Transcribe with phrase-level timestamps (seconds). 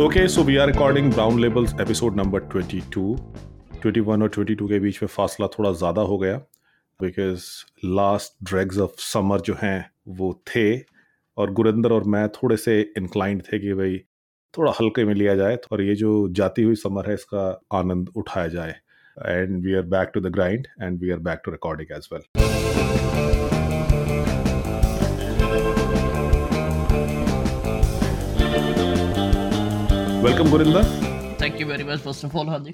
[0.00, 3.02] Okay, so we are recording Brown Labels episode number 22.
[3.80, 6.36] 21 और 22 के बीच में फासला थोड़ा ज़्यादा हो गया
[7.00, 7.44] because
[7.86, 10.64] last dregs of summer जो हैं वो थे
[11.36, 13.98] और गुरिंदर और मैं थोड़े से इंक्लाइंड थे कि भाई
[14.54, 17.44] थोड़ा हल्के में लिया जाए और ये जो जाती हुई समर है इसका
[17.80, 18.74] आनंद उठाया जाए
[19.16, 22.99] and we are back to the grind and we are back to recording as well
[30.22, 30.80] Welcome, Gurinder.
[31.38, 32.72] Thank you very much, first of all, Haji.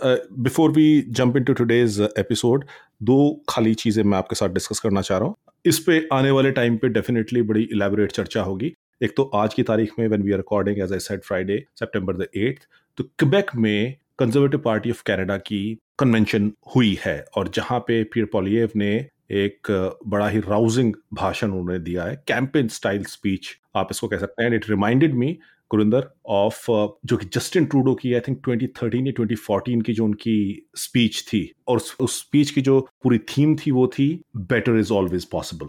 [0.00, 2.64] Before we jump into today's episode
[3.02, 3.16] दो
[3.48, 6.76] खाली चीज़ें मैं आपके साथ discuss करना चाह रहा हूँ इस पे आने वाले टाइम
[6.76, 8.72] पे डेफिनेटली बड़ी इलेबोरेट चर्चा होगी
[9.02, 12.16] एक तो आज की तारीख में when we are recording as I said Friday September
[12.16, 12.68] the eighth
[12.98, 15.62] तो क्वेबेक में कंजर्वेटिव पार्टी ऑफ़ कनाडा की
[15.98, 18.94] कन्वेंशन हुई है और जहाँ पे पीर पॉलिएव ने
[19.34, 19.72] एक
[20.06, 24.54] बड़ा ही राउजिंग भाषण उन्होंने दिया है कैंपेन स्टाइल स्पीच आप इसको कह सकते हैं
[24.54, 25.36] it reminded me
[25.70, 26.66] Gurinder of
[27.06, 31.50] जो कि जस्टिन ट्रूडो की आई थिंक 2013 या 2014 की जो उनकी स्पीच थी,
[31.68, 35.68] और उस स्पीच की जो पूरी थीम थी, वो थी better is always possible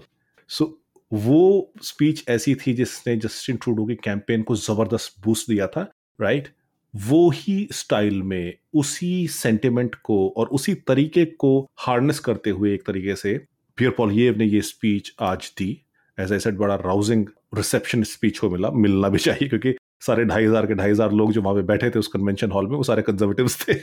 [0.50, 0.78] so
[1.12, 6.44] वो स्पीच ऐसी थी जिसने जस्टिन ट्रूडो की कैंपेन को ज़बरदस्त बूस्ट दिया था राइट
[6.44, 6.56] right?
[6.94, 12.86] वो ही स्टाइल में, उसी सेंटिमेंट को और उसी तरीके को हार्नेस करते हुए एक
[12.88, 13.38] तरीके से
[13.78, 15.70] पियर पॉलिएव ने ये स्पीच आज दी
[16.18, 17.26] एज आई सेड बड़ा राउजिंग
[17.56, 21.32] रिसेप्शन स्पीच को मिला, मिलना भी चाहिए, क्योंकि सारे ढाई हज़ार के ढाई हज़ार लोग
[21.32, 23.74] जो वहाँ पे बैठे थे उस कन्वेंशन हॉल में वो सारे कंजर्वेटिव थे।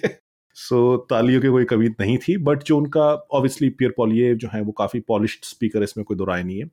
[0.57, 4.49] सो so, तालियों की कोई कमी नहीं थी बट जो उनका ऑब्वियसली पियर पॉलिए जो
[4.53, 6.71] है वो काफ़ी पॉलिश्ड स्पीकर है इसमें कोई दुराय नहीं है।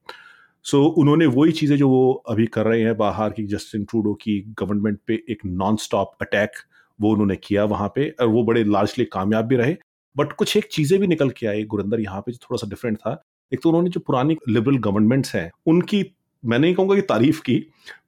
[0.65, 4.13] सो so, उन्होंने वही चीज़ें जो वो अभी कर रहे हैं बाहर की जस्टिन ट्रूडो
[4.13, 6.51] की गवर्नमेंट पे एक नॉन स्टॉप अटैक
[6.99, 9.75] वो उन्होंने किया वहाँ पे और वो बड़े लार्जली कामयाब भी रहे।
[10.15, 12.97] बट कुछ एक चीज़ें भी निकल के आई गुरिंदर यहाँ पे जो थोड़ा सा डिफरेंट
[12.97, 16.03] था। एक तो उन्होंने जो पुरानी लिबरल गवर्नमेंट्स हैं उनकी
[16.45, 17.55] मैं नहीं कहूँगा कि तारीफ़ की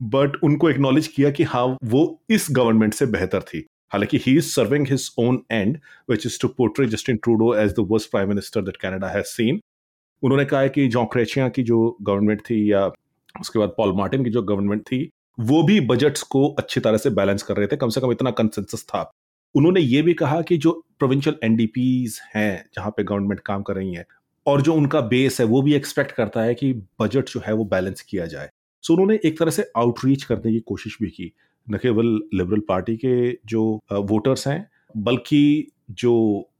[0.04, 4.46] बट उनको एक्नॉलेज किया कि हाँ वो इस गवर्नमेंट से बेहतर थी। हालाँकि he is
[4.46, 5.78] serving his own end
[6.10, 9.60] which is to portray Justin Trudeau as the worst prime minister that Canada has seen
[10.24, 12.86] उन्होंने कहा है कि जॉन क्रेचिया की जो गवर्नमेंट थी या
[13.42, 17.10] उसके बाद पॉल मार्टिन की जो गवर्नमेंट थी, वो भी बजट्स को अच्छी तरह से
[17.10, 19.12] बैलेंस कर रहे थे। कम से कम इतना कंसेंसस था।
[19.56, 23.94] उन्होंने ये भी कहा कि जो प्रोविंशियल एनडीपीज हैं, जहाँ पे गवर्नमेंट काम कर रही
[23.94, 24.06] हैं
[24.48, 27.66] और जो उनका बेस है वो भी एक्सपेक्ट करता है कि बजट जो है वो
[27.66, 28.50] बैलेंस किया जाए।
[28.84, 31.32] सो so, उन्होंने एक तरह से आउटरीच करने की कोशिश भी की।
[31.68, 34.68] न केवल लिबरल पार्टी के जो वोटर्स हैं
[34.98, 36.14] बल्कि जो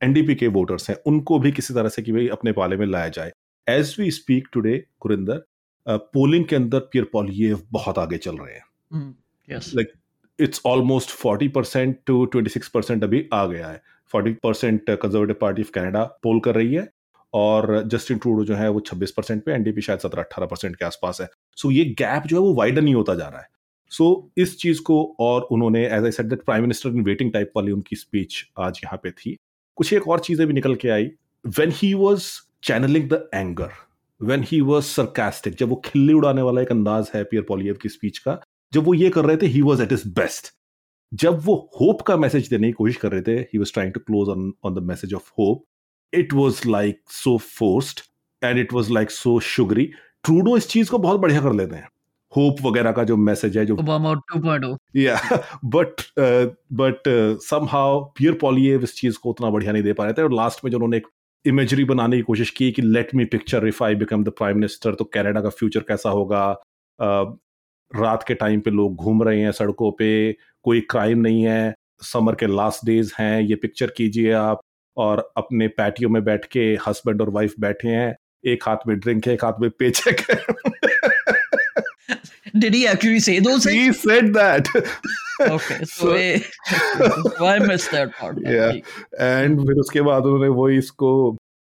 [0.04, 3.10] एनडीपी के वोटर्स हैं उनको भी किसी तरह से कि भाई अपने पाले में लाया
[3.10, 3.32] जाए।
[3.68, 5.44] As we speak today Gurinder
[5.88, 8.64] polling के अंदर पियर पॉलिए बहुत आगे चल रहे हैं।
[9.76, 9.92] Like
[10.40, 15.36] it's almost forty percent to twenty six percent अभी आ गया है forty percent Conservative
[15.42, 16.88] Party of Canada poll कर रही है।
[17.34, 21.22] और जस्टिन ट्रूडो जो है वो 26 परसेंट पे एनडीपी शायद 17-18 परसेंट के आसपास
[21.22, 21.28] है।
[21.58, 23.48] सो so ये गैप जो है वो वाइडन नहीं होता जा रहा है।
[23.92, 27.32] सो so, इस चीज़ को और उन्होंने as I said that prime minister in waiting
[27.34, 29.38] type वाली उनकी स्पीच आज यहाँ पे थी।
[29.78, 31.10] कुछ एक और चीज़ें भी निकल के आई।
[31.46, 32.30] When he was
[32.64, 33.70] channelling the anger
[34.22, 37.90] when he was sarcastic जब वो खिल्ली उड़ाने वाला एक अंदाज है पियर पॉलियव की
[37.90, 38.40] स्पीच का
[38.74, 40.54] जब वो ये कर रहे थे he was at his best
[41.12, 44.00] जब वो होप का मैसेज देने की कोशिश कर रहे थे he was trying to
[44.00, 45.66] close on on the message of hope
[46.14, 48.00] it was like so forced
[48.42, 49.86] and it was like so sugary
[50.24, 51.88] Trudeau इस चीज़ को बहुत बढ़िया कर लेते हैं।
[52.32, 53.76] होप वगैरह का जो मैसेज है जो
[54.96, 55.20] या
[55.66, 56.02] but
[56.74, 57.04] but
[57.44, 60.64] somehow Pierre Poilievre इस चीज़ को उतना बढ़िया नहीं दे पा रहे थे और लास्ट
[60.66, 61.08] में जो उन्होंने एक
[61.46, 64.96] इमेजरी बनाने की कोशिश की कि let me picture if I become the prime minister
[64.96, 66.58] तो कनाडा का फ्यूचर कैसा होगा?
[67.00, 67.38] Uh,
[67.92, 72.36] रात के टाइम पे लोग घूम रहे हैं सड़कों पे कोई क्राइम नहीं है समर
[72.36, 74.62] के लास्ट डेज़ हैं ये पिक्चर कीजिए आप।
[74.98, 78.16] और अपने पैटियो में बैठ के हस्बैंड और वाइफ बैठे हैं
[78.46, 80.38] एक हाथ में ड्रिंक है एक हाथ में पेचेक है
[82.56, 83.76] Did he actually say those things?
[83.76, 84.68] He said that.
[85.42, 86.16] okay, so,
[87.30, 88.38] so I missed that part.
[88.42, 88.76] Yeah,
[89.20, 91.14] and फिर उसके बाद उन्होंने वो इसको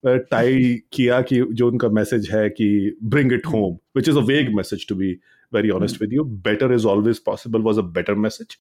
[0.03, 2.67] टाई किया कि जो उनका मैसेज है कि
[3.03, 5.11] bring it home which is a vague message to be
[5.53, 8.57] very honest with you better is always possible was a better message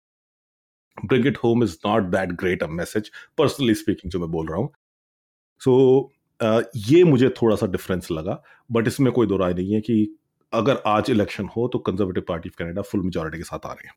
[0.97, 4.57] bring it home is not that great a message personally speaking जो मैं बोल रहा
[4.57, 4.71] हूँ
[5.61, 9.73] सो so, uh, ये मुझे थोड़ा सा difference लगा बट इसमें कोई दो राय नहीं
[9.73, 9.97] है कि
[10.53, 13.87] अगर आज इलेक्शन हो तो conservative party of Canada full majority के साथ आ रहे
[13.87, 13.95] हैं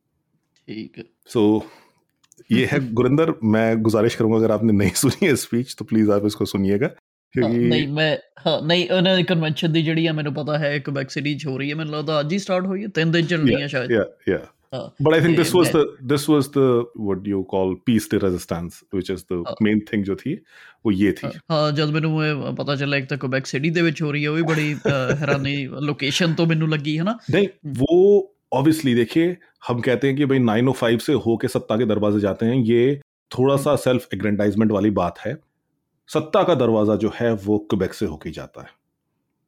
[0.69, 1.45] ठीक है सो
[2.51, 6.27] ये है गुरिंदर मैं गुजारिश करूंगा अगर आपने नहीं सुनी है स्पीच तो प्लीज आप
[6.27, 6.89] इसको सुनिएगा
[7.35, 11.35] क्योंकि नहीं मैं हाँ नहीं ਉਹਨਾਂ ਕਨਵੈਨਸ਼ਨ ਦੀ ਜਿਹੜੀ ਆ ਮੈਨੂੰ ਪਤਾ ਹੈ ਕੁਬੈਕ ਸਿਟੀ
[11.35, 13.67] 'ਚ ਹੋ ਰਹੀ ਹੈ ਮੈਨੂੰ ਲੱਗਦਾ ਅੱਜ ਹੀ ਸਟਾਰਟ ਹੋਈ ਹੈ ਤਿੰਨ ਦਿਨ ਚੱਲਣੀ ਹੈ
[13.67, 14.39] ਸ਼ਾਇਦ ਯਾ ਯਾ
[14.74, 18.08] Uh, but I think this was then, the this was the what you call peace
[18.08, 20.34] de resistance, which is the uh, main thing जो थी
[20.86, 21.28] वो ये थी.
[21.28, 24.30] Uh, हाँ जब मैंने पता चला एक तो क्वेबेक सिटी दे विच हो रही है
[24.30, 24.70] वो बड़ी
[25.20, 25.56] हैरानी
[25.88, 27.18] लोकेशन तो मैंने लगी है ना.
[27.30, 29.38] नहीं हम्म। वो ऑब्वियसली देखिए
[29.68, 33.00] हम कहते हैं कि भाई 905 से हो के सत्ता के दरवाजे जाते हैं ये
[33.32, 35.38] थोड़ा हम्म। सा सेल्फ एग्रेंडाइजमेंट वाली बात है
[36.10, 38.77] सत्ता का दरवाज़ा जो है वो क्वेबेक से होके जाता है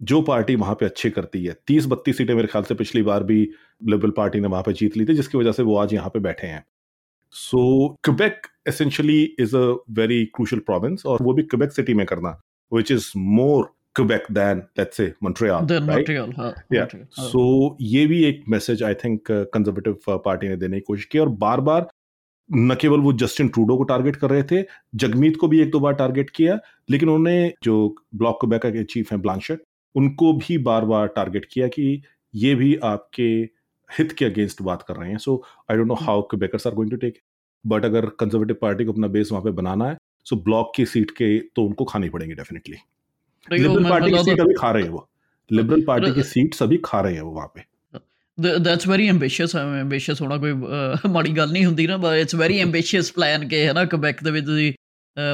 [0.01, 3.23] जो पार्टी वहाँ पे अच्छी करती है तीस बत्तीस सीटें मेरे ख्याल से पिछली बार
[3.23, 3.41] भी
[3.81, 6.19] लिबरल पार्टी ने वहाँ पे जीत ली थी जिसकी वजह से वो आज यहाँ पे
[6.19, 6.63] बैठे हैं
[7.33, 7.63] so
[8.03, 12.39] Quebec essentially is a very crucial province और वो भी क्वेबेक सिटी में करना
[12.71, 15.65] which is more Quebec than let's say Montreal.
[15.65, 15.97] Than right?
[15.97, 16.81] Montreal, हाँ, Yeah.
[16.81, 17.27] Montreal, हाँ.
[17.27, 21.29] सो ये भी एक message I think Conservative Party ने देने की कोशिश की और
[21.37, 21.87] बार बार
[22.49, 24.63] न केवल वो जस्टिन ट्रूडो को टारगेट कर रहे थे
[24.95, 26.59] जगमीत को भी एक दो बार टारगेट किया
[26.89, 27.75] लेकिन उन्होंने जो
[28.15, 29.61] ब्लॉक क्वेबेका के चीफ हैं ब्लांशेट
[29.95, 31.85] उनको भी बार बार टारगेट किया कि
[32.33, 33.29] ये भी आपके
[33.89, 35.35] हित के अगेंस्ट बात कर रहे हैं। So
[35.71, 37.19] I don't know how Quebecers are going to take
[37.65, 40.85] but अगर कंजर्वेटिव पार्टी को अपना बेस वहाँ पे बनाना है सो so ब्लॉक की
[40.87, 42.77] सीट के तो उनको खानी पड़ेंगी डेफिनेटली
[43.47, 45.07] लिबरल पार्टी की सीट अभी खा रहे हैं वो।
[45.49, 47.67] लिबरल पार्टी की सीट सभी खा रहे हैं वो वहाँ पे।
[48.37, 50.53] दैट्स वेरी ਐਂਬੀਸ਼ੀਅਸ ਐਂਬੀਸ਼ੀਅਸ होना कोई
[51.13, 54.31] माड़ी गल नहीं ਹੁੰਦੀ ना but it's very ambitious plan के है ना कबैक ਦੇ
[54.31, 54.71] ਵਿੱਚ ਤੁਸੀਂ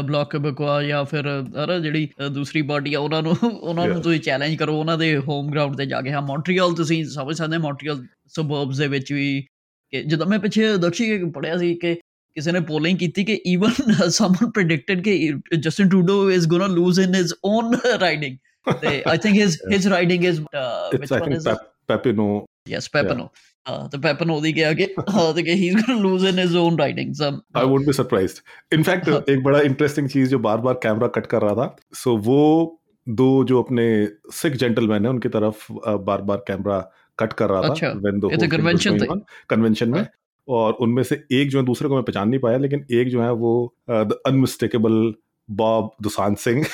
[0.06, 1.26] ਬਲਾਕ ਬਕਵਾ ਜਾਂ ਫਿਰ
[1.64, 4.02] ਅਰੇ ਜਿਹੜੀ ਦੂਸਰੀ ਪਾਰਟੀ ਆ ਉਹਨਾਂ ਨੂੰ ਉਹਨਾਂ ਨੂੰ.
[4.02, 7.58] ਤੁਸੀਂ ਚੈਲੰਜ ਕਰੋ ਉਹਨਾਂ ਦੇ ਹੋਮ ਗਰਾਊਂਡ ਤੇ ਜਾ ਕੇ। ਹਾਂ ਮੌਂਟਰੀਅਲ ਤੁਸੀਂ ਸਮਝ ਸਕਦੇ
[7.58, 9.46] ਮੌਂਟਰੀਅਲ ਸਬਰਬਸ ਦੇ ਵਿੱਚ ਵੀ
[9.92, 11.96] ਕਿ ਜਦੋਂ ਮੈਂ ਪਿੱਛੇ ਦਕਸ਼ੀ ਪੜਿਆ ਸੀ ਕਿ
[12.36, 17.16] ਕਿਸੇ ਨੇ ਪੋਲਿੰਗ ਕੀਤੀ ਕਿ ਈਵਨ ਸਮਨ ਪ੍ਰੈਡਿਕਟਡ ਕਿ Justin Trudeau is gonna lose in
[17.16, 18.38] his own riding
[18.82, 23.30] ਤੇ I think his his riding is It's which I one Yes, Pepino.
[23.30, 23.74] Yeah.
[23.74, 26.56] Uh, the Pepino the gaya ke, uh, the gaya, he's going to lose in his
[26.56, 27.22] own writings.
[27.22, 28.42] Um, I wouldn't be surprised.
[28.72, 32.12] In fact, एक बड़ा interesting चीज़ जो बार बार camera cut कर रहा था so
[32.12, 33.88] so, वो दो जो अपने
[34.34, 35.66] सिख जेंटलमैन है उनकी तरफ़
[36.06, 36.80] बार बार कैमरा
[37.20, 38.98] कट कर रहा अच्छा, था कन्वेंशन
[39.50, 40.10] कन्वेंशन में हाँ।
[40.48, 43.22] और उनमें से एक जो है दूसरे को मैं पहचान नहीं पाया लेकिन एक जो
[43.22, 43.54] है वो
[43.90, 45.14] the unmistakable
[45.50, 46.66] Bob Dosanjh Singh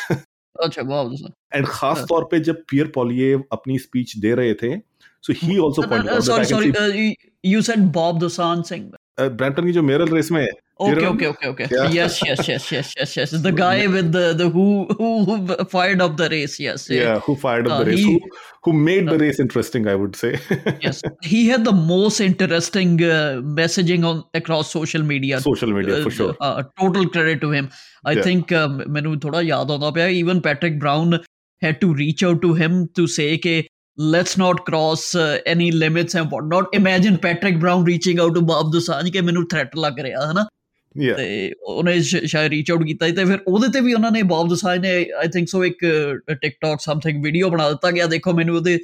[0.64, 4.54] अच्छा बॉब दुसान एंड खास हाँ। तौर पे जब पियर पॉलिए अपनी स्पीच दे रहे
[4.54, 4.91] थे
[5.28, 7.14] so he also pointed out sorry sorry
[7.46, 10.46] you said Bob Dosanjh Singh Brampton की जो मेरल रेस में
[10.82, 11.68] Okay, okay, okay, okay.
[11.72, 11.90] Yeah.
[11.90, 13.32] Yes, yes, yes, yes, yes, yes.
[13.32, 16.60] The guy with the, the who who who fired up the race.
[16.60, 16.90] Yes.
[16.90, 18.00] Yeah, yeah who fired up uh, the race?
[18.00, 18.20] He, who,
[18.64, 19.88] who made the uh, race interesting?
[19.88, 20.32] I would say.
[20.86, 25.42] yes, he had the most interesting uh, messaging on across social media.
[25.42, 26.36] Social media, for uh, sure.
[26.40, 27.70] Uh, total credit to him.
[28.04, 28.24] I yeah.
[28.30, 31.20] think मैंने थोड़ा याद आता पे even Patrick Brown
[31.62, 33.62] had to reach out to him to say के
[33.99, 38.43] let's not cross uh, any limits and what not imagine Patrick Brown reaching out to
[38.49, 40.47] Bob Dosanjh ਕਿ ਮੈਨੂੰ threat ਲੱਗ ਰਿਹਾ ਹੈ ਨਾ
[40.95, 41.17] Yeah.
[41.17, 44.23] ਤੇ ਉਹਨੇ ਸ਼- ਸ਼ਾਇਦ ਰੀਚ ਆਊਟ ਕੀਤਾ ਸੀ ਤੇ ਫਿਰ ਉਹਦੇ ਤੇ ਵੀ ਉਹਨਾਂ ਨੇ
[44.23, 45.85] ਬਾਬ ਦਸਾਜ ਨੇ ਆਈ ਥਿੰਕ ਸੋ ਇੱਕ
[46.33, 48.79] ਟਿਕਟੌਕ ਸਮਥਿੰਗ ਵੀਡੀਓ ਬਣਾ ਦਿੱਤਾ ਗਿਆ ਦੇਖੋ ਮੈਨੂੰ ਉਹਦੇ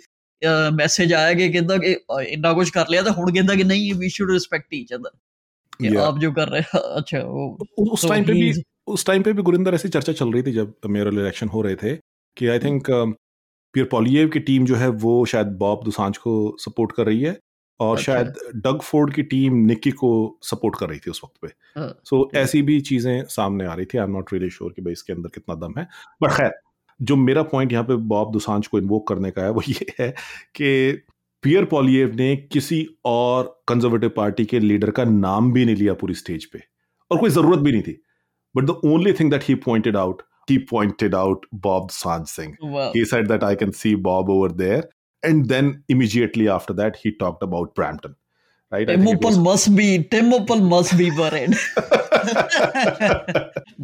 [0.72, 3.94] ਮੈਸੇਜ ਆਇਆ ਕਿ ਕਹਿੰਦਾ ਕਿ ਅ, ਇੰਨਾ ਕੁਝ ਕਰ ਲਿਆ ਤੇ ਹੁਣ ਕਹਿੰਦਾ ਕਿ ਨਹੀਂ
[3.94, 5.10] we should respect each other
[5.80, 6.00] ਕਿ Yeah.
[6.00, 8.62] ਆਪ ਜੋ कर रहे हैं अच्छा वो उ- उस So टाइम पे भी he's-
[8.96, 11.76] उस टाइम पे भी गुरिंदर ऐसी चर्चा चल रही थी जब मेयरल इलेक्शन हो रहे
[11.76, 11.94] थे
[12.36, 12.90] कि आई थिंक
[13.77, 17.35] पियर पॉलिएव की टीम जो है वो शायद बॉब दुसांज को सपोर्ट कर रही है
[17.79, 20.09] और अच्छा। शायद डग फोर्ड की टीम निक्की को
[20.43, 21.47] सपोर्ट कर रही थी उस वक्त पे।
[21.79, 24.71] हाँ, सो ठीक। ऐसी भी चीज़ें सामने आ रही थी। I am not really sure
[24.75, 25.87] कि भाई इसके अंदर कितना दम है।
[26.23, 26.51] बट खैर
[26.99, 30.09] जो मेरा पॉइंट यहाँ पे बॉब दुसांज को इन्वोक करने का है वो ये है
[30.55, 31.03] कि
[31.43, 36.13] पियर पॉलिएव ने किसी और कंजर्वेटिव पार्टी के लीडर का नाम भी नहीं लिया पूरी
[36.15, 36.63] स्टेज पे।
[37.11, 37.99] और कोई ज़रूरत भी नहीं थी।
[38.55, 42.55] But the only thing that he pointed out he pointed out Bob Sanj Singh.
[42.61, 42.91] wow.
[42.93, 44.83] He said that I can see Bob over there.
[45.23, 48.15] And then immediately after that, he talked about Brampton.
[48.71, 48.87] Right?
[48.87, 51.53] Tim Uppal was- must be Tim Uppal must be worried.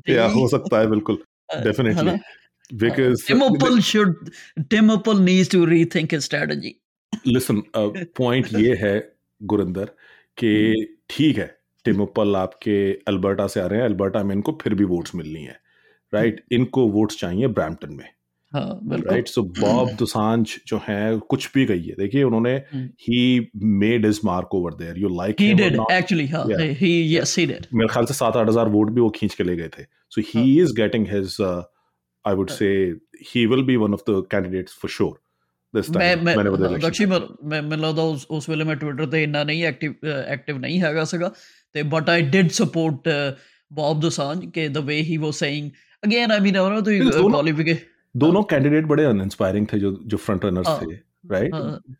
[0.09, 1.17] yeah, हो सकता है बिल्कुल
[1.65, 2.15] definitely
[2.83, 4.31] because Tim Uppal should
[4.73, 6.73] Tim Uppal needs to rethink his strategy.
[7.27, 7.61] Listen
[8.17, 8.93] point ये है
[9.51, 9.89] गुरिंदर
[10.37, 10.51] कि
[11.09, 11.45] ठीक है
[11.85, 15.43] Tim उप्पल आपके अल्बर्टा से आ रहे हैं अल्बर्टा में इनको फिर भी वोट्स मिलनी
[15.43, 15.57] है
[16.12, 18.06] राइट इनको वोट्स चाहिए ब्रैम्पटन में
[18.52, 21.00] हाँ बिल्कुल राइट सो बॉब दुसांज जो है
[21.30, 22.84] कुछ भी कही है देखिए उन्होंने hmm.
[23.02, 23.18] He
[23.80, 26.62] made his mark over there you like he did actually हाँ Yeah.
[26.78, 29.44] he yes he did मेरे ख्याल से सात आठ हजार वोट भी वो खींच के
[29.44, 32.56] ले गए थे so he is getting his I would हाँ.
[32.58, 32.68] Say
[33.26, 35.18] he will be one of the candidates for sure
[35.74, 38.48] this ਮੈਂ टाइम ਮੈਂ whenever the ਹਾਂ, election ਦਕਸ਼ੀ ਮੈਂ ਮੈਂ- ਮੈਨੂੰ ਲੱਗਦਾ ਉਸ ਉਸ
[38.48, 39.94] ਵੇਲੇ ਮੈਂ ਟਵਿੱਟਰ ਤੇ ਇੰਨਾ ਨਹੀਂ ਐਕਟਿਵ
[40.28, 41.32] ਐਕਟਿਵ ਨਹੀਂ ਹੈਗਾ ਸੀਗਾ
[41.74, 43.08] ਤੇ but I did support
[43.70, 45.70] Bob Dosanjh ਕਿ ਦ ਵੇ ਹੀ ਵਾਸ ਸੇਇੰਗ
[46.03, 50.95] again I mean तो क्वालिफिकेशन दोनों कैंडिडेट बड़े अनइंस्पायरिंग थे जो जो फ्रंट रनर्स थे
[51.31, 51.51] राइट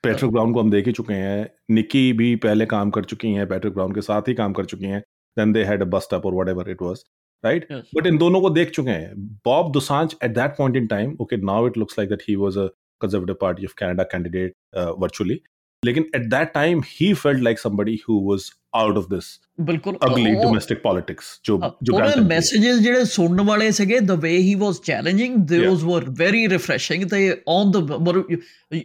[0.04, 3.48] पैट्रिक ब्राउन को हम देख ही चुके हैं। निकी भी पहले काम कर चुकी हैं
[3.48, 5.00] पैट्रिक ब्राउन के साथ ही काम कर चुकी हैं।
[5.38, 7.04] Then they had a bust up और whatever it was
[7.44, 9.14] right but इन दोनों को देख चुके हैं।
[9.46, 12.58] Bob Dosanjh at that point in time okay now it looks like that he was
[12.58, 12.68] a
[13.02, 14.54] Conservative Party of Canada candidate
[15.00, 15.42] virtually
[15.86, 19.24] लेकिन at that time he felt like somebody who was out of this
[19.62, 24.56] ਬਿਲਕੁਲ ਅਗਲੀ domestic politics ਜੋ ਜੋ ਉਹਨਾਂ messages ਜਿਹੜੇ ਸੁਣਨ ਵਾਲੇ ਸੀਗੇ ਦ ਵੇ ਹੀ
[24.56, 27.76] was challenging those were very refreshing ਤੇ ਔਨ ਦ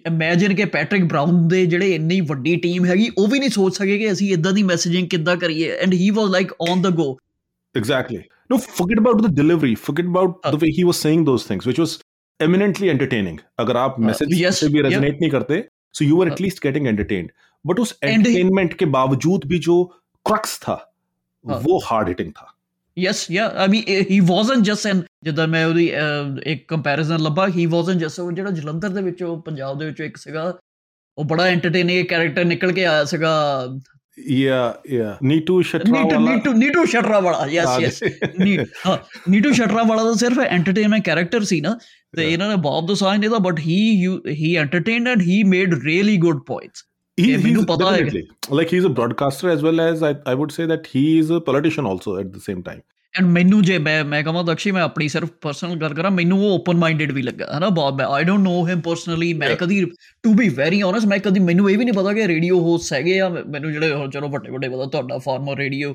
[0.07, 3.99] ਇਮੇਜਿਨ ਕਿ ਪੈਟ੍ਰਿਕ ਬਰਾਊਨ ਦੇ ਜਿਹੜੇ ਇੰਨੀ ਵੱਡੀ ਟੀਮ ਹੈਗੀ ਉਹ ਵੀ ਨਹੀਂ ਸੋਚ ਸਕੇ
[3.99, 7.19] ਕਿ ਅਸੀਂ ਇਦਾਂ ਦੀ ਮੈਸੇਜਿੰਗ ਕਿੱਦਾਂ ਕਰੀਏ and he was like on the go
[7.77, 8.21] exactly
[8.53, 11.67] no forget about the delivery forget about uh, the way he was saying those things
[11.71, 11.91] which was
[12.41, 15.19] eminently entertaining agar aap message uh, yes, se bhi resonate yeah.
[15.25, 15.59] nahi karte
[15.98, 17.30] करते, so you were at Uh, least getting entertained.
[17.68, 19.94] But उस And he- entertainment के बावजूद भी जो
[20.30, 20.92] crux था,
[21.46, 22.48] Uh, वो hard hitting था.
[23.00, 27.48] Yes ਯਾ ਆਈ ਮੀਨ ਹੀ ਵਾਸਨਟ ਜਸਟ ਐਨ ਜਦੋਂ ਮੈਂ ਉਹਦੀ ਅਹ, ਇੱਕ ਕੰਪੈਰੀਜ਼ਨ ਲੱਭਾ
[27.48, 30.60] ਹੀ ਵਾਸਨਟ ਜਸਟ ਉਹ ਜਿਹੜਾ ਜਲੰਧਰ ਦੇ ਵਿੱਚੋਂ ਪੰਜਾਬ ਦੇ ਵਿੱਚੋਂ ਇੱਕ ਸੀਗਾ
[31.18, 33.68] ਉਹ ਬੜਾ ਐਂਟਰਟੇਨਿੰਗ ਕੈਰੈਕਟਰ ਨਿਕਲ ਕੇ ਆਇਆ ਸੀਗਾ
[34.27, 35.19] Yeah, yeah.
[35.21, 38.03] need to Neetu, Neetu, need to Yes, ah, yes.
[38.03, 38.37] yes.
[38.37, 38.61] Need.
[38.85, 41.77] uh, Neetu Shatrawala was just an entertainment character, see, na?
[42.13, 42.29] The, yeah.
[42.31, 46.17] you know, Bob the sign is but he you, he entertained and he made really
[46.17, 46.85] good points.
[47.17, 48.31] He, yeah, he's, definitely.
[48.49, 51.41] Like he's a broadcaster as well as I, I would say that he is a
[51.41, 52.83] politician also at the same time.
[53.15, 56.55] And ਮੈਨੂੰ ਜੇ ਮੈਂ ਮੈਂ ਕਹਾਂ ਦਕਸ਼ੀ ਮੈਂ ਆਪਣੀ ਸਿਰਫ personal ਗੱਲ ਕਰਾਂ ਮੈਨੂੰ ਉਹ
[56.55, 59.57] ਓਪਨ ਮਾਈਂਡਡ ਵੀ ਲੱਗਾ ਹੈ ਨਾ ਬਹੁਤ ਮੈਂ I don't know him personally ਮੈਂ.
[59.57, 59.85] ਕਦੀ
[60.23, 63.21] ਟੂ ਬੀ ਵੈਰੀ ਓਨੈਸਟ ਮੈਂ ਕਦੀ ਮੈਨੂੰ ਇਹ ਵੀ ਨਹੀਂ ਪਤਾ ਕਿ ਰੇਡੀਓ ਹੋਸਟ ਹੈਗੇ
[63.21, 65.95] ਆ ਮੈਨੂੰ ਜਿਹੜੇ ਚਲੋ ਵੱਡੇ ਵੱਡੇ ਪਤਾ ਤੁਹਾਡਾ ਫਾਰਮਰ ਰੇਡੀਓ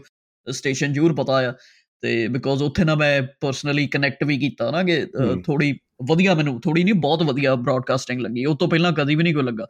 [0.51, 1.53] ਸਟੇਸ਼ਨ ਜ਼ਰੂਰ ਪਤਾ ਆ
[2.01, 5.05] ਤੇ ਬਿਕੋਜ਼ ਉੱਥੇ ਨਾ ਮੈਂ ਪਰਸਨਲੀ ਕਨੈਕਟ ਵੀ ਕੀਤਾ ਨਾ ਕਿ।
[5.45, 5.73] ਥੋੜੀ
[6.09, 9.43] ਵਧੀਆ ਮੈਨੂੰ ਥੋੜੀ ਨਹੀਂ ਬਹੁਤ ਵਧੀਆ ਬ੍ਰਾਡਕਾਸਟਿੰਗ ਲੱਗੀ ਉਹ ਤੋਂ ਪਹਿਲਾਂ ਕਦੀ ਵੀ ਨਹੀਂ ਕੋਈ
[9.43, 9.67] ਲੱਗਾ.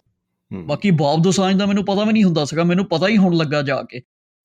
[0.53, 3.61] ਬਾਕੀ ਬਾਬ ਦੋਸਾਂਝ ਦਾ ਮੈਨੂੰ ਪਤਾ ਵੀ ਨਹੀਂ ਹੁੰਦਾ ਸੀਗਾ ਮੈਨੂੰ ਪਤਾ ਹੀ ਹੁਣ ਲੱਗਾ
[3.61, 4.01] ਜਾ ਕੇ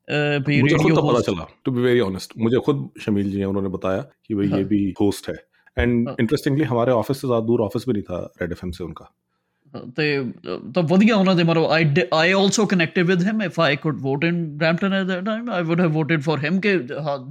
[0.08, 3.68] भाई मुझे खुद पता चला टू बी वेरी ऑनेस्ट मुझे खुद शमील जी हैं उन्होंने
[3.70, 4.58] बताया कि भाई हाँ.
[4.58, 5.34] ये भी होस्ट है
[5.76, 6.70] एंड इंटरेस्टिंगली हाँ.
[6.70, 9.10] हमारे ऑफ़िस से ज़्यादा दूर ऑफ़िस भी नहीं था रेड एफएम से उनका
[9.96, 10.04] ਤੇ
[10.74, 14.24] ਤਾਂ ਵਧੀਆ ਉਹਨਾਂ ਦੇ ਮਰੋ I I also connected with him if I could vote
[14.24, 16.74] in Brampton at that time I would have voted for him ਕਿ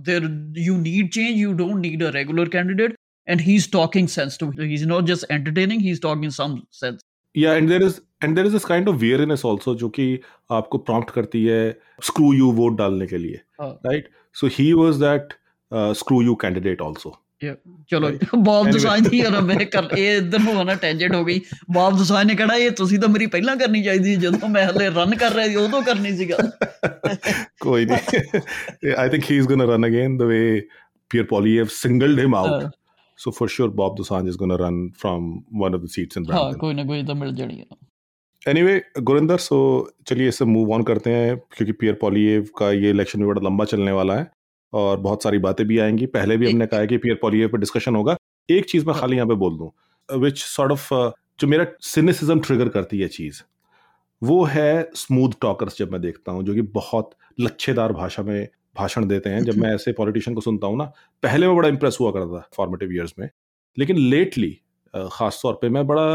[0.09, 2.95] there you need change you don't need a regular candidate
[3.27, 6.59] and he is talking sense too he is not just entertaining he is talking some
[6.71, 6.99] sense
[7.36, 10.06] या and there is and there is this kind of awareness also जो कि
[10.50, 11.62] आपको prompt करती है
[12.04, 15.34] screw you won't डालने के लिए हाँ। Right so he was that
[15.98, 17.18] screw you candidate also
[17.90, 18.24] ਚਲੋ Right.
[18.36, 18.72] Bob Anyway.
[18.74, 21.40] ਦਸਾਂਝ ਦੀ ਯਾਰ ਮੈਂ ਕਰ ਇਹ ਇਧਰ ਨੂੰ ਨਾ ਟੈਂਜੈਂਟ ਹੋ ਗਈ
[21.74, 24.88] ਬਾਬ ਦਸਾਂਝ ਨੇ ਕਿਹੜਾ ਇਹ ਤੁਸੀਂ ਤਾਂ ਮੇਰੀ ਪਹਿਲਾਂ ਕਰਨੀ ਚਾਹੀਦੀ ਸੀ ਜਦੋਂ ਮੈਂ ਹਲੇ
[24.90, 26.36] ਰਨ ਕਰ ਰਿਹਾ ਸੀ ਉਦੋਂ ਕਰਨੀ ਸੀਗਾ
[27.64, 30.38] कोई नहीं I think he is gonna run again the way
[31.10, 32.64] Pierre Polyev singled him out.
[33.19, 36.23] So for sure, Bob Dosanjh is going to run from one of the seats in
[36.23, 36.49] Brampton.
[36.49, 37.65] हाँ कोई ना कोई तो मिल जाएगी।
[38.43, 39.57] एनीवे anyway, गुरिंदर सो
[40.07, 43.65] चलिए इससे move on करते हैं क्योंकि पियर पॉलीएव का ये इलेक्शन भी बड़ा लंबा
[43.65, 44.29] चलने वाला है
[44.73, 47.57] और बहुत सारी बातें भी आएँगी। पहले भी हमने कहा है कि पियर पॉलीएव पर
[47.57, 48.15] डिस्कशन होगा।
[48.49, 49.71] एक चीज़ मैं हाँ। खाली यहाँ पे बोल दूँ
[50.09, 50.87] विच सॉर्ट ऑफ़
[51.39, 53.41] जो मेरा सिनिसिज्म ट्रिगर करती है चीज़
[54.21, 57.09] वो है स्मूथ टॉकर्स जब मैं देखता हूँ जो कि बहुत
[57.39, 58.47] लच्छेदार भाषा में
[58.77, 60.91] भाषण देते हैं जब मैं ऐसे पॉलिटिशियन को सुनता हूँ ना
[61.23, 63.29] पहले मैं बड़ा इंप्रेस हुआ करता था फॉर्मेटिव ईयर्स में
[63.77, 64.51] लेकिन लेटली
[64.93, 66.05] खास तौर पे मैं बड़ा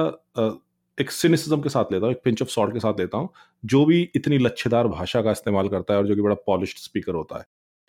[0.98, 3.28] एक सिनिसिज्म के साथ लेता हूँ एक पिंच ऑफ़ सॉल्ट के साथ लेता हूँ
[3.64, 7.14] जो भी इतनी लच्छेदार भाषा का इस्तेमाल करता है और जो कि बड़ा पॉलिश स्पीकर
[7.14, 7.44] होता है।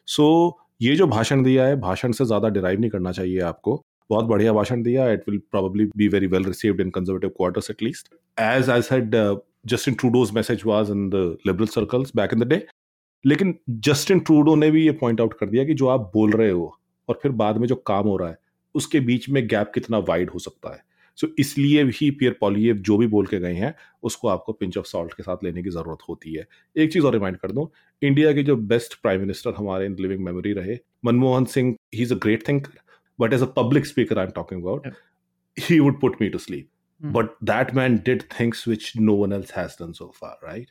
[0.08, 3.82] सो so, ये जो भाषण दिया है भाषण से ज़्यादा डिराइव नहीं करना चाहिए आपको।
[4.10, 7.84] बहुत बढ़िया भाषण दिया it will probably be very well received in Conservative quarters at
[7.84, 9.16] least as I said
[9.68, 12.66] Justin Trudeau's message was in the Liberal circles back in the day
[13.26, 16.50] लेकिन जस्टिन ट्रूडो ने भी ये पॉइंट आउट कर दिया कि जो आप बोल रहे
[16.50, 18.38] हो और फिर बाद में जो काम हो रहा है
[18.76, 20.84] उसके बीच में गैप कितना वाइड हो सकता है।
[21.16, 24.78] सो so, इसलिए भी पियर पॉलिएव जो भी बोल के गए हैं उसको आपको पिंच
[24.78, 27.70] ऑफ़ सॉल्ट के साथ लेने की ज़रूरत होती है। एक चीज़ और रिमाइंड कर दूँ
[28.02, 32.14] इंडिया के जो बेस्ट प्राइम मिनिस्टर हमारे इन लिविंग मेमोरी रहे Manmohan Singh he is
[32.14, 32.80] a great thinker
[33.20, 34.88] but as a public speaker I am talking about
[35.60, 36.70] he would put me to sleep
[37.06, 40.68] but that man did did which no one one else has so so far right?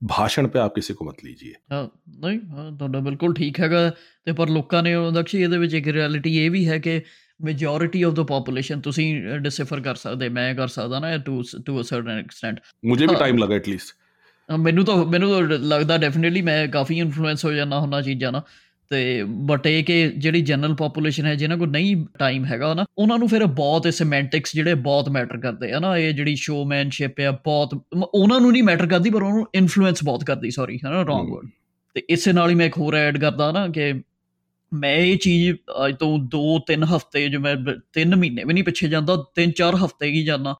[0.00, 1.82] so भाषण पे आप किसी को मत लीजिए ਹਾਂ
[2.20, 3.78] ਨਹੀਂ ਹਾਂ, ਤੁਹਾਡਾ ਬਿਲਕੁਲ ਠੀਕ ਹੈਗਾ
[4.26, 7.00] ਤੇ ਪਰ ਲੋਕਾਂ ਨੇ ਦਕਸ਼ੀ ਇਹਦੇ ਵਿੱਚ ਇੱਕ ਰਿਐਲਿਟੀ ਇਹ ਵੀ ਹੈ ਕਿ
[7.40, 9.06] ਮੈਜੋਰਿਟੀ ਆਫ ਦਾ ਪੋਪੂਲੇਸ਼ਨ ਤੁਸੀਂ
[9.40, 13.20] ਡਿਸਿਫਰ ਕਰ ਸਕਦੇ ਮੈਂ ਕਰ ਸਕਦਾ ਨਾ to to a certain extent मुझे भी हाँ।
[13.20, 13.94] टाइम लगा एटलीस्ट
[14.48, 18.42] ਮੈਨੂੰ ਤਾਂ ਮੈਨੂੰ ਤਾਂ ਲੱਗਦਾ ਡੈਫੀਨਿਟਲੀ ਮੈਂ ਕਾਫੀ ਇਨਫਲੂਐਂਸ ਹੋ ਜਾਂਦਾ ਹੁੰਦਾ ਚੀਜ਼ਾਂ ਨਾਲ
[18.91, 23.17] ਤੇ ਬਟ ਇਹ ਕਿ ਜਿਹੜੀ ਜਨਰਲ ਪੋਪੂਲੇਸ਼ਨ ਹੈ ਜਿਨ੍ਹਾਂ ਕੋਲ ਨਹੀਂ ਟਾਈਮ ਹੈਗਾ ਨਾ ਉਹਨਾਂ
[23.19, 27.73] ਨੂੰ ਫਿਰ ਬਹੁਤ ਸਿਮੈਂਟਿਕਸ ਜਿਹੜੇ ਬਹੁਤ ਮੈਟਰ ਕਰਦੇ ਆ ਨਾ ਇਹ ਜਿਹੜੀ ਸ਼ੋਮੈਨਸ਼ਿਪ ਆ ਬਹੁਤ
[27.73, 31.29] ਮ- ਉਹਨਾਂ ਨੂੰ ਨਹੀਂ ਮੈਟਰ ਕਰਦੀ ਪਰ ਉਹਨੂੰ ਇਨਫਲੂਐਂਸ ਬਹੁਤ ਕਰਦੀ ਸੌਰੀ ਹੈ ਨਾ ਰੋਂਗ।
[31.29, 31.47] ਵਰਡ
[31.95, 33.93] ਤੇ ਇਸੇ ਨਾਲ ਹੀ ਮੈਂ ਇੱਕ ਹੋਰ ਐਡ ਕਰਦਾ ਨਾ ਕਿ
[34.73, 35.55] ਮੈਂ ਇਹ ਚੀਜ਼
[35.85, 37.55] ਅੱਜ ਤੋਂ 2-3 ਹਫ਼ਤੇ ਜਿਵੇਂ
[37.99, 40.55] 3 ਮਹੀਨੇ ਵੀ ਨਹੀਂ ਪਿੱਛੇ ਜਾਂਦਾ 3-4 ਹਫ਼ਤੇ ਹੀ ਜਾਂਦਾ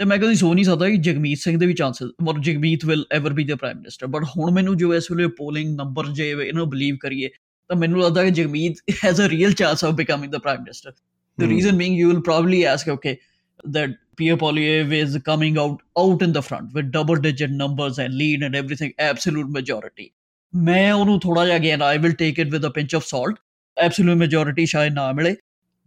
[0.00, 3.04] ਤੇ ਮੈਂ ਕਦੀ ਸੋਚ ਨਹੀਂ ਸਕਦਾ ਕਿ ਜਗਮੀਤ ਸਿੰਘ ਦੇ ਵੀ ਚਾਂਸਸ ਮਰ Jagmeet will
[3.12, 6.68] ever be the prime minister but ਹੁਣ ਮੈਨੂੰ ਜੋ ਇਸ ਵੇਲੇ ਪੋਲਿੰਗ ਨੰਬਰ ਜੇ ਇਹਨੂੰ
[6.70, 7.30] ਬਲੀਵ ਕਰੀਏ
[7.71, 11.43] ਤਾਂ ਮੈਨੂੰ ਲੱਗਦਾ ਕਿ Jagmeet has a real chance of becoming the prime minister the
[11.43, 11.49] Hmm.
[11.49, 13.17] Reason being you will probably ask okay
[13.75, 18.17] that Pierre Poilievre is coming out out in the front with double digit numbers and
[18.21, 20.07] lead and everything absolute majority
[20.53, 23.41] ਮੈਂ ਉਹਨੂੰ ਥੋੜਾ ਜਿਹਾ again I will take it with a pinch of salt
[23.77, 25.35] absolute majority ਸ਼ਾਇਦ ਨਾ ਮਿਲੇ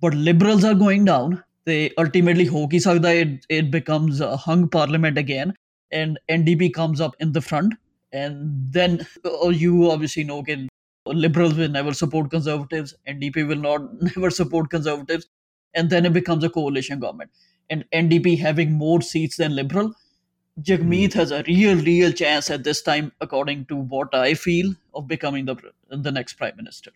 [0.03, 1.37] but liberals are going down
[1.67, 5.55] ਤੇ ultimately ਹੋ ਕੀ ਸਕਦਾ it it becomes a hung parliament again
[5.93, 7.73] and NDP comes up in the front,
[8.12, 8.35] and
[8.73, 8.93] then
[9.25, 10.69] oh, you obviously know can
[11.07, 15.29] liberals will never support conservatives, NDP will not never support conservatives,
[15.75, 17.31] and then it becomes a coalition government.
[17.71, 19.95] And NDP having more seats than liberal,
[20.57, 25.07] Jagmeet has a real, real chance at this time, according to what I feel, of
[25.07, 25.57] becoming the
[25.89, 26.93] the next prime minister.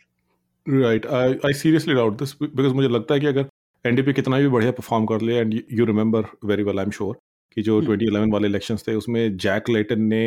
[0.66, 3.48] Right I I seriously doubt this because मुझे लगता है कि अगर
[3.84, 7.18] NDP कितना भी बढ़िया perform कर ले and you remember very well I am sure
[7.56, 10.22] कि जो हम्म। 2011 वाले इलेक्शंस थे उसमें जैक लेटन ने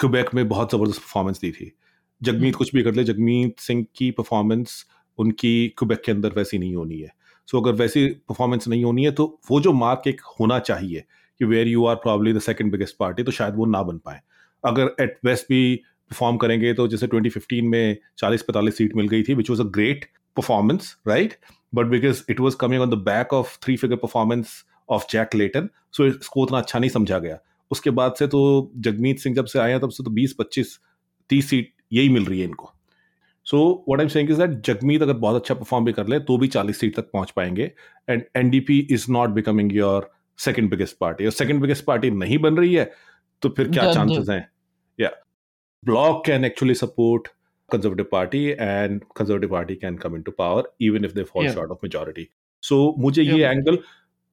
[0.00, 1.70] क्वेबेक में बहुत ज़बरदस्त परफॉर्मेंस दी थी
[2.21, 4.83] जगमीत। कुछ भी कर ले जगमीत सिंह की परफॉर्मेंस
[5.19, 7.11] उनकी क्वेबेक के अंदर वैसी नहीं होनी है।
[7.47, 11.03] सो so, अगर वैसी परफॉर्मेंस नहीं होनी है तो वो जो मार्क एक होना चाहिए
[11.39, 14.19] कि where you are probably the second biggest party तो शायद वो ना बन पाए।
[14.63, 15.75] अगर एट वेस्ट भी
[16.11, 20.05] परफॉर्म करेंगे तो जैसे 2015 में 40-45 सीट मिल गई थी which was a great
[20.37, 21.33] performance right
[21.75, 25.69] but because it was coming on the back of three figure performance of Jack Layton
[25.91, 27.37] so इसको उतना अच्छा नहीं समझा गया।
[27.71, 30.77] उसके बाद से तो जगमीत सिंह जब से आए हैं तब से तो 20 25
[31.29, 32.71] 30 सीट यही मिल रही है इनको।
[33.45, 36.19] So what I am saying is that Jagmeet अगर बहुत अच्छा परफॉर्म भी कर ले
[36.19, 37.71] तो भी 40 सीट तक पहुँच पाएँगे।
[38.09, 42.57] And NDP is not becoming your second biggest party और सेकंड बिगेस्ट पार्टी नहीं बन
[42.57, 42.91] रही है
[43.41, 44.49] तो फिर क्या चांसेस हैं?
[44.99, 45.11] या
[45.83, 47.27] bloc can actually support
[47.69, 51.55] conservative party and conservative party can come into power even if they fall Yeah.
[51.55, 52.25] short of majority.
[52.63, 53.77] So मुझे ये एंगल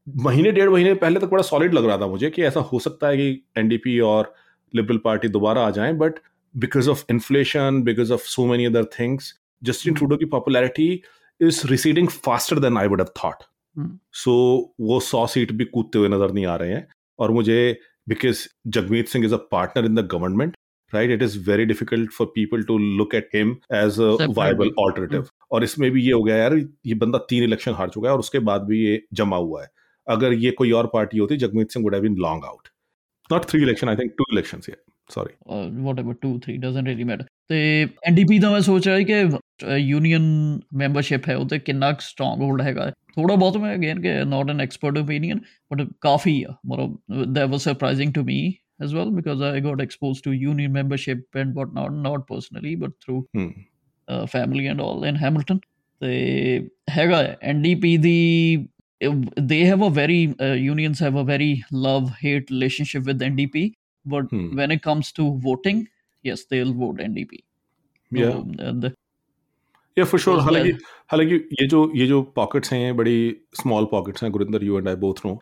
[0.09, 3.09] महीने डेढ़ महीने पहले तक बड़ा सॉलिड लग रहा था मुझे कि ऐसा हो सकता
[3.09, 4.35] है कि एनडीपी और
[4.75, 6.19] लिबरल पार्टी दोबारा आ जाए but
[6.57, 9.99] because of inflation because of so many other things Justin Hmm.
[9.99, 10.93] Trudeau की
[11.41, 13.43] is receding faster than I would have thought
[13.79, 13.89] Hmm.
[14.13, 14.35] So
[14.81, 16.87] वो सौ सीट भी कूदते हुए नज़र नहीं आ रहे हैं।
[17.19, 20.57] और मुझे because Jagmeet Singh is a partner in the government
[20.93, 24.35] right it is very difficult for people to look at him as a Separately.
[24.35, 25.25] viable alternative.
[25.51, 26.55] और इसमें भी ये हो गया यार
[26.87, 29.69] ये बंदा तीन इलेक्शन हार चुका है और उसके बाद भी ये जमा हुआ है।
[30.07, 32.69] अगर ये कोई और पार्टी होती Jagmeet Singh would have been long out
[33.33, 34.69] not three election I think two elections
[35.11, 35.35] sorry
[35.83, 40.23] whatever uh, 2 3 doesn't really matter ਤੇ ਐਨਡੀਪੀ ਦਾ ਮੈਂ ਸੋਚ ਰਿਹਾ ਕਿ ਯੂਨੀਅਨ
[40.75, 44.99] ਮੈਂਬਰਸ਼ਿਪ ਹੈ ਉਹਤੇ ਕਿੰਨਾ ਸਟਰੋਂਗ ਹੋਲਡ ਹੈਗਾ ਥੋੜਾ ਬਹੁਤ ਮੈਂ ਅਗੇਨ ਕਿ not an expert
[44.99, 45.41] opinion
[45.73, 46.99] but ਕਾਫੀ ਆ। ਮਤਲਬ
[47.35, 51.55] that was surprising to me as well because I got exposed to union membership and
[51.55, 53.51] whatnot, not personally, but through hmm.
[54.09, 55.61] uh, family and all in Hamilton.
[56.01, 58.67] They Haga NDP the
[59.37, 63.75] they have a very uh, unions have a very love hate relationship with NDP
[64.09, 64.49] but Hmm.
[64.51, 65.79] when it comes to voting
[66.27, 67.37] yes they'll vote NDP
[68.15, 68.33] Yeah.
[68.33, 68.91] So, the-
[69.99, 70.71] या for sure हालाँकि
[71.09, 74.95] हालाँकि ये जो ये जो pockets हैं बड़ी small pockets हैं। Gurinder you and I
[74.95, 75.33] both know.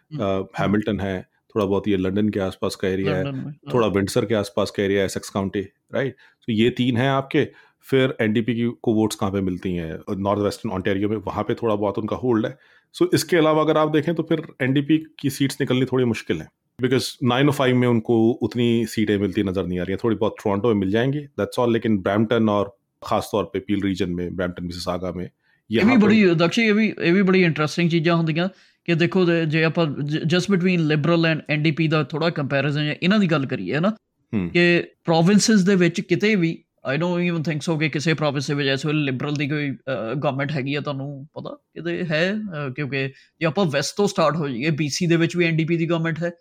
[0.58, 4.34] Hamilton है थोड़ा बहुत ये लंदन के आसपास का एरिया है। Uh, थोड़ा विंडसर के
[4.34, 5.60] आसपास का एरिया है एसेक्स काउंटी
[5.94, 7.48] राइट तो ये तीन हैं आपके।
[7.82, 10.16] फिर एनडीपी की को वोट्स कहाँ पे मिलती हैं?
[10.16, 12.58] नॉर्थ वेस्टर्न ऑन्टेरियो में वहाँ पे थोड़ा बहुत उनका होल्ड है।
[12.92, 16.40] सो so, इसके अलावा अगर आप देखें तो फिर एनडीपी की सीट्स निकलनी थोड़ी मुश्किल
[16.40, 16.48] है।
[16.79, 20.17] बिकॉज नाइन ओ फाइव में उनको उतनी सीटें मिलती नजर नहीं आ रही हैं थोड़ी
[20.17, 22.69] बहुत टोरंटो में मिल जाएंगी दैट्स ऑल लेकिन ब्रैम्पटन और
[23.01, 26.63] खास तौर पे पील रीजन में ब्रैम्पटन मिसिसागा में ਇਹ यहाँ ਵੀ पे- ਬੜੀ ਦਕਸ਼ੀ
[26.63, 28.47] ਇਹ ਵੀ ਇਹ ਵੀ ਬੜੀ ਇੰਟਰਸਟਿੰਗ ਚੀਜ਼ਾਂ ਹੁੰਦੀਆਂ
[28.87, 29.85] ਕਿ ਦੇਖੋ ਜੇ- ਜੇ ਆਪਾਂ
[30.25, 33.89] just between Liberal and NDP ਦਾ ਥੋੜਾ ਕੰਪੈਰੀਜ਼ਨ ਹੈ ਇਹਨਾਂ ਦੀ ਗੱਲ ਕਰੀਏ ਨਾ
[34.33, 34.63] ਹੂੰ। ਕਿ
[35.05, 38.69] ਪ੍ਰੋਵਿੰਸਸ ਦੇ ਵਿੱਚ ਕਿਤੇ ਵੀ I don't even think so ਕਿ ਕਿਸੇ ਪ੍ਰੋਵਿੰਸ ਦੇ ਵਿੱਚ
[38.69, 43.07] ਇਸ ਵੇਲੇ ਲਿਬਰਲ ਦੀ ਕੋਈ ਗਵਰਨਮੈਂਟ ਹੈਗੀ ਆ ਤੁਹਾਨੂੰ ਪਤਾ ਕਿਤੇ ਹੈ ਅਹ, ਕਿਉਂਕਿ
[43.41, 46.31] ਜੇ ਆਪਾਂ ਵੈਸਟ ਤੋਂ ਸਟਾਰਟ ਹੋ ਜਾਈਏ ਬੀਸੀ ਦੇ ਵਿੱਚ ਵੀ ਐਨਡੀਪੀ ਦੀ ਗਵਰਨਮੈਂਟ ਹੈ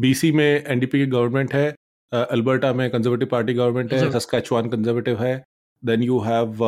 [0.00, 1.74] बीसी में एनडीपी की गवर्नमेंट है
[2.12, 5.44] अल्बर्टा में कंजर्वेटिव पार्टी गवर्नमेंट है सस्कैचुआन कंजर्वेटिव है
[5.82, 6.64] then you have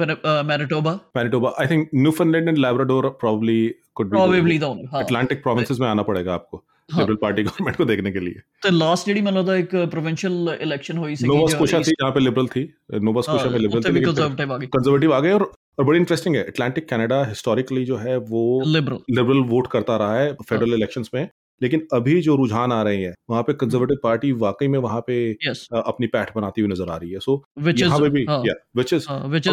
[0.00, 5.80] Manitoba Manitoba I think I and Labrador probably could be probably the probably the only.
[5.80, 6.64] में आना पड़ेगा आपको
[6.96, 8.40] लिबरल पार्टी गवर्नमेंट को देखने के लिए.
[8.62, 12.20] तो लास्ट जेडी मतलब था एक प्रोविंशियल इलेक्शन हुई सी नोवा स्कोशा थी जहाँ पे
[12.20, 12.62] लिबरल थी
[13.00, 17.24] नोवा स्कोशा में लिबरल थी कंजर्वेटिव आ गए और और बड़ी इंटरेस्टिंग है अटलांटिक कनाडा
[17.24, 21.28] हिस्टोरिकली जो है वो लिबरल वोट करता रहा है फेडरल इलेक्शंस में
[21.62, 25.36] लेकिन अभी जो रुझान आ रहे हैं वहाँ पे कंजर्वेटिव पार्टी वाकई में वहाँ पे
[25.48, 25.58] yes.
[25.74, 27.44] आ, अपनी पैठ बनाती हुई नज़र आ रही है। So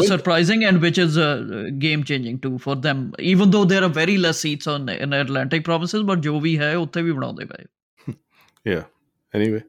[0.02, 1.20] surprising and which is
[1.72, 5.66] game changing to for them even though there are very less seats on in Atlantic
[5.66, 7.66] provinces but जो भी है उतने भी बनाते पाए
[8.74, 8.90] या।
[9.36, 9.60] एनीवे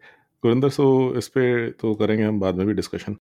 [0.43, 3.17] गुरिंदर सो इस पे तो करेंगे हम बाद में भी डिस्कशन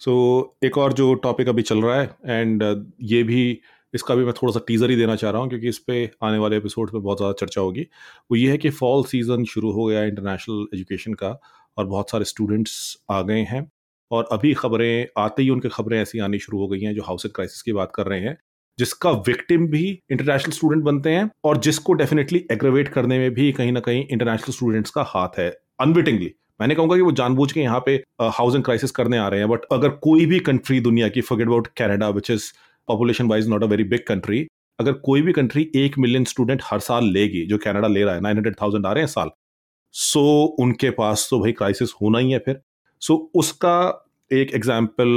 [0.00, 3.60] सो so, एक और जो टॉपिक अभी चल रहा है एंड uh, ये भी
[3.94, 6.38] इसका भी मैं थोड़ा सा टीज़र ही देना चाह रहा हूँ, क्योंकि इस पे आने
[6.38, 7.86] वाले एपिसोड में बहुत ज़्यादा चर्चा होगी।
[8.30, 11.38] वो ये है कि फॉल सीज़न शुरू हो गया इंटरनेशनल एजुकेशन का
[11.76, 13.70] और बहुत सारे स्टूडेंट्स आ गए हैं
[14.10, 17.32] और अभी खबरें, आते ही उनकी खबरें ऐसी आनी शुरू हो गई हैं जो हाउसिंग
[17.34, 18.36] क्राइसिस की बात कर रहे हैं,
[18.78, 23.72] जिसका विक्टिम भी इंटरनेशनल स्टूडेंट बनते हैं और जिसको डेफिनेटली एग्रेवेट करने में भी कहीं
[23.72, 25.48] ना कहीं इंटरनेशनल स्टूडेंट्स का हाथ है
[25.80, 29.48] अनविटिंगली मैंने कहूँगा कि वो जानबूझ के यहाँ पे हाउसिंग क्राइसिस करने आ रहे हैं
[29.48, 32.52] बट अगर कोई भी कंट्री दुनिया की forget about Canada which is
[32.88, 34.46] population wise not a very big country
[34.78, 38.20] अगर कोई भी कंट्री एक मिलियन स्टूडेंट हर साल लेगी जो कनाडा ले रहा है
[38.20, 39.30] नाइन हंड्रेड थाउज़ेंड आ रहे हैं साल
[39.94, 40.22] सो
[40.60, 42.60] उनके पास तो भाई क्राइसिस होना ही है फिर।
[43.02, 43.76] सो उसका
[44.30, 45.08] एक एग्ज़ाम्पल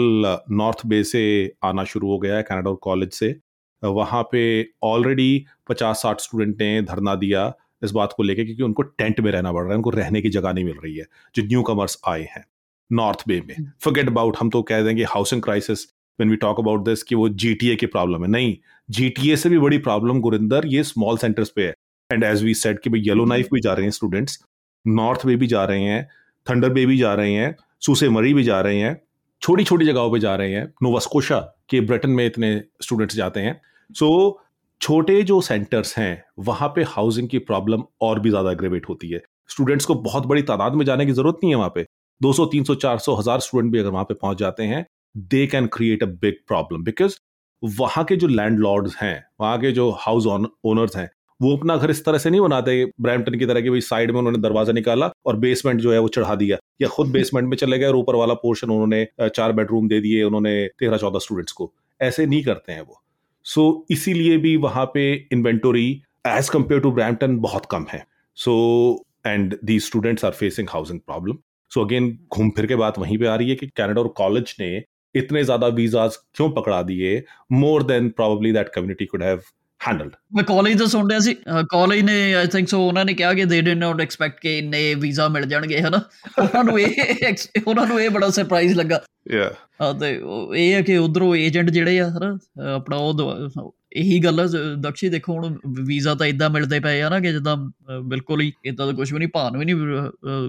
[0.51, 1.21] नॉर्थ बे से
[1.63, 3.35] आना शुरू हो गया है कनाडा कॉलेज से।
[3.83, 4.41] वहाँ पे
[4.83, 7.51] ऑलरेडी पचास साठ स्टूडेंट ने धरना दिया
[7.83, 10.29] इस बात को लेके क्योंकि उनको टेंट में रहना पड़ रहा है उनको रहने की
[10.31, 11.05] जगह नहीं मिल रही है
[11.35, 12.43] जो न्यू कमर्स आए हैं
[12.91, 15.85] नॉर्थ बे में। Forget hmm. अबाउट हम तो कह देंगे housing crisis
[16.21, 18.55] when we talk about this कि वो जीटीए की प्रॉब्लम है। नहीं
[18.89, 21.73] जीटीए से भी बड़ी प्रॉब्लम गुरिंदर ये स्मॉल सेंटर्स पे है।
[22.09, 24.39] एंड एज वी सेड कि भाई येलो नाइफ भी जा रहे हैं स्टूडेंट्स
[24.85, 26.07] नॉर्थ बे भी जा रहे हैं
[26.47, 28.99] थंडर बे भी जा रहे हैं सूसे मरी भी जा रहे हैं
[29.41, 32.49] छोटी छोटी जगहों पे जा रहे हैं। नोवास्कोशा के ब्रिटेन में इतने
[32.81, 34.45] स्टूडेंट्स जाते हैं। सो so,
[34.81, 39.21] छोटे जो सेंटर्स हैं वहाँ पे हाउसिंग की प्रॉब्लम और भी ज़्यादा एग्रेवेट होती है।
[39.49, 41.85] स्टूडेंट्स को बहुत बड़ी तादाद में जाने की ज़रूरत नहीं है वहाँ पे।
[42.21, 44.85] 200 300 400 हज़ार स्टूडेंट भी अगर वहाँ पे पहुँच जाते हैं
[45.17, 47.17] they can create a big problem because
[47.63, 52.03] वहाँ के जो लैंड हैं वहाँ के जो हाउस ओनर्स हैं वो अपना घर इस
[52.05, 55.35] तरह से नहीं बनाते ब्रैम्पटन की तरह की भाई साइड में उन्होंने दरवाज़ा निकाला और
[55.37, 58.33] बेसमेंट जो है वो चढ़ा दिया या खुद बेसमेंट में चले गए और ऊपर वाला
[58.33, 62.81] पोर्शन उन्होंने चार बेडरूम दे दिए उन्होंने तेरह चौदह स्टूडेंट्स को। ऐसे नहीं करते हैं
[62.81, 63.01] वो।
[63.45, 65.89] सो so, इसीलिए भी वहाँ पे inventory
[66.27, 68.05] as compare to Brampton बहुत कम है।
[68.37, 71.37] So and the students are facing housing problem
[71.71, 74.55] so again घूम फिर के बात वहीं पे आ रही है कि कैनेडा और कॉलेज
[74.59, 74.71] ने
[75.14, 77.12] इतने ज्यादा वीजाज क्यों पकड़ा दिए
[77.52, 79.40] more than probably that community could have
[79.80, 81.34] handled ਮੈਂ ਕਾਲਜ ਦਾ ਸੁਣ ਰਿਹਾ ਸੀ
[81.70, 84.94] ਕਾਲਜ ਨੇ ਆਈ ਥਿੰਕ ਸੋ ਉਹਨਾਂ ਨੇ ਕਿਹਾ ਕਿ ਦੇ ਡਿਡ ਨਾਟ ਐਕਸਪੈਕਟ ਕਿ ਇੰਨੇ
[84.94, 86.00] ਵੀਜ਼ਾ ਮਿਲ ਜਾਣਗੇ ਹਨਾ
[86.38, 87.34] ਉਹਨਾਂ ਨੂੰ ਇਹ
[87.66, 89.00] ਉਹਨਾਂ ਨੂੰ ਇਹ ਬੜਾ ਸਰਪ੍ਰਾਈਜ਼ ਲੱਗਾ
[89.32, 89.50] ਯਾ
[89.82, 90.10] ਹਾਂ ਤੇ
[90.56, 92.38] ਇਹ ਹੈ ਕਿ ਉਧਰੋਂ ਏਜੰਟ ਜਿਹੜੇ ਆ ਹਨਾ
[92.74, 97.20] ਆਪਣਾ ਉਹ ਇਹੀ ਗੱਲ ਹੈ ਦਕਸ਼ੀ ਦੇਖੋ ਹੁਣ ਵੀਜ਼ਾ ਤਾਂ ਇਦਾਂ ਮਿਲਦੇ ਪਏ ਆ ਨਾ
[97.20, 97.56] ਕਿ ਜਿੱਦਾਂ
[98.00, 99.76] ਬਿਲਕੁਲ ਹੀ ਇਦਾਂ ਦਾ ਕੁਝ ਵੀ ਨਹੀਂ ਭਾਨ ਵੀ ਨਹੀਂ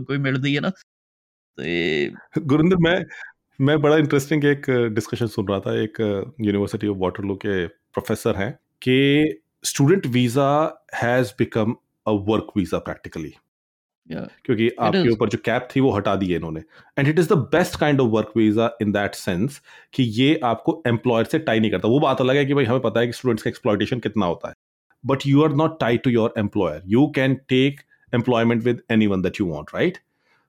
[0.03, 0.71] ਕੋਈ ਮਿਲਦੀ ਹੈ ਨਾ
[1.57, 2.99] ਤੇ ਗੁਰਿੰਦਰ ਮੈਂ
[3.62, 6.00] मैं बड़ा इंटरेस्टिंग एक डिस्कशन सुन रहा था एक
[6.40, 8.50] यूनिवर्सिटी ऑफ़ वाटरलू के प्रोफेसर हैं
[8.82, 10.48] कि student visa
[10.94, 11.74] has become
[12.06, 13.32] a work visa practically
[14.44, 16.60] क्योंकि आपके ऊपर जो कैप थी वो हटा दी है इन्होंने।
[16.98, 19.60] And it is the best kind of work visa in that sense
[19.94, 22.80] कि ये आपको एम्प्लॉयर से टाई नहीं करता। वो बात अलग है कि भाई हमें
[22.80, 24.54] पता है कि स्टूडेंट्स का एक्सप्लॉयटेशन कितना होता है।
[25.04, 27.80] But you are not tie to your employer you can take
[28.12, 29.98] employment with anyone that you want right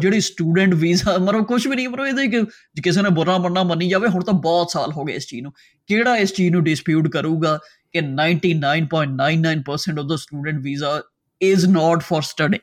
[0.00, 2.44] ਜਿਹੜੀ ਸਟੂਡੈਂਟ ਵੀਜ਼ਾ ਮਰੋ ਕੁਝ ਵੀ ਨਹੀਂ ਮਰੋ ਇਹਦੇ ਕਿ
[2.82, 5.52] ਕਿਸੇ ਨੇ ਬੁਰਾ ਮੰਨਣਾ ਮੰਨੀ ਜਾਵੇ ਹੁਣ ਤਾਂ ਬਹੁਤ ਸਾਲ ਹੋ ਗਏ ਇਸ ਚੀਜ਼ ਨੂੰ
[5.88, 7.58] ਕਿਹੜਾ ਇਸ ਚੀਜ਼ ਨੂੰ ਡਿਸਪਿਊਟ ਕਰੂਗਾ
[7.92, 11.00] ਕਿ 99.99% of the student visa
[11.40, 12.62] not for studying.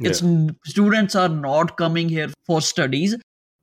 [0.00, 0.10] Yeah.
[0.10, 0.20] It's
[0.64, 3.16] students are not coming here for studies.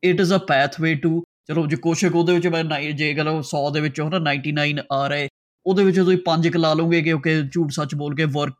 [0.04, 1.13] It is a pathway to
[1.47, 5.28] ਚਲੋ ਜੇ ਕੋਸ਼ਿਕ ਉਹਦੇ ਵਿੱਚ ਮੈਂ ਜੇ ਗੱਲ 100 ਦੇ ਵਿੱਚੋਂ ਹਨਾ 99 ਆ ਰਹੇ
[5.65, 8.54] ਉਹਦੇ ਵਿੱਚ ਤੁਸੀਂ ਪੰਜ ਕ ਲਾ ਲਓਗੇ ਕਿਉਂਕਿ ਝੂਠ ਸੱਚ ਬੋਲ ਕੇ ਵਰਕ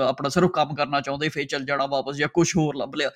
[0.00, 3.10] ਆਪਣਾ ਸਿਰਫ ਕੰਮ ਕਰਨਾ ਚਾਹੁੰਦੇ ਫੇਰ ਚੱਲ ਜਾਣਾ ਵਾਪਸ ਜਾਂ ਕੁਝ ਹੋਰ ਲੱਭ ਲਿਆ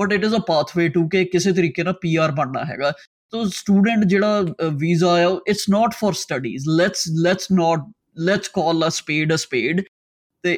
[0.00, 2.92] but it is a pathway to ਕਿ ਕਿਸੇ ਤਰੀਕੇ ਨਾਲ ਪੀਆਰ ਬਣਨਾ ਹੈਗਾ
[3.30, 8.90] ਤੋ ਸਟੂਡੈਂਟ ਜਿਹੜਾ ਵੀਜ਼ਾ ਆ it's not for studies let's let's not let's call a
[8.90, 9.82] spade a spade
[10.44, 10.56] ਤੇ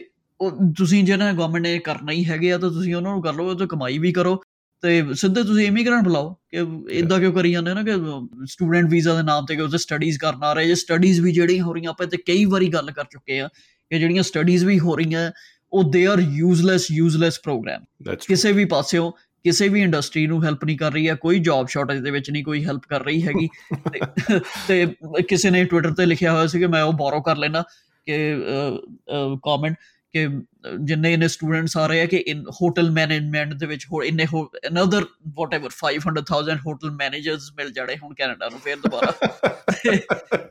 [0.79, 3.67] ਤੁਸੀਂ ਜਿਹਨਾਂ ਗਵਰਨਮੈਂਟ ਨੇ ਕਰਨਾ ਹੀ ਹੈਗੇ ਆ ਤਾਂ ਤੁਸੀਂ ਉਹਨਾਂ ਨੂੰ ਕਰ ਲਓ ਤੇ
[3.67, 4.43] ਕਮਾਈ ਵੀ ਕਰੋ
[4.83, 7.93] ਤੇ ਸਿੱਧੇ ਤੁਸੀਂ ਇਮੀਗ੍ਰੈਂਟ ਬੁਲਾਓ ਕਿ ਇਦਾਂ ਕਿਉਂ ਕਰੀ ਜਾਂਦੇ ਨਾ ਕਿ
[8.47, 11.65] ਸਟੂਡੈਂਟ ਵੀਜ਼ਾ ਦੇ ਨਾਮ ਤੇ ਕਿ ਉਹ ਸਟੱਡੀਜ਼ ਕਰਨ ਆ ਰਹੇ ਜੇ ਸਟੱਡੀਜ਼ ਵੀ ਜਿਹੜੀਆਂ
[11.65, 13.49] ਹੋ ਰਹੀਆਂ ਆਪਾਂ ਤੇ ਕਈ ਵਾਰੀ ਗੱਲ ਕਰ ਚੁੱਕੇ ਆ
[13.91, 15.31] ਕਿ ਜਿਹੜੀਆਂ ਸਟੱਡੀਜ਼ ਵੀ ਹੋ ਰਹੀਆਂ
[15.73, 19.13] ਉਹ they are useless useless programme ਕਿਸੇ ਵੀ ਪਾਸਿਓਂ
[19.45, 22.45] ਕਿਸੇ ਵੀ ਇੰਡਸਟਰੀ ਨੂੰ ਹੈਲਪ ਨਹੀਂ ਕਰ ਰਹੀ ਹੈ ਕੋਈ ਜੌਬ ਸ਼ਾਰਟੇਜ ਦੇ ਵਿੱਚ ਨਹੀਂ
[22.45, 23.49] ਕੋਈ ਹੈਲਪ ਕਰ ਰਹੀ ਹੈਗੀ।
[24.69, 24.87] ਤੇ
[25.29, 27.63] ਕਿਸੇ ਨੇ ਟਵਿੱਟਰ ਤੇ ਲਿਖਿਆ ਹੋਇਆ ਸੀ ਕਿ ਮੈਂ ਉਹ ਬੋਰੋ ਕਰ ਲੈਣਾ
[28.07, 28.35] ਕਿ
[29.37, 29.75] ਕਮੈਂਟ
[30.15, 30.27] ਕਿ
[30.81, 34.27] ਜਿੰਨੇ ਇਹਨੇ ਸਟੂਡੈਂਟਸ ਆ ਰਹੇ ਆ ਕਿ ਇਨ ਹੋਟਲ ਮੈਨੇਜਮੈਂਟ ਦੇ ਵਿੱਚ ਹੋਰ ਇਨੇ
[34.69, 35.05] ਅਨਦਰ
[35.37, 39.13] ਵਾਟਐਵਰ 500000 ਹੋਟਲ ਮੈਨੇਜਰਸ ਮਿਲ ਜਾਣੇ ਹੁਣ ਕੈਨੇਡਾ ਨੂੰ ਫੇਰ ਦੁਬਾਰਾ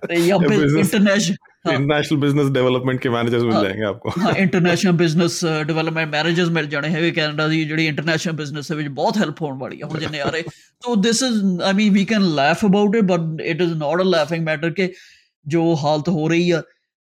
[0.07, 0.37] ਤੇ ਯਾ
[0.77, 1.35] ਇੰਟਰਨੈਸ਼ਨਲ
[1.71, 6.89] ਇੰਟਰਨੈਸ਼ਨਲ ਬਿਜ਼ਨਸ ਡਿਵੈਲਪਮੈਂਟ ਕੇ ਮੈਨੇਜਰਸ ਮਿਲ ਜਾਣਗੇ ਆਪਕੋ ਹਾਂ ਇੰਟਰਨੈਸ਼ਨਲ ਬਿਜ਼ਨਸ ਡਿਵੈਲਪਮੈਂਟ ਮੈਨੇਜਰਸ ਮਿਲ ਜਾਣੇ
[6.89, 10.21] ਹੈਗੇ ਕੈਨੇਡਾ ਦੀ ਜਿਹੜੀ ਇੰਟਰਨੈਸ਼ਨਲ ਬਿਜ਼ਨਸ ਦੇ ਵਿੱਚ ਬਹੁਤ ਹੈਲਪ ਹੋਣ ਵਾਲੀ ਹੈ ਹੁਣ ਜਿੰਨੇ
[10.21, 10.43] ਆ ਰਹੇ
[10.83, 14.05] so this is I mean we can laugh about it but it is not a
[14.05, 14.93] laughing matter ਕਿ
[15.47, 16.61] ਜੋ ਹਾਲਤ ਹੋ ਰਹੀ ਆ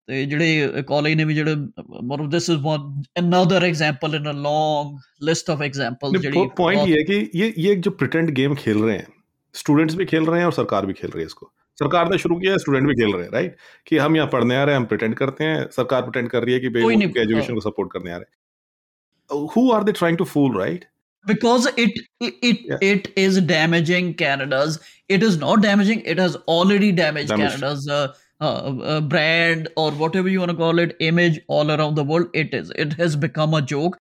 [0.07, 4.99] ਤੇ ਜਿਹੜੇ ਕਾਲਜ ਨੇ ਵੀ ਜਿਹੜੇ ਮਤਲਬ this is one another example in a long
[5.29, 8.97] list of examples ਜਿਹੜੀ पॉइंट ये है कि ये ये जो प्रिटेंड गेम खेल रहे
[8.97, 9.07] हैं
[9.55, 12.39] स्टूडेंट्स भी खेल रहे हैं और सरकार भी खेल रही है इसको सरकार ने शुरू
[12.39, 13.55] किया स्टूडेंट भी खेल रहे हैं राइट
[13.87, 16.53] कि हम यहाँ पढ़ने आ रहे हैं हम प्रिटेंड करते हैं सरकार प्रिटेंड कर रही
[16.53, 20.25] है कि भाई एजुकेशन को सपोर्ट करने आ रहे हैं who are they trying to
[20.33, 20.85] fool right
[21.25, 22.77] because it it it, yeah.
[22.83, 24.77] it is damaging canada's
[25.09, 27.51] it is not damaging it has already damaged, damaged.
[27.51, 28.07] canada's uh,
[28.41, 32.53] uh, brand or whatever you want to call it image all around the world it
[32.53, 33.97] is it has become a joke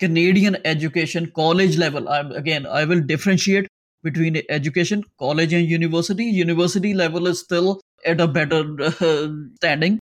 [0.00, 3.72] canadian education college level I'm, again i will differentiate
[4.04, 6.24] between education, college and university.
[6.24, 9.98] University level is still at a better uh, standing.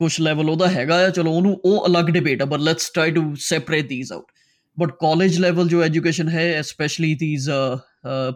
[0.00, 3.22] ਕੁਝ level ਉਹਦਾ ਹੈਗਾ ਆ ਚਲੋ ਉਹਨੂੰ ਉਹ ਅਲੱਗ debate ਆ but let's try to
[3.40, 4.24] separate these out
[4.76, 7.48] but college level ਜੋ ਐਜੂਕੇਸ਼ਨ ਹੈ specially these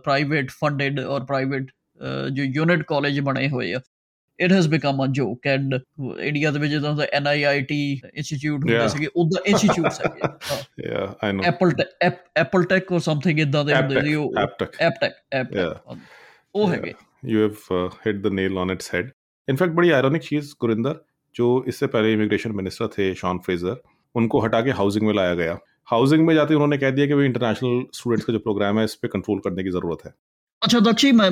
[0.04, 1.70] private funded or private
[2.32, 3.80] ਜੋ ਯੂਨਿਟ ਕਾਲਜ ਬਣੇ ਹੋਏ ਆ
[4.38, 5.74] It has become a joke and
[6.20, 7.80] India ਦੇ ਵਿੱਚ ਜਦੋਂ ਦਾ ਐਨਆਈਆਈਟੀ
[8.14, 11.72] ਇੰਸਟੀਚਿਊਟ ਹੁੰਦੇ ਸੀਗੇ ਉਹਦਾ ਇੰਸਟੀਚਿਊਟਸ ਹੈਗੇ ਯਾ I know Apple
[12.36, 15.96] Apple tech or something ਇਦਾਂ ਦੇ ਹੁੰਦੇ ਸੀ ਉਹ ਐਪਟੈਕ ਐਪਟੈਕ ਐਪਟੈਕ
[16.54, 19.06] ਉਹ ਹੈਗੇ you have uh, hit the nail on its head.
[19.48, 21.00] In fact, बड़ी आयरनिक चीज गुरिंदर
[21.34, 23.80] जो इससे पहले इमिग्रेशन मिनिस्टर थे शॉन फ्रेजर
[24.14, 27.26] उनको हटा के हाउसिंग में लाया गया हाउसिंग में जाते उन्होंने कह दिया कि भाई
[27.26, 30.14] इंटरनेशनल स्टूडेंट्स का जो प्रोग्राम है इस पे कंट्रोल करने की जरूरत है
[30.65, 31.29] ਅੱਛਾ ਦਕਸ਼ੀ ਮੈਂ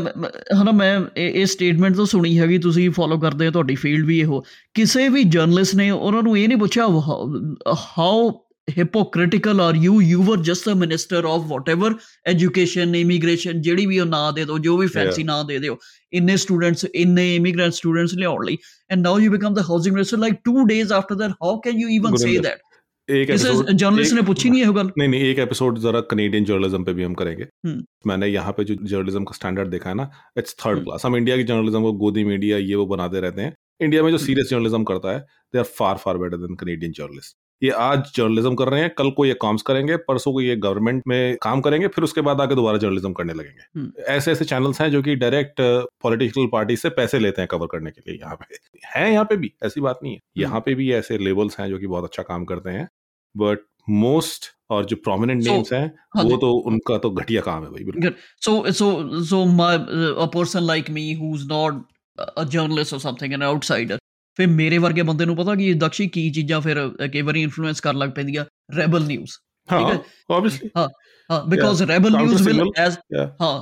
[0.62, 4.44] ਹਨਾ ਮੈਂ ਇਹ ਸਟੇਟਮੈਂਟ ਤੋਂ ਸੁਣੀ ਹੈਗੀ ਤੁਸੀਂ ਫੋਲੋ ਕਰਦੇ ਹੋ ਤੁਹਾਡੀ ਫੀਲਡ ਵੀ ਇਹੋ।
[4.74, 6.88] ਕਿਸੇ ਵੀ ਜਰਨਲਿਸਟ ਨੇ ਉਹਨਾਂ ਨੂੰ ਇਹ ਨਹੀਂ ਪੁੱਛਿਆ
[7.98, 8.30] how
[8.78, 11.94] hypocritical are you you were just a minister of whatever
[12.28, 15.78] education immigration ਜਿਹੜੀ ਵੀ ਉਹ ਨਾਂ ਦੇ ਦੋ ਜੋ ਵੀ ਫੈਂਸੀ ਨਾਂ ਦੇ ਦਿਓ
[16.13, 18.58] ਇੰਨੇ ਸਟੂਡੈਂਟਸ ਇੰਨੇ ਇਮੀਗ੍ਰੈਂਟ ਸਟੂਡੈਂਟਸ ਲਿਆਉਣ ਲਈ।
[18.91, 21.89] And now you become the housing minister like 2 days after that how can you
[21.89, 22.60] even say that
[23.12, 26.93] एक episode- जर्नलिस्ट ने पूछी नहीं है नहीं नहीं एक एपिसोड जरा कनेडियन जर्नलिज्म पे
[26.93, 30.56] भी हम करेंगे हम्म। मैंने यहाँ पे जो जर्नलिज्म का स्टैंडर्ड देखा है ना इट्स
[30.56, 33.56] थर्ड हम्म। क्लास हम इंडिया की जर्नलिज्म को गोदी मीडिया ये वो बनाते रहते हैं
[33.82, 36.91] इंडिया में जो हम्म। सीरियस जर्नलिज्म करता है they are far far better than Canadian
[36.93, 40.56] journalist ये आज जर्नलिज्म कर रहे हैं कल को ये कॉम्स करेंगे परसों को ये
[40.58, 44.45] गवर्नमेंट में काम करेंगे फिर उसके बाद आके दोबारा जर्नलिज्म करने लगेंगे हम्म। ऐसे ऐसे
[44.45, 45.62] चैनल्स हैं जो कि डायरेक्ट
[46.02, 48.58] पॉलिटिकल पार्टी से पैसे लेते हैं कवर करने के लिए यहाँ पे
[48.89, 51.69] है यहाँ पे भी ऐसी बात नहीं है हम्म। यहाँ पे भी ऐसे लेबल्स हैं
[51.69, 52.88] जो कि बहुत अच्छा काम करते हैं
[53.35, 55.85] बट मोस्ट और जो प्रोमिनेंट So, नेम्स हैं
[56.16, 58.14] हाँ वो जी। तो उनका तो घटिया काम है भाई बिल्कुल
[58.47, 58.88] so so
[59.27, 61.79] so my uh, a person like me who's not
[62.37, 63.99] a journalist or something an outsider
[64.38, 67.81] ਫਿਰ ਮੇਰੇ ਵਰਗੇ ਬੰਦੇ ਨੂੰ ਪਤਾ ਕਿ ਦਕਸ਼ੀ ਕੀ ਚੀਜ਼ਾਂ ਫਿਰ ਅ, ਕਈ ਵਾਰੀ ਇਨਫਲੂਐਂਸ
[67.81, 68.45] ਕਰ ਲੱਗ ਪੈਂਦੀਆਂ
[68.77, 69.37] ਰੈਬਲ ਨਿਊਜ਼
[69.69, 69.95] हाँ है।
[70.35, 73.31] ऑब्वियसली ਹਾਂ because Rebel counter News will signal, as yeah.
[73.40, 73.55] ਹਾਂ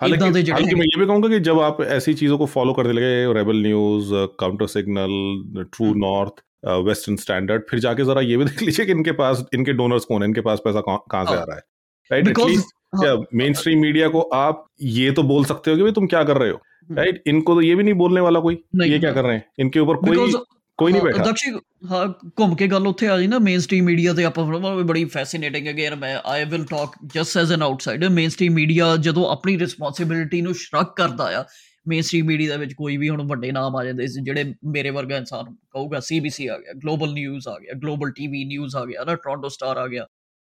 [0.00, 2.38] हालांकि इदां दे जेह्ड़े हालांकि हैगे। मैं ये भी कहूंगा कि जब आप ऐसी चीजों
[2.38, 4.08] को फॉलो करने लगे Rebel News
[4.40, 5.14] Counter Signal
[5.58, 6.42] true हम्म। नॉर्थ
[6.82, 10.22] वेस्टर्न स्टैंडर्ड फिर जाके जरा ये भी देख लीजिए कि इनके पास इनके डोनर्स कौन
[10.22, 11.62] है इनके पास पैसा कहाँ कहाँ से हाँ। आ रहा है
[12.10, 16.06] right because at least mainstream media को आप ये तो बोल सकते हो कि भाई तुम
[16.06, 18.90] क्या कर रहे हो हम्म। राइट इनको तो ये भी नहीं बोलने वाला कोई नहीं,
[18.92, 20.36] ये क्या कर रहे हैं इनके ऊपर कोई ਬਿਕੋਜ਼
[20.78, 21.50] कोई नहीं बैठा ਦਕਸ਼ੀ
[21.90, 22.06] ਹਾਂ
[22.38, 25.04] ਘੁੰਮ ਕੇ ਗੱਲ ਉੱਥੇ ਆ ਜੀ ਨਾ ਮੇਨ ਸਟ੍ਰੀਮ ਮੀਡੀਆ ਤੇ ਆਪਾਂ ਫਿਰ ਵੀ ਬੜੀ
[25.14, 30.40] ਫੈਸੀਨੇਟਿੰਗ ਅਗੇਨ ਮੈਂ I will talk just as an outsider mainstream media ਜਦੋਂ ਆਪਣੀ ਰਿਸਪੌਂਸਿਬਿਲਿਟੀ
[30.40, 31.44] ਨੂੰ ਸ਼ਰਕ ਕਰਦਾ ਆ
[31.88, 34.90] ਮੇਨ ਸਟ੍ਰੀਮ ਮੀਡੀਆ ਦੇ ਵਿੱਚ ਕੋਈ ਵੀ ਹੁਣ ਵੱਡੇ ਨਾਮ ਆ ਜਾਂਦੇ ਸੀ ਜਿਹੜੇ ਮੇਰੇ
[34.90, 39.04] ਵਰਗਾ ਇਨਸਾਨ ਕਹੂਗਾ ਸੀਬੀਸੀ ਆ ਗਿਆ ਗਲੋਬਲ ਨਿਊਜ਼ ਆ ਗਿਆ ਗਲੋਬਲ ਟੀਵੀ ਨਿਊਜ਼ ਆ ਗਿਆ
[39.04, 40.06] ਨਾ ਟੋਰਾਂਟੋ ਸਟਾਰ ਆ ਗਿਆ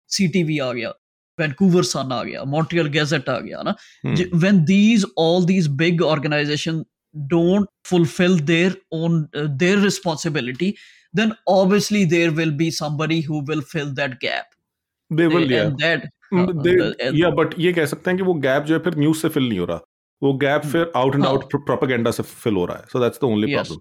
[0.09, 0.93] ਸੀਟੀਵੀ ਆ ਗਿਆ
[1.39, 5.69] ਵੈਨਕੂਵਰ ਸਨ ਆ ਗਿਆ ਮੌਂਟਰੀਅਲ ਗੈਜ਼ਟ ਆ ਗਿਆ ਨਾ हम्म, J- when these all these
[5.83, 6.83] big organizations
[7.15, 10.69] don't fulfill their own uh, their responsibility
[11.13, 14.55] then obviously there will be somebody who will fill that gap
[15.11, 18.17] they will yeah and that Mm, हाँ, they- uh, या but ये कह सकते हैं
[18.17, 19.79] कि वो gap जो है फिर न्यूज से फिल नहीं हो रहा
[20.22, 23.18] वो गैप हम्म, फिर आउट एंड। आउट प्रोपेगेंडा से फिल हो रहा है। So that's
[23.18, 23.80] the only problem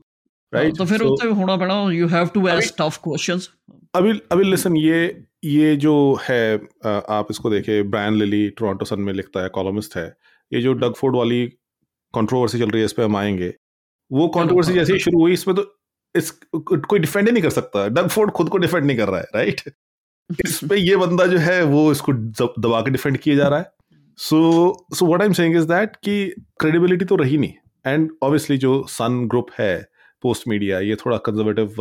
[0.54, 3.48] right तो फिर उत्ते होना पैना you have to ask tough questions
[3.96, 5.00] अभी अभी लिसन ये
[5.44, 6.56] ये जो है
[7.10, 10.06] आप इसको देखिए ब्रायन लिली टोरंटो सन में लिखता है कॉलमिस्ट है।
[10.52, 11.46] ये जो डग फोर्ड वाली
[12.14, 13.54] कंट्रोवर्सी चल रही है इस पे हम आएँगे।
[14.12, 15.66] वो कंट्रोवर्सी जैसे ही शुरू हुई इसमें तो
[16.16, 19.20] इस कोई डिफेंड ही नहीं कर सकता। डग फोर्ड खुद को डिफेंड नहीं कर रहा
[19.20, 19.62] है राइट
[20.46, 22.14] इस पे ये बंदा जो है वो इसको
[22.62, 23.72] दबा के डिफेंड किया जा रहा है।
[24.18, 24.38] So
[24.96, 27.54] so what I am saying is that कि क्रेडिबिलिटी तो रही नहीं.
[27.86, 29.76] एंड ऑब्वियसली जो सन ग्रुप है
[30.24, 31.76] पोस्ट मीडिया ये थोड़ा कंजर्वेटिव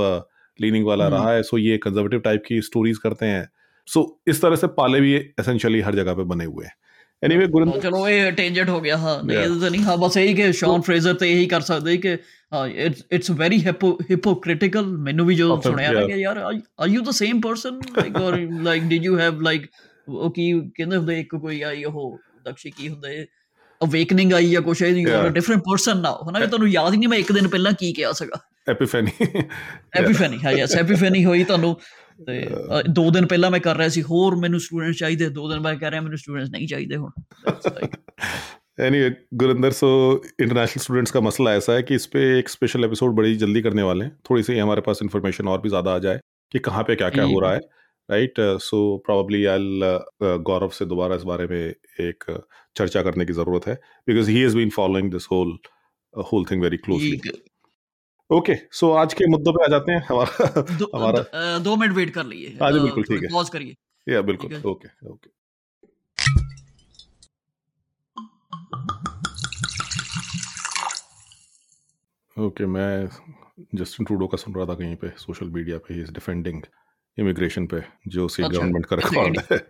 [0.59, 1.43] लीनिंग uh, वाला हम्म। रहा है.
[1.43, 3.49] सो ये कंजर्वेटिव टाइप की स्टोरीज करते हैं.
[3.89, 6.75] सो इस तरह से पाले भी एसेंशियली हर जगह पे बने हुए हैं.
[7.23, 8.97] एनीवे गुरिंदर हाँ, चलो ये टेंजेंट हो गया.
[8.97, 11.97] हाँ नहीं तो नहीं हाँ बस यही कि तो शॉन फ्रेजर तो यही कर सकते
[11.97, 12.13] कि
[12.85, 17.81] इट्स इट्स वेरी हिपोक्रिटिकल मैंने भी जो सुनाया था यार are you the same person
[17.99, 19.71] like और like did you have like
[20.08, 22.72] Or like did you have like ਉਹ ਕੀ ਕਹਿੰਦੇ ਹੁੰਦੇ ਇੱਕ ਕੋਈ ਆਈ ਉਹ ਦਕਸ਼ੀ
[22.72, 23.26] ਕੀ ਹੁੰਦੇ
[23.82, 25.34] ਅਵੇਕਨਿੰਗ ਆਈ ਜਾਂ ਕੁਛ you are a Yeah.
[25.34, 28.12] Different person now ਹਨਾ ਕਿ ਤੁਹਾਨੂੰ ਯਾਦ ਹੀ ਨਹੀਂ ਮੈਂ ਇੱਕ ਦਿਨ ਪਹਿਲਾਂ ਕੀ ਕਿਹਾ
[28.12, 28.40] ਸੀਗਾ
[28.72, 29.12] एपिफेनी
[29.94, 31.76] ਐਪੀਫੈਨੀ ਹਾਂ ਯੈਸ ਐਪੀਫੈਨੀ ਹੋਈ ਤੁਹਾਨੂੰ
[32.28, 35.60] ਤੇ ਅ, ਦੋ ਦਿਨ ਪਹਿਲਾਂ ਮੈਂ ਕਰ ਰਿਹਾ ਸੀ ਹੋਰ ਮੈਨੂੰ ਸਟੂਡੈਂਟ ਚਾਹੀਦੇ ਦੋ ਦਿਨ
[35.60, 37.12] ਬਾਅਦ ਕਹਿ ਰਿਹਾ ਮੈਨੂੰ ਸਟੂਡੈਂਟਸ ਨਹੀਂ ਚਾਹੀਦੇ ਹੁਣ
[37.50, 37.98] That's like-
[38.80, 39.08] anyway
[39.42, 39.88] Gurinder so
[40.44, 43.84] international students का मसला ऐसा है कि इस पे एक स्पेशल एपिसोड बड़ी जल्दी करने
[43.84, 46.96] वाले हैं थोड़ी सी हमारे पास इन्फॉर्मेशन और भी ज़्यादा आ जाए कि कहाँ पे
[46.96, 47.60] क्या क्या जी। हो रहा है
[48.11, 49.59] राइट सो प्रॉब्ली आई
[50.23, 52.41] गौरव से दोबारा इस बारे में एक uh,
[52.77, 53.75] चर्चा करने की ज़रूरत है
[54.07, 55.59] because he has been following this whole
[56.33, 57.21] whole thing very closely
[58.31, 61.93] okay so आज के मुद्दों पे आ जाते हैं। हमारा दो, हमारा द- दो मिनट
[61.93, 63.75] वेट कर लिए हाँ जी, बिल्कुल, ठीक है। पॉज करिए।
[64.09, 65.31] या बिल्कुल। ओके ओके
[72.37, 73.09] ओके मैं
[73.75, 76.63] जस्टिन ट्रूडो का सुन रहा था कहीं पे सोशल मीडिया पे ही इज़ डिफेंडिंग
[77.18, 79.62] इमिग्रेशन पे जो सी अच्छा, गवर्नमेंट का कैसे रिकॉर्ड है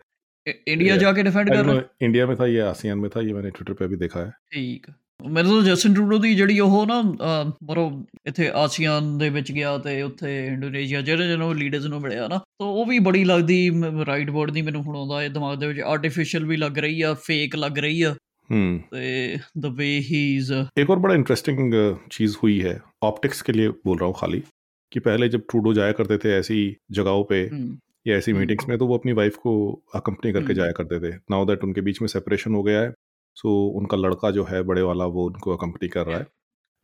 [0.67, 1.01] इंडिया Yeah.
[1.01, 3.88] जाके डिफेंड कर रहा इंडिया में था ये आसियान में था ये मैंने ट्विटर पे
[3.88, 8.47] भी देखा है ਠੀਕ ਮੈਨੂੰ ਤਾਂ ਜਸਟਿਨ ਟਰੂਡੋ ਦੀ ਜਿਹੜੀ ਉਹ ਨਾ ਅਹ, ਮਤਲਬ ਇੱਥੇ
[8.55, 12.86] ਆਸੀਆਨ ਦੇ ਵਿੱਚ ਗਿਆ ਤੇ ਉੱਥੇ ਇੰਡੋਨੇਸ਼ੀਆ ਜਿਹੜੇ ਜਿਹਨਾਂ ਲੀਡਰਸ ਨੂੰ ਮਿਲਿਆ ਨਾ ਤਾਂ ਉਹ
[12.86, 13.60] ਵੀ ਬੜੀ ਲੱਗਦੀ
[14.07, 17.13] ਰਾਈਟ ਵਰਡ ਨਹੀਂ ਮੈਨੂੰ ਹੁਣ ਆਉਂਦਾ ਇਹ ਦਿਮਾਗ ਦੇ ਵਿੱਚ ਆਰਟੀਫੀਸ਼ੀਅਲ ਵੀ ਲੱਗ ਰਹੀ ਆ
[17.23, 18.13] ਫੇਕ ਲੱਗ ਰਹੀ ਆ
[18.49, 21.75] हम्म ਤੇ ਦ ਵੇ ਹੀ ਇਜ਼ एक और बड़ा इंटरेस्टिंग
[22.15, 24.41] चीज हुई है ऑप्टिक्स के लिए बोल रहा हूँ खाली
[24.92, 27.42] कि पहले जब ट्रूडो जाया करते थे ऐसी जगहों पे
[28.07, 31.01] या ऐसी हम्म। मीटिंग्स में तो वो अपनी वाइफ को अकम्पनी करके हम्म। जाया करते
[31.01, 32.92] थे। नाउ दैट उनके बीच में सेपरेशन हो गया है
[33.37, 36.27] सो उनका लड़का जो है बड़े वाला वो उनको अकम्पनी कर रहा है।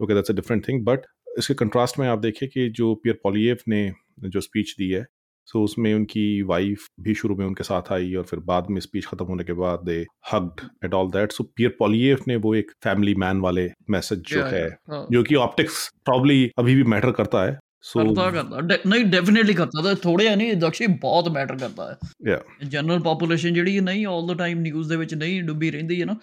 [0.00, 1.06] Okay that's a different thing but
[1.38, 3.92] इसके कंट्रास्ट में आप देखिए कि जो पियर पॉलिएव ने
[4.24, 5.04] जो स्पीच दी है
[5.48, 9.06] सो उसमें उनकी वाइफ भी शुरू में उनके साथ आई और फिर बाद में स्पीच
[9.06, 12.70] खत्म होने के बाद they hugged and all that so Pierre Poilievre ने वो एक
[12.84, 17.58] फैमिली मैन वाले मैसेज जो है जो कि ऑप्टिक्स प्रॉब्ली अभी भी मैटर करता है।
[17.87, 21.89] सो ਕਰਦਾ ਕਰਦਾ ਡੈ- ਨਹੀਂ ਡੈਫੀਨਿਟਲੀ ਕਰਦਾ ਤਾਂ ਥੋੜੇ ਆ ਨਹੀਂ ਦਕਸ਼ੀ ਬਹੁਤ ਮੈਟਰ ਕਰਦਾ
[21.91, 25.99] ਹੈ या ਜਨਰਲ ਪੋਪੂਲੇਸ਼ਨ ਜਿਹੜੀ ਨਹੀਂ ਆਲ ਦ ਟਾਈਮ ਨਿਊਜ਼ ਦੇ ਵਿੱਚ ਨਹੀਂ ਡੁੱਬੀ ਰਹਿੰਦੀ
[26.01, 26.15] ਹੈ ਨਾ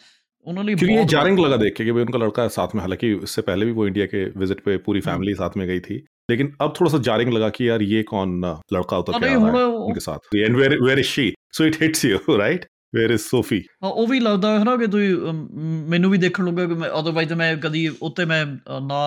[0.47, 2.75] ਉਹਨਾਂ ਲਈ क्योंकि ये बहुत जारिंग matter लगा देख के कि भाई उनका लड़का साथ
[2.75, 5.63] में हालांकि इससे पहले भी वो इंडिया के विजिट पे पूरी हम्म। फैमिली साथ में
[5.67, 5.97] गई थी
[6.29, 9.31] लेकिन अब थोड़ा सा जारिंग लगा कि यार ये कौन अ, लड़का उतर के अरे
[9.31, 12.05] आ रहा हुण है वो- उनके साथ and where where is she so it hits
[12.07, 15.41] you right where is Sophie ਹਾਂ ਉਹ ਵੀ ਲੱਗਦਾ ਹੈ ਨਾ ਕਿ ਤੁਸੀਂ ਅਮ,
[15.89, 19.01] ਮੈਨੂੰ ਵੀ ਦੇਖਣ ਲੱਗਾ ਕਿ ਮੈਂ ਅਦਰਵਾਈਜ਼ ਮੈਂ ਕਦੀ ਉੱਤੇ ਮੈਂ ਅ, ਨਾ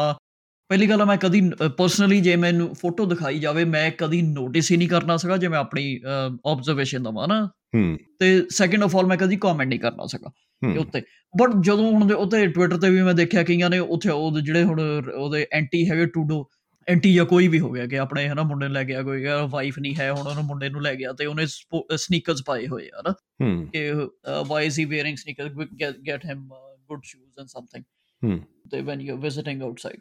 [0.72, 4.88] ਪਹਿਲੀ ਗੱਲ ਮੈਂ ਕਦੀ ਪਰਸਨਲੀ ਜੇ ਮੈਨੂੰ ਫੋਟੋ ਦਿਖਾਈ ਜਾਵੇ ਮੈਂ ਕਦੀ ਨੋਟਿਸ ਹੀ ਨਹੀਂ
[4.88, 6.00] ਕਰਨਾ ਸਕਾ ਜੇ ਮੈਂ ਆਪਣੀ
[6.46, 10.30] ਆਬਜ਼ਰਵੇਸ਼ਨ ਦਵਾਂ ਨਾ। ਹੂੰ। ਤੇ ਸੈਕਿੰਡ ਆਫ ਆਲ ਮੈਂ ਕਦੀ ਕਮੈਂਟ ਨਹੀਂ ਕਰਨਾ ਸਕਾ
[10.72, 11.02] ਇਹ ਉੱਤੇ।
[11.40, 14.62] ਬਟ ਜਦੋਂ ਹੁਣ ਦੇ ਉੱਤੇ ਟਵਿੱਟਰ ਤੇ ਵੀ ਮੈਂ ਦੇਖਿਆ ਕਈਆਂ ਨੇ ਉੱਥੇ ਉਹ ਜਿਹੜੇ
[14.62, 14.80] ਹੁਣ
[15.14, 16.48] ਉਹਦੇ ਐਂਟੀ ਹੈਗੇ ਟੂਡੋ
[16.88, 19.46] ਐਂਟੀ ਜਾਂ ਕੋਈ ਵੀ ਹੋ ਗਿਆ ਕਿ ਆਪਣੇ ਹਨਾ ਮੁੰਡੇ ਨੂੰ ਲੈ ਗਿਆ ਕੋਈ ਯਾਰ
[19.46, 21.46] ਵਾਈਫ ਨਹੀਂ ਹੈ ਹੁਣ ਉਹਨੂੰ ਮੁੰਡੇ ਨੂੰ ਲੈ ਗਿਆ ਤੇ ਉਹਨੇ
[21.96, 23.14] ਸਨੀਕਰਸ ਪਾਏ ਹੋਏ ਆ ਨਾ
[23.72, 23.92] ਕਿ
[24.46, 25.52] why is he wearing sneakers
[26.08, 26.48] get him
[26.88, 27.84] good shoes and something
[28.70, 30.00] ਤੇ when you are visiting outside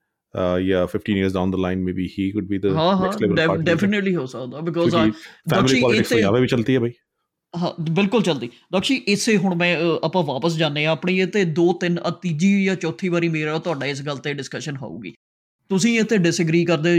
[0.34, 3.20] uh, yeah 15 years down the line maybe he could be the ਹਾਂ ਹਾਂ next
[3.20, 3.64] level party leader.
[3.64, 6.80] Definitely ਹੋ ਸਕਦਾ because क्योंकि family दक्षी politics तो इतने- यहाँ पे भी चलती है
[6.80, 6.92] भाई
[7.54, 11.44] ਹਾਂ ਬਿਲਕੁਲ ਚਲਦੀ ਦਕਸ਼ੀ ਇਸੇ ਹੁਣ ਮੈਂ ਅ, ਆਪਾਂ ਵਾਪਸ ਜਾਂਦੇ ਆ ਆਪਣੀ ਇਹ ਤੇ
[11.54, 15.12] ਦੋ ਤਿੰਨ ਅ, ਤੀਜੀ ਜਾਂ ਚੌਥੀ ਵਾਰੀ ਮੇਰਾ ਤੁਹਾਡਾ ਇਸ ਗੱਲ ਤੇ ਡਿਸਕਸ਼ਨ ਹੋਊਗੀ
[15.70, 16.94] ਤੁਸੀਂ ਇਹ ਤੇ ਡਿਸਐਗਰੀ ਕਰਦੇ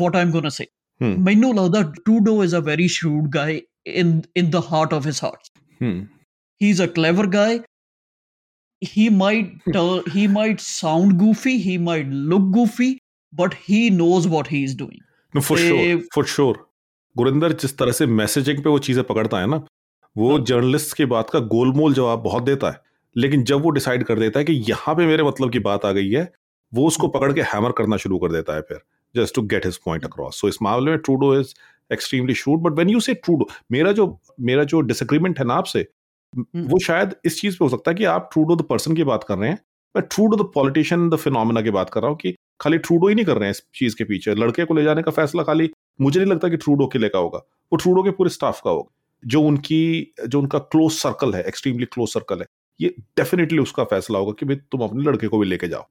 [0.00, 0.66] ਵਾਟ ਆਮ ਗੋਣਾ ਸੇ
[1.00, 1.14] Hmm.
[1.20, 3.60] ਮੈਨੂੰ ਲੱਗਦਾ ਟੂਡੋ is a very shrewd guy
[3.94, 5.48] in in the heart of his heart
[5.80, 5.96] hmm.
[6.60, 7.52] he is a clever guy
[8.81, 12.89] he might tell, he might sound goofy he might look goofy
[13.33, 14.99] but he knows what he is doing.
[15.33, 16.55] No for ते- sure for sure.
[17.17, 19.65] Gurinder जिस तरह से messaging पे वो चीज़ें पकड़ता है ना
[20.17, 22.81] वो हाँ। जर्नलिस्ट की बात का गोलमोल जवाब बहुत देता है।
[23.17, 25.91] लेकिन जब वो डिसाइड कर देता है कि यहाँ पे मेरे मतलब की बात आ
[25.91, 26.33] गई है
[26.73, 28.79] वो उसको पकड़ के हैमर करना शुरू कर देता है फिर
[29.15, 31.53] just to get his point across so इस मामले में Trudeau is
[31.93, 35.87] extremely shrewd but when you say Trudeau मेरा जो मेरा जो डिसएग्रीमेंट है ना आपसे
[36.35, 39.23] वो शायद इस चीज़ पे हो सकता है कि आप ट्रूडो द पर्सन की बात
[39.23, 39.59] कर रहे हैं
[39.95, 43.15] मैं Trudeau the politician the phenomena की बात कर रहा हूँ कि खाली ट्रूडो ही
[43.15, 45.69] नहीं कर रहे हैं इस चीज़ के पीछे। लड़के को ले जाने का फैसला खाली
[46.01, 48.91] मुझे नहीं लगता कि ट्रूडो के लेकर होगा। वो ट्रूडो के पूरे स्टाफ का होगा।
[49.25, 52.45] जो उनकी जो उनका क्लोज सर्कल है एक्सट्रीमली क्लोज सर्कल है
[52.81, 55.85] ये डेफिनेटली उसका फैसला होगा कि भाई तुम अपने लड़के को भी लेके जाओ।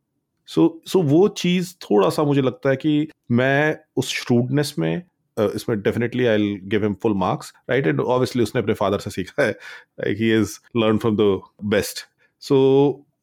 [0.46, 4.74] सो so, सो so वो चीज़ थोड़ा सा मुझे लगता है कि मैं उस श्रूडनेस
[4.78, 5.02] में
[5.37, 9.43] इसमें definitely I give him full marks right and obviously उसने अपने फादर से सीखा
[9.43, 11.31] है he is learn from the
[11.71, 12.05] best
[12.43, 12.59] so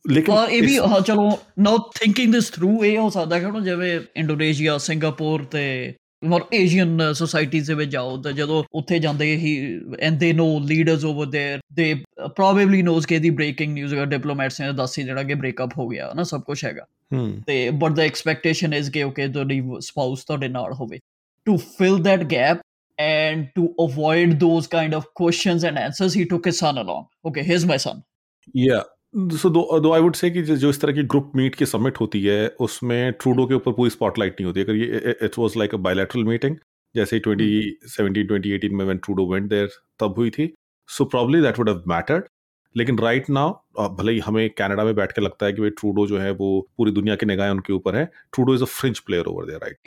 [0.05, 3.45] लेकिन ਪਰ ਇਹ ਵੀ इस- ਹਾਂ ਚਲੋ ਨਾਓ ਥਿੰਕਿੰਗ ਦਿਸ ਥਰੂ ਇਹ ਹੋ ਸਕਦਾ ਕਿ
[3.45, 5.65] ਹੁਣ ਜਿਵੇਂ ਇੰਡੋਨੇਸ਼ੀਆ ਸਿੰਗਾਪੁਰ ਤੇ
[6.25, 9.51] ਮੋਰ ਏਸ਼ੀਅਨ ਸੋਸਾਇਟੀਜ਼ ਦੇ ਵਿੱਚ ਜਾਓ ਤਾਂ ਜਦੋਂ ਉੱਥੇ ਜਾਂਦੇ ਹੀ
[10.01, 11.95] and they know leaders over there they
[12.37, 15.89] probably knows ਕਿ ਦੀ ਬ੍ਰੇਕਿੰਗ ਨਿਊਜ਼ ਅਗਰ ਡਿਪਲੋਮੈਟਸ ਨੇ ਦੱਸ ਹੀ ਜਿਹੜਾ ਕਿ ਬ੍ਰੇਕਅਪ ਹੋ
[15.89, 20.25] ਗਿਆ ਨਾ ਸਭ ਕੁਝ ਹੈਗਾ हम्म, ਤੇ ਬਟ ਦ ਐਕਸਪੈਕਟੇਸ਼ਨ ਇਜ਼ ਕਿ ਓਕੇ ਤੁਹਾਡੀ ਸਪਾਊਸ
[20.25, 20.99] ਤੁਹਾਡੇ ਨਾਲ ਹੋਵੇ
[21.46, 22.62] to fill that gap
[22.98, 27.08] and to avoid those kind of questions and answers he took his son along.
[27.26, 28.04] Okay here's my son.
[28.54, 28.84] Yeah.
[29.16, 32.00] सो दो दो आई वुड से कि जो इस तरह की ग्रुप मीट की सबमिट
[32.00, 35.74] होती है उसमें ट्रूडो के ऊपर पूरी स्पॉटलाइट नहीं होती। अगर ये it was like
[35.74, 36.56] a bilateral meeting
[36.96, 37.28] जैसे hmm.
[37.28, 40.54] 2017 2018 में व्हेन ट्रूडो वेंट देयर तब हुई थी।
[40.88, 42.26] So probably that would have mattered
[42.78, 46.08] लेकिन राइट नाउ भले ही हमें कनाडा में बैठ के लगता है कि भाई ट्रूडो
[46.08, 49.26] जो है वो पूरी दुनिया की निगाहें उनके ऊपर है Trudeau is a fringe player
[49.26, 49.78] over there right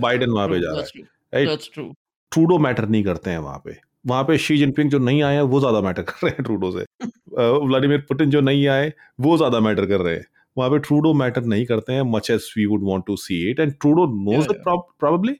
[0.00, 0.80] Biden वहाँ पे जा रहा
[1.34, 1.94] है right?
[2.32, 3.76] ट्रूडो मैटर नहीं करते हैं वहाँ पे।
[4.06, 6.70] वहाँ पे शी जिनपिंग जो नहीं आए हैं वो ज़्यादा मैटर कर रहे हैं ट्रूडो
[6.70, 6.84] से।
[7.66, 10.24] व्लादिमीर पुतिन जो नहीं आए वो ज़्यादा मैटर कर रहे हैं।
[10.56, 13.60] वहाँ पे ट्रूडो मैटर नहीं करते हैं much as we would want to see it
[13.60, 15.32] and Trudeau knows Yeah, the probably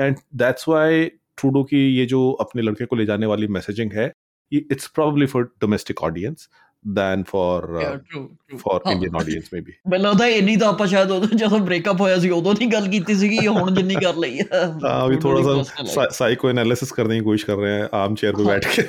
[0.00, 1.04] and that's why
[1.36, 4.12] Trudeau की ये जो अपने लड़के को ले जाने वाली मैसेजिंग है
[4.51, 6.47] it's probably for domestic audience
[6.85, 9.73] than for uh, yeah true true for ਹਾਂ Indian audience maybe.
[9.89, 13.15] ਮੈਨੂੰ ਲੱਗਦਾ ਇੰਨੀ ਤਾਂ ਆਪਾਂ ਸ਼ਾਇਦ ਉਦੋਂ ਜਦੋਂ ਬ੍ਰੇਕਅਪ ਹੋਇਆ ਸੀ ਉਦੋਂ ਨਹੀਂ ਗੱਲ ਕੀਤੀ
[13.15, 16.91] ਸੀਗੀ ਹੁਣ ਜਿੰਨੀ ਕਰ ਲਈ ਆ हाँ अभी थोड़ा Totally सा personal है। साइको एनालिसिस
[16.91, 18.85] करने की कोशिश कर रहे हैं आर्म चेयर पे हाँ। बैठ के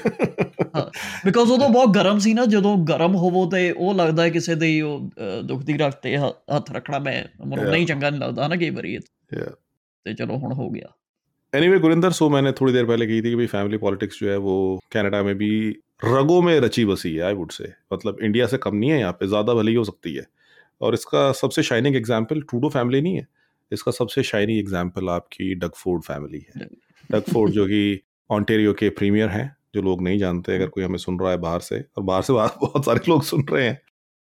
[0.77, 0.85] ਹਾਂ
[1.25, 4.67] ਬਿਕੋਜ਼ ਉਦੋਂ ਬਹੁਤ ਗਰਮ ਸੀ ਨਾ ਜਦੋਂ ਗਰਮ ਹੋਵੋ ਤੇ ਉਹ ਲੱਗਦਾ ਹੈ ਕਿਸੇ ਦੇ
[4.67, 7.71] ਹੀ ਉਹ ਅਹ, ਦੁੱਖ ਦੀ ਰੱਖ ਤੇ ਹ- ਹੱਥ ਰੱਖਣਾ ਮੈਂ ਮੈਨੂੰ Yeah.
[7.71, 9.51] ਨਹੀਂ ਚੰਗਾ ਨਹੀਂ ਲੱਗਦਾ ਨਾ ਕਈ ਵਾਰੀ Yeah.
[10.05, 10.93] ਤੇ ਚਲੋ ਹੁਣ ਹੋ ਗਿਆ
[11.54, 14.36] एनीवे गुरिंदर सो मैंने थोड़ी देर पहले कही थी कि भाई फैमिली पॉलिटिक्स जो है
[14.38, 14.54] वो
[14.92, 15.50] कनाडा में भी
[16.04, 19.12] रगों में रची बसी है आई वुड से मतलब इंडिया से कम नहीं है यहाँ
[19.12, 20.26] पे, ज़्यादा भली हो सकती है।
[20.82, 23.28] और इसका सबसे शाइनिंग एग्ज़ाम्पल ट्रूडो फैमिली नहीं है।
[23.72, 26.68] इसका सबसे शाइनिंग एग्ज़ाम्पल आपकी डगफोर्ड फैमिली है।
[27.10, 31.20] डगफोर्ड जो कि ऑन्टेरियो के प्रीमियर हैं, जो लोग नहीं जानते, अगर कोई हमें सुन
[31.20, 33.80] रहा है बाहर से, और बाहर से बाहर बहुत सारे लोग सुन रहे हैं।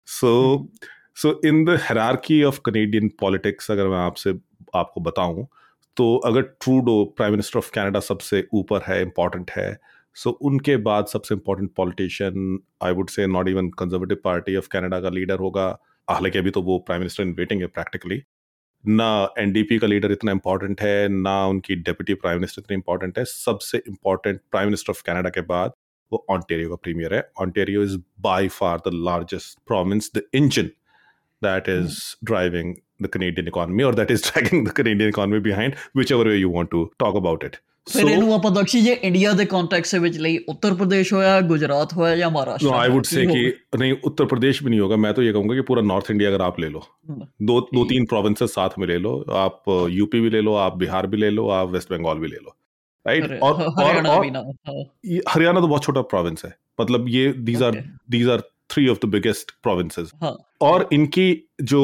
[0.08, 0.68] So
[1.16, 4.38] so in the hierarchy of Canadian politics अगर मैं आपसे,
[4.76, 5.46] आपको बताऊँ
[5.96, 9.78] तो अगर Trudeau prime minister of Canada सबसे ऊपर है इंपॉर्टेंट है
[10.16, 14.68] सो so, उनके बाद सबसे important politician I would say not even Conservative Party of
[14.72, 15.66] Canada का लीडर होगा।
[16.08, 18.22] हालाँकि अभी तो वो प्राइम मिनिस्टर इन वेटिंग है प्रैक्टिकली
[18.84, 23.24] ना एनडीपी का लीडर इतना इंपॉर्टेंट है ना उनकी डेप्यूटी प्राइम मिनिस्टर इतनी इंपॉर्टेंट है।
[23.24, 25.72] सबसे important prime minister of Canada के बाद
[26.12, 30.70] वो ऑन्टेरियो का प्रीमियर है। Ontario is by far the largest province the engine
[31.42, 31.98] that is
[32.30, 36.49] driving the Canadian economy or that is dragging the Canadian economy behind, whichever way you
[36.55, 37.59] want to talk about it.
[37.87, 41.93] ਫਿਰ ਇਹਨੂੰ ਆਪਾਂ ਦਕਸ਼ੀ ਜੇ India ਦੇ context ਦੇ ਵਿੱਚ ਲਈ ਉੱਤਰ ਪ੍ਰਦੇਸ਼ ਹੋਇਆ ਗੁਜਰਾਤ
[41.93, 43.39] ਹੋਇਆ ਜਾਂ ਮਹਾਰਾਸ਼ਟਰ no, I ਹੋਇਆ, would ਕੀ say ਹੋਊਗਾ?
[43.71, 46.29] कि नहीं उत्तर प्रदेश भी नहीं होगा मैं तो ये कहूंगा कि पूरा नॉर्थ इंडिया
[46.33, 49.73] अगर आप ले लो हम्म। दो दो ठीक। तीन प्रोविंसेस साथ में ले लो आप
[49.95, 52.55] यूपी भी ले लो आप बिहार भी ले लो आप वेस्ट बंगाल भी ले लो
[53.05, 56.45] राइट हरि- और और, हरियाणा और भी ना हाँ, ये हरियाणा तो बहुत छोटा प्रोविंस
[56.49, 57.85] है मतलब ये these are Okay.
[58.17, 60.10] These are three of the biggest provinces
[60.62, 61.82] और इनकी जो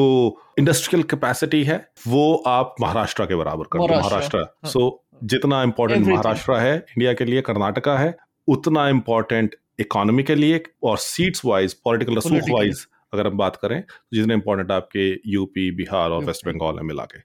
[0.59, 1.77] इंडस्ट्रियल कैपेसिटी है
[2.07, 6.75] वो आप महाराष्ट्र के बराबर कर दो महाराष्ट्र, महाराष्ट्र। हाँ। सो जितना इम्पोर्टेंट महाराष्ट्र है
[6.77, 8.15] इंडिया के लिए कर्नाटका है
[8.47, 13.81] उतना इम्पोर्टेंट इकोनॉमी के लिए और सीट्स वाइज पॉलिटिकल रसूख वाइज अगर हम बात करें
[13.81, 17.19] तो जितने इम्पोर्टेंट आपके यूपी बिहार और वेस्ट बंगाल है मिला के।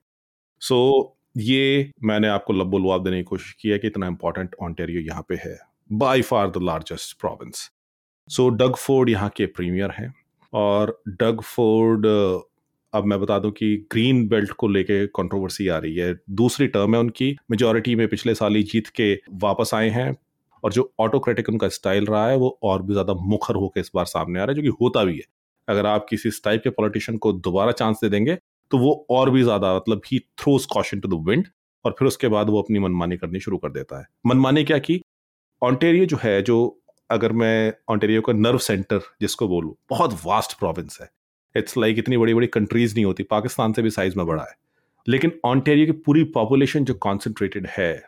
[0.61, 4.55] सो so, ये मैंने आपको लब्बो लुआब देने की कोशिश की है कि इतना इम्पोर्टेंट
[4.63, 5.59] ऑन्टेरियो यहाँ पे है
[5.93, 7.71] by far the largest province
[8.31, 10.13] so Doug Ford यहाँ के प्रीमियर हैं
[10.53, 12.07] और डग फोर्ड
[12.93, 16.95] अब मैं बता दूँ कि ग्रीन बेल्ट को लेके कंट्रोवर्सी आ रही है। दूसरी टर्म
[16.95, 20.15] है उनकी मेजोरिटी में पिछले साल ही जीत के वापस आए हैं
[20.65, 24.05] और जो ऑटोक्रेटिक उनका स्टाइल रहा है, वो और भी ज़्यादा मुखर होकर इस बार
[24.07, 25.25] सामने आ रहा है, जो कि होता भी है।
[25.69, 28.37] अगर आप किसी इस टाइप के पॉलिटिशियन को दोबारा चांस दे देंगे
[28.71, 31.47] तो वो और भी ज़्यादा मतलब he throws caution to the wind
[31.85, 35.01] और फिर उसके बाद वो अपनी मनमानी करनी शुरू कर देता है। मनमानी क्या की?
[35.63, 40.99] ऑन्टेरियो जो है, जो अगर मैं ऑन्टेरियो का नर्व सेंटर जिसको बोलूँ, बहुत वास्ट प्रोविंस
[41.01, 41.11] है।
[41.57, 44.43] इट्स लाइक like इतनी बड़ी बड़ी कंट्रीज़ नहीं होती, पाकिस्तान से भी साइज़ में बड़ा
[44.43, 44.57] है।
[45.09, 48.05] लेकिन ऑन्टेरियो की पूरी पॉपुलेशन जो कॉन्सेंट्रेटेड है,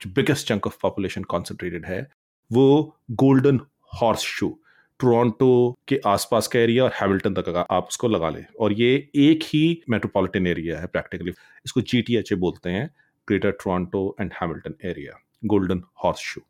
[0.00, 2.10] जो biggest chunk of population concentrated है,
[2.52, 3.60] वो गोल्डन
[4.02, 4.58] हॉर्स शू
[5.00, 9.40] टोरंटो के आसपास का एरिया और हैमिल्टन तक आप उसको लगा लें। और ये एक
[9.44, 11.30] ही मेट्रोपॉलिटन एरिया है प्रैक्टिकली
[11.66, 12.94] इसको जी बोलते हैं
[13.28, 15.82] Greater Toronto and Hamilton area golden
[16.18, 16.40] horseshoe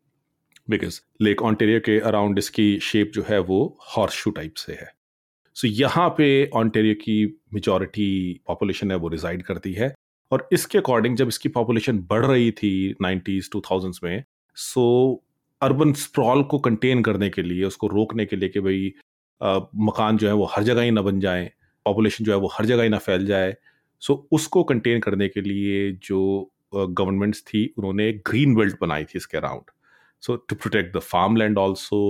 [0.68, 3.56] because Lake Ontario के अराउंड इसकी शेप जो है वो
[3.96, 4.92] हॉर्स शू टाइप से है।
[5.56, 9.94] सो so, यहाँ पे ऑन्टेरियो की मेजॉरिटी पॉपुलेशन है वो रिजाइड करती है।
[10.30, 14.24] और इसके अकॉर्डिंग जब इसकी पॉपुलेशन बढ़ रही थी नाइन्टीज टू थाउजेंड्स में
[14.56, 14.84] सो
[15.62, 18.92] अर्बन स्प्रॉल को कंटेन करने के लिए उसको रोकने के लिए कि भाई
[19.40, 21.50] मकान जो है वो हर जगह ही ना बन जाए
[21.86, 23.54] पॉपुलेशन जो है वो हर जगह ही ना फैल जाए।
[24.02, 29.16] सो so, उसको कंटेन करने के लिए जो गवर्नमेंट्स थी उन्होंने ग्रीन बेल्ट बनाई थी
[29.16, 29.70] इसके around
[30.26, 31.00] so to protect the
[31.36, 32.00] farmland also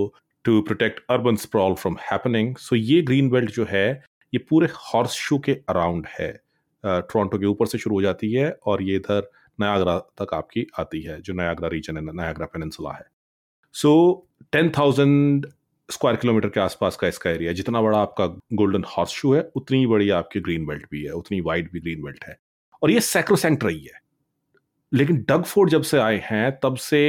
[0.45, 3.87] to protect urban sprawl from happening so ये ग्रीन बेल्ट जो है,
[4.33, 6.31] ये पूरे हॉर्स शू के अराउंड है।
[6.83, 11.01] टोरंटो के ऊपर से शुरू हो जाती है और ये इधर नयागरा तक आपकी आती
[11.01, 13.05] है, जो नयागरा रीजन है नयागरा पेनसुला है।
[13.75, 15.45] So ten thousand
[15.89, 19.85] square kilometre के आसपास का इसका एरिया जितना बड़ा आपका गोल्डन हॉर्स शू है, उतनी
[19.87, 22.37] बड़ी आपकी ग्रीन बेल्ट भी है, उतनी वाइड भी ग्रीन बेल्ट है।
[22.83, 23.99] और ये सैक्रोसेंट रही है।
[24.91, 27.01] लेकिन डग फोर्ड जब से आए हैं, तब से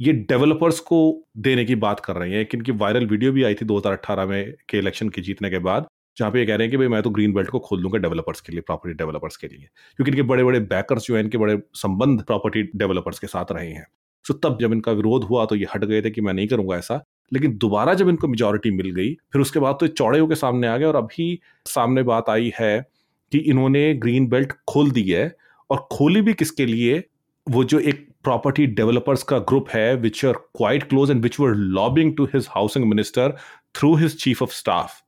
[0.00, 3.54] ये डेवलपर्स को देने की बात कर रहे हैं। कि इनकी वायरल वीडियो भी आई
[3.54, 5.86] थी 2018 में के इलेक्शन के जीतने के बाद,
[6.18, 7.98] जहाँ पे ये कह रहे हैं कि भाई मैं तो ग्रीन बेल्ट को खोल दूँगा
[7.98, 11.38] डेवलपर्स के लिए प्रॉपर्टी डेवलपर्स के लिए। क्योंकि इनके बड़े बड़े बैकर्स जो है, इनके
[11.38, 13.86] बड़े संबंध प्रॉपर्टी डेवलपर्स के साथ रहे हैं।
[14.24, 16.76] सो तब जब इनका विरोध हुआ तो ये हट गए थे कि मैं नहीं करूँगा
[16.76, 20.66] ऐसा। लेकिन दोबारा जब इनको मेजोरिटी मिल गई, फिर उसके बाद तो चौड़े होकर सामने
[20.66, 22.86] आ गए और अभी सामने बात आई है
[23.32, 25.36] कि इन्होंने ग्रीन बेल्ट खोल दी है।
[25.70, 27.04] और खोली भी किसके लिए?
[27.46, 31.54] वो जो एक प्रॉपर्टी डेवलपर्स का ग्रुप है which are quite close and which were
[31.78, 33.36] lobbying to his housing minister
[33.74, 35.00] through his chief of staff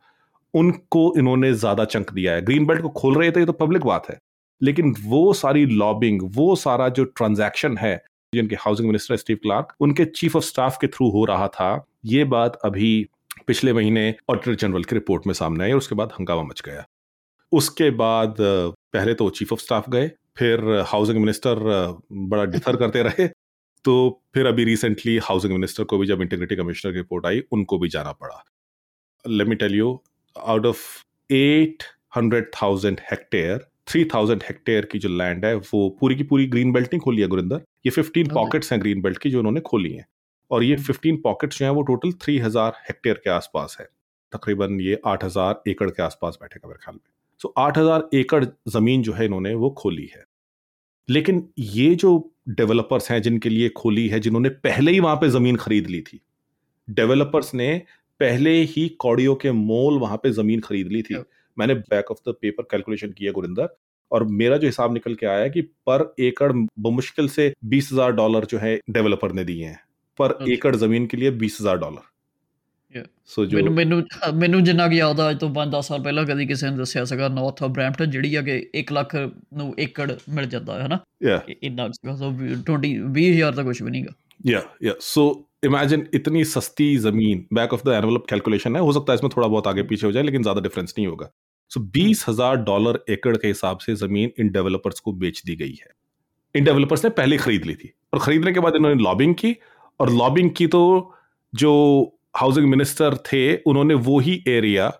[0.54, 3.84] उनको इन्होंने ज़्यादा चंक दिया है। ग्रीन बेल्ट को खोल रहे थे, ये तो पब्लिक
[3.84, 4.18] बात है।
[4.60, 7.96] लेकिन वो सारी लॉबिंग वो सारा जो ट्रांजैक्शन है
[8.32, 12.24] जिनके हाउसिंग मिनिस्टर स्टीव क्लार्क उनके चीफ ऑफ़ स्टाफ के थ्रू हो रहा था, ये
[12.26, 13.06] बात अभी
[13.46, 16.84] पिछले महीने ऑडिटर जनरल की रिपोर्ट में सामने आई और उसके बाद हंगामा मच गया।
[17.52, 21.58] उसके बाद, पहले तो चीफ ऑफ़ स्टाफ गए फिर हाउसिंग मिनिस्टर
[22.12, 23.28] बड़ा डिफर करते रहे।
[23.84, 23.94] तो
[24.34, 27.88] फिर अभी रिसेंटली हाउसिंग मिनिस्टर को भी जब इंटीग्रिटी कमिश्नर की रिपोर्ट आई उनको भी
[27.88, 28.42] जाना पड़ा।
[29.24, 29.98] Let me tell you
[30.36, 30.82] out of
[31.30, 31.82] eight
[32.16, 36.72] hundred thousand hectare three thousand hectare की जो लैंड है वो पूरी की पूरी ग्रीन
[36.72, 39.92] बेल्ट नहीं खोली है गुरिंदर। ये फिफ्टीन पॉकेट्स हैं ग्रीन बेल्ट की जो उन्होंने खोली
[39.92, 40.06] हैं।
[40.50, 43.86] और ये फिफ्टीन पॉकेट्स जो हैं वो टोटल थ्री हज़ार हेक्टेयर के आसपास है।
[44.32, 48.44] तकरीबन ये आठ हज़ार एकड़ के आसपास बैठेगा मेरे ख्याल में। सो आठ हज़ार एकड़
[48.68, 50.24] ज़मीन जो है इन्होंने वो खोली है।
[51.08, 52.12] लेकिन ये जो
[52.50, 56.20] डेवलपर्स हैं जिनके लिए खोली है जिन्होंने पहले ही वहाँ पे ज़मीन खरीद ली थी
[56.88, 57.76] डेवलपर्स ने
[58.20, 61.22] पहले ही कौड़ियों के मोल वहाँ पे ज़मीन खरीद ली थी।
[61.56, 63.68] मैंने back of the paper calculation किया गुरिंदर
[64.10, 68.44] और मेरा जो हिसाब निकल के आया कि पर एकड़ मुश्किल से बीस हज़ार डॉलर
[68.44, 69.80] जो है डेवलपर ने दिए हैं।
[70.18, 72.13] पर एकड़ ज़मीन के लिए बीस हज़ार डॉलर।
[73.25, 74.03] ਸੋ ਜੋ ਮੈਨੂੰ ਮੈਨੂੰ
[74.35, 77.27] ਮੈਨੂੰ ਜਿੰਨਾ ਕਿ ਯਾਦ ਆ ਅੱਜ ਤੋਂ 5-10 ਸਾਲ ਪਹਿਲਾਂ ਕਦੀ ਕਿਸੇ ਨੇ ਦੱਸਿਆ ਸੀਗਾ
[77.29, 79.15] ਨਾਰਥ ਆਫ ਬ੍ਰੈਂਪਟਨ ਜਿਹੜੀ ਆ ਕਿ 1 ਲੱਖ
[79.53, 82.31] ਨੂੰ ਏਕੜ ਮਿਲ ਜਾਂਦਾ ਹੈ ਹਨਾ ਯਾ ਇੰਨਾ ਸੋ
[82.71, 85.23] 20 20000 ਤਾਂ ਕੁਝ ਵੀ ਨਹੀਂਗਾ या या सो
[85.63, 89.47] इमेजिन इतनी सस्ती जमीन back of the envelope calculation है हो सकता है इसमें थोड़ा
[89.47, 91.29] बहुत आगे पीछे हो जाए लेकिन ज्यादा डिफरेंस नहीं होगा
[91.71, 95.75] सो बीस हजार डॉलर एकड़ के हिसाब से जमीन इन डेवलपर्स को बेच दी गई
[95.81, 95.91] है
[96.55, 99.55] इन डेवलपर्स ने पहले खरीद ली थी और खरीदने के बाद इन्होंने लॉबिंग की
[99.99, 100.81] और लॉबिंग की तो
[101.53, 101.73] जो
[102.37, 104.91] हाउसिंग मिनिस्टर थे उन्होंने वो ही एरिया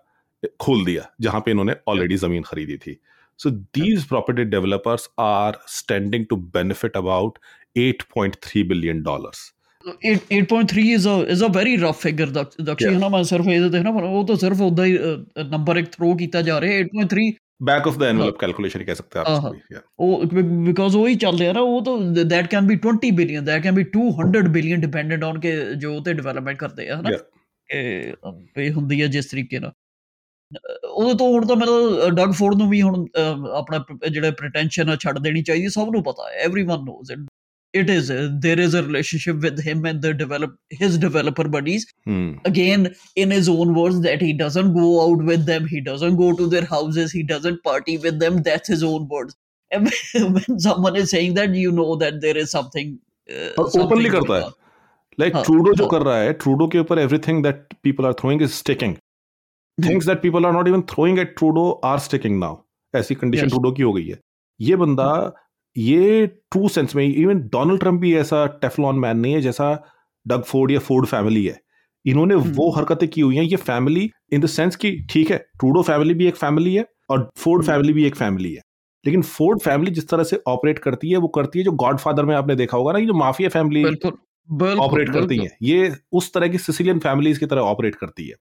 [0.60, 2.98] खोल दिया जहां पे इन्होंने ऑलरेडी जमीन खरीदी थी
[3.40, 7.40] so these property developers are standing to benefit about
[7.78, 9.52] 8.3 billion dollars
[10.08, 14.26] 8.3 is a is a very rough figure Dakshi ਹਨਾ ਮੈਂ ਸਿਰਫ ਇਹ ਦੇਖਣਾ ਉਹ
[14.28, 14.98] ਤਾਂ ਸਿਰਫ ਉਦਾਂ ਹੀ
[15.50, 17.30] ਨੰਬਰ ਇੱਕ ਥਰੋ ਕੀਤਾ ਜਾ ਰਿਹਾ 8.3
[17.64, 19.56] back of the envelope calculation कह सकते हैं आप
[20.00, 20.26] ਉਹ
[20.66, 23.76] ਬਿਕਾਜ਼ ਉਹ ਹੀ ਚੱਲ ਰਿਹਾ ਨਾ ਉਹ ਤਾਂ that can be 20 billion that can
[23.76, 27.10] be 200 billion dependent on ਕਿ ਜੋ ਤੇ ਡਿਵੈਲਪਮੈਂਟ ਕਰਦੇ ਆ ਹਨਾ
[27.70, 29.72] ਇਹ ਹੁੰਦੀ ਹੈ ਜਿਸ ਤਰੀਕੇ ਨਾਲ
[30.84, 33.06] ਉਹਦੇ ਤੋਂ ਹੁਣ ਤਾਂ ਮਤਲਬ ਡਗ ਫੋਰਡ ਨੂੰ ਵੀ ਹੁਣ
[33.54, 37.20] ਆਪਣਾ ਜਿਹੜਾ ਪ੍ਰੀਟੈਂਸ਼ਨ ਛੱਡ ਦੇਣੀ ਚਾਹੀਦੀ ਸਭ ਨੂੰ ਪਤਾ ਹੈ everyone knows it
[37.74, 41.86] it is uh, there is a relationship with him and the develop his developer buddies
[42.06, 42.34] hmm.
[42.46, 46.34] again in his own words that he doesn't go out with them he doesn't go
[46.36, 49.36] to their houses he doesn't party with them that's his own words
[49.72, 52.98] and when someone is saying that you know that there is something
[53.30, 54.50] uh, openly karta hai
[55.22, 58.42] like हाँ, trudeau jo kar raha hai trudeau ke upar everything that people are throwing
[58.48, 58.98] is sticking
[59.78, 62.56] things that people are not even throwing at trudeau are sticking now
[62.96, 63.52] ऐसी condition yes.
[63.52, 64.20] Trudeau की हो गई है
[64.68, 65.10] ये बंदा
[65.77, 69.85] ये true sense में even Donald Trump भी ऐसा टेफलॉन मैन नहीं है जैसा
[70.27, 71.61] डग फोर्ड या फोर्ड फैमिली है।
[72.07, 75.39] इन्होंने हम्म। वो हरकतें की हुई हैं। ये फैमिली इन द सेंस कि ठीक है
[75.39, 78.63] ट्रूडो फैमिली भी एक फैमिली है और फोर्ड फैमिली हम्म। भी एक फैमिली है।
[79.07, 82.37] लेकिन फोर्ड फैमिली जिस तरह से ऑपरेट करती है वो करती है जो गॉडफादर में
[82.37, 83.85] आपने देखा होगा ना ये जो माफिया फैमिली
[84.79, 88.35] ऑपरेट करती है ये उस तरह की सिसिलियन फैमिलीज़ की तरह ऑपरेट करती है।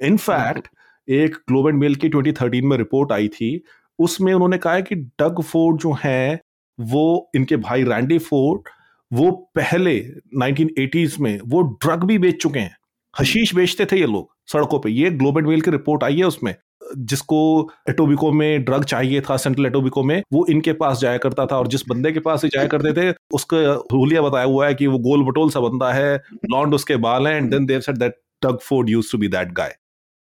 [0.00, 0.68] इनफैक्ट
[1.08, 3.62] एक ग्लोब एंड मेल की 2013 में रिपोर्ट आई थी
[3.98, 6.40] उसमें उन्होंने कहा है कि डग फोर्ड जो है
[6.80, 8.68] वो इनके भाई रैंडी फोर्ड
[9.12, 10.12] वो पहले
[10.42, 12.76] 1980s में वो ड्रग भी बेच चुके हैं।
[13.20, 16.54] हशीश बेचते थे ये लोग सड़कों पे। ये ग्लोबल मेल की रिपोर्ट आई है उसमें
[16.98, 21.56] जिसको एटोबिको में ड्रग चाहिए था सेंट्रल एटोबिको में वो इनके पास जाया करता था
[21.58, 23.56] और जिस बंदे के पास ही जाया करते थे उसका
[23.92, 27.34] हुलिया बताया हुआ है कि वो गोल बटोल सा बंदा है लॉन्ड उसके बाल हैं
[27.34, 28.14] and then they said that
[28.46, 29.76] Doug Ford used to be that guy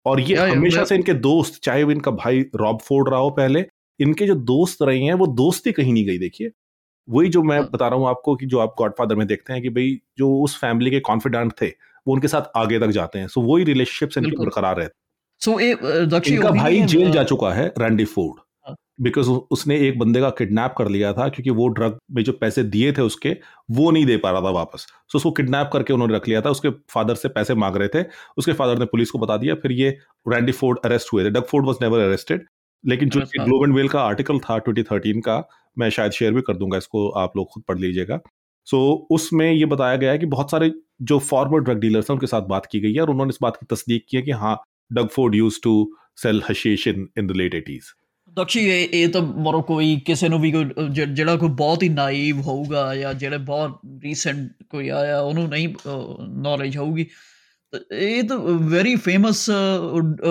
[0.07, 3.66] और ये हमेशा से इनके दोस्त चाहे वो इनका भाई रॉब फोर्ड रहा हो पहले
[4.01, 6.51] इनके जो दोस्त रहे हैं वो दोस्ती कहीं नहीं गई देखिए।
[7.09, 9.62] वही जो मैं हाँ। बता रहा हूँ आपको कि जो आप गॉडफादर में देखते हैं
[9.62, 13.28] कि भाई जो उस फैमिली के कॉन्फिडेंट थे वो उनके साथ आगे तक जाते हैं।
[13.28, 14.92] सो वही रिलेशनशिप इनके बरकरार रहते
[15.40, 18.40] सो इनका भाई जेल जा चुका है रैंडी फोर्ड
[19.01, 22.62] बिकॉज़ उसने एक बंदे का किडनैप कर लिया था क्योंकि वो ड्रग में जो पैसे
[22.64, 23.30] दिए थे उसके
[23.70, 26.51] वो नहीं दे पा रहा था वापस। सो उसको किडनैप करके उन्होंने रख लिया था
[26.51, 28.05] उसके फादर से पैसे मांग रहे थे
[28.38, 29.90] उसके फादर ने पुलिस को बता दिया फिर ये
[30.28, 32.46] रैंडी फोर्ड अरेस्ट हुए थे। Doug Ford was never arrested
[32.84, 35.38] लेकिन जो ग्लोब एंड वेल का आर्टिकल था 2013 का
[35.78, 38.20] मैं शायद शेयर भी कर दूंगा इसको आप लोग खुद पढ़ लीजिएगा
[38.68, 42.16] सो so, उसमें ये बताया गया है कि बहुत सारे जो फॉरवर्ड ड्रग डीलर्स हैं
[42.16, 44.32] उनके साथ बात की गई है और उन्होंने इस बात की तस्दीक की है कि
[44.38, 44.56] हाँ
[44.91, 45.76] Doug Ford use to
[46.18, 47.93] sell hashish in in the late 80s
[48.38, 52.39] Dakshi ਇਹ ਇਹ ਤਾਂ ਮਰੋ ਕੋਈ ਕਿਸੇ ਨੂੰ ਵੀ ਕੋਈ ਜਿਹੜਾ ਕੋਈ ਬਹੁਤ ਹੀ ਨਾਈਵ
[52.41, 55.68] ਹੋਊਗਾ ਜਾਂ ਜਿਹੜੇ ਬਹੁਤ ਰੀਸੈਂਟ ਕੋਈ ਆਇਆ ਉਹਨੂੰ ਨਹੀਂ
[56.41, 57.06] ਨੌਲੇਜ ਹੋਊਗੀ
[57.91, 58.38] ਇਹ ਤਾਂ
[58.70, 59.49] very famous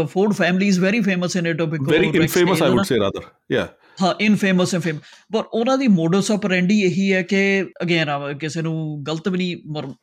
[0.07, 3.69] food family is very famous in it because very infamous I would say rather ਯਾ
[4.03, 4.99] ਹਾਂ ਇਨਫੇਮਸ ਇਨ ਫੇਮ
[5.33, 9.57] ਪਰ ਉਹਨਾਂ ਦੀ ਮੋਡਸ ਆਪਰੈਂਡੀ ਇਹੀ ਹੈ ਕਿ ਅਗੇਨ ਕਿਸੇ ਨੂੰ ਗਲਤ ਵੀ ਨਹੀਂ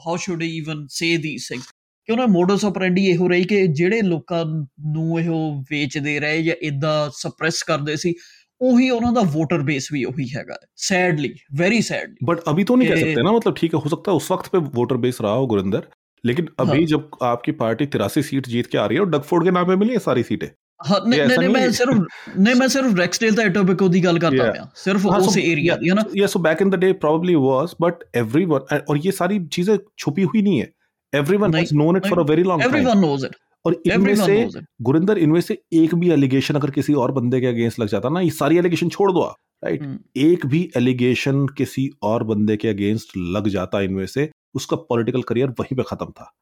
[0.08, 1.68] how should even say these things
[2.08, 5.30] ਕਿ ਉਹਨਾਂ ਮੋਡਸ ਆਪਰੈਂਡੀ ਇਹੋ ਰਹੀ ਕਿ ਜਿਹੜੇ ਲੋਕਾਂ ਨੂੰ ਇਹ
[5.72, 8.14] ਵੇਚਦੇ ਰਹੇ ਜਾਂ ਇਦਾਂ ਸਪਰੈਸ ਕਰਦੇ ਸੀ
[8.62, 12.90] ਉਹੀ ਉਹਨਾਂ ਦਾ ਵੋਟਰ ਬੇਸ ਵੀ ਉਹੀ ਹੈਗਾ सैडली वेरी सैडली बट अभी तो नहीं
[12.90, 15.32] कह सकते ना मतलब ठीक है हो सकता है उस वक्त पे वोटर बेस रहा
[15.34, 15.86] हो गुरिंदर
[16.25, 16.87] लेकिन हाँ। अभी हाँ.
[16.87, 19.77] जब आपकी पार्टी तिरासी सीट जीत के आ रही है और डगफोर्ड के नाम पे
[19.77, 20.49] मिली है सारी सीटें?
[20.81, 25.07] हाँ, नहीं, नहीं, नहीं, मैं सिर्फ़ नहीं मैं सिर्फ़ रेक्सडेल एटोबिको दी गल करता सिर्फ़
[25.09, 29.39] हाँ, उस area so back in the day probably was but everyone और ये सारी
[29.49, 30.73] चीज़ें छुपी हुई नहीं है।
[31.13, 34.63] Everyone has known it for a very long time everyone knows it और इनमें से
[34.83, 38.21] गुरिंदर इनमें से एक भी एलिगेशन अगर किसी और बंदे के अगेंस्ट लग जाता ना
[38.21, 39.25] ये सारी एलिगेशन छोड़ दो
[39.65, 44.77] राइट हम्म। एक भी एलिगेशन किसी और बंदे के अगेंस्ट लग जाता इनमें से उसका
[44.89, 46.33] पॉलिटिकल करियर वहीं पे खत्म था।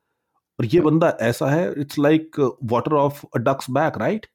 [0.58, 2.38] और ये बंदा ऐसा है it's like
[2.72, 4.26] water of a ducks back right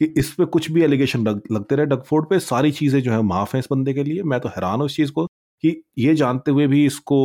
[0.00, 3.56] कि इस पे कुछ भी एलिगेशन लगते रहे डगफोर्ड पे सारी चीज़ें जो है माफ़
[3.56, 5.26] हैं इस बंदे के लिए। मैं तो हैरान हूँ इस चीज़ को
[5.64, 7.18] कि ये जानते हुए भी इसको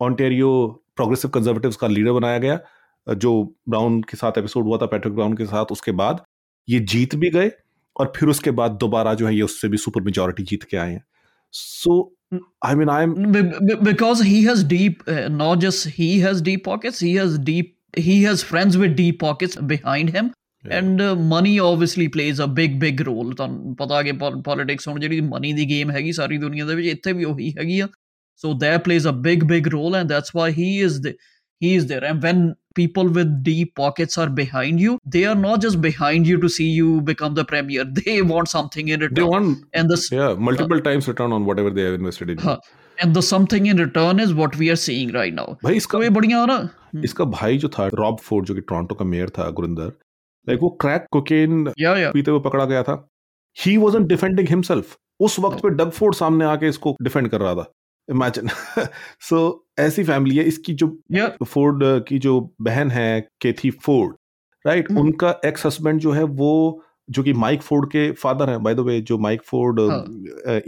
[0.00, 0.50] ऑन्टेरियो
[0.96, 2.58] प्रोग्रेसिव कंजर्वेटिव्स का लीडर बनाया गया
[3.06, 3.32] जो
[3.68, 6.24] ब्राउन के साथ एपिसोड हुआ था पैट्रिक ब्राउन के साथ उसके बाद
[6.68, 7.50] ये जीत भी गए
[7.96, 10.92] और फिर उसके बाद दोबारा जो है ये उससे भी सुपर मेजोरिटी जीत के आए
[10.92, 11.04] हैं।
[11.54, 11.96] सो
[12.62, 13.32] I mean, I'm
[13.82, 16.98] because he has deep, uh, not just he has deep pockets.
[16.98, 17.76] He has deep.
[17.96, 20.32] He has friends with deep pockets behind him.
[20.64, 20.78] Yeah.
[20.78, 24.12] And uh, money obviously plays a big big role ਤੁਹਾਨੂੰ ਪਤਾ ਕਿ
[24.44, 27.78] politics ਹੁਣ ਜਿਹੜੀ money ਦੀ game ਹੈਗੀ ਸਾਰੀ ਦੁਨੀਆ ਦੇ ਵਿੱਚ ਇੱਥੇ ਵੀ ਉਹੀ ਹੈਗੀ
[27.80, 27.88] ਆ
[28.42, 31.12] so there plays a big big role and that's why he is the
[31.64, 32.40] he is there and when
[32.75, 36.67] people with deep pockets are behind you they are not just behind you to see
[36.79, 40.83] you become the premier they want something in they return want and this yeah multiple
[40.89, 42.43] times return on whatever they have invested in you.
[42.43, 42.59] हाँ,
[42.97, 46.03] and the something in return is what we are seeing right now भाई इसका तो
[46.03, 46.59] ये बढ़िया ना
[47.05, 49.91] इसका भाई जो था रॉब फोर्ड जो कि टोरंटो का मेयर था गुरिंदर
[50.47, 53.03] लाइक वो क्रैक कोकेन या या पीते हुए पकड़ा गया था
[53.57, 57.55] ही वॉजन डिफेंडिंग हिमसेल्फ उस वक्त पे डग फोर्ड सामने आके इसको डिफेंड कर रहा
[57.55, 57.71] था
[58.08, 58.48] इमेजिन
[59.20, 64.16] सो ऐसी फैमिली है इसकी जो या फोर्ड की जो बहन है केथी फोर्ड
[64.64, 68.62] राइट हम्म। उनका एक्स हस्बैंड जो है वो जो कि माइक फोर्ड के फादर हैं
[68.62, 70.04] बाय द वे जो माइक फोर्ड हाँ।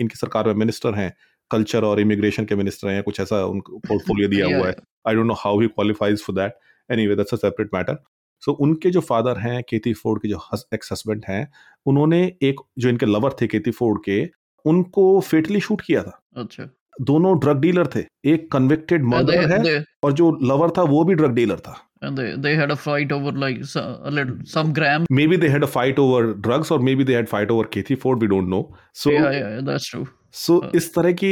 [0.01, 1.13] इनकी सरकार में मिनिस्टर हैं
[1.51, 4.75] कल्चर और इमिग्रेशन के मिनिस्टर हैं कुछ ऐसा उनको पोर्टफोलियो दिया Yeah, हुआ है।
[5.09, 6.59] I don't know how he qualifies for that
[6.91, 7.99] anyway that's a separate matter
[8.43, 10.41] so उनके जो फादर हैं केती फोर्ड के जो
[10.75, 11.47] एक्स हस्बैंड हैं
[11.87, 14.19] उन्होंने एक जो इनके लवर थे केती फोर्ड के
[14.65, 16.69] उनको फेटली शूट किया था। अच्छा।
[17.02, 18.02] दोनों ड्रग डीलर थे
[18.32, 21.60] एक कन्विक्टेड and they, मर्डर है they, और जो लवर था वो भी ड्रग डीलर
[21.68, 21.76] था
[22.08, 25.50] and they, they had a fight over like so- a little some grams maybe they
[25.50, 28.50] had a fight over drugs or maybe they had fight over Kathy Ford we don't
[28.56, 28.62] know
[28.96, 30.06] so yeah yeah yeah, that's true
[30.42, 31.32] so हाँ। इस तरह की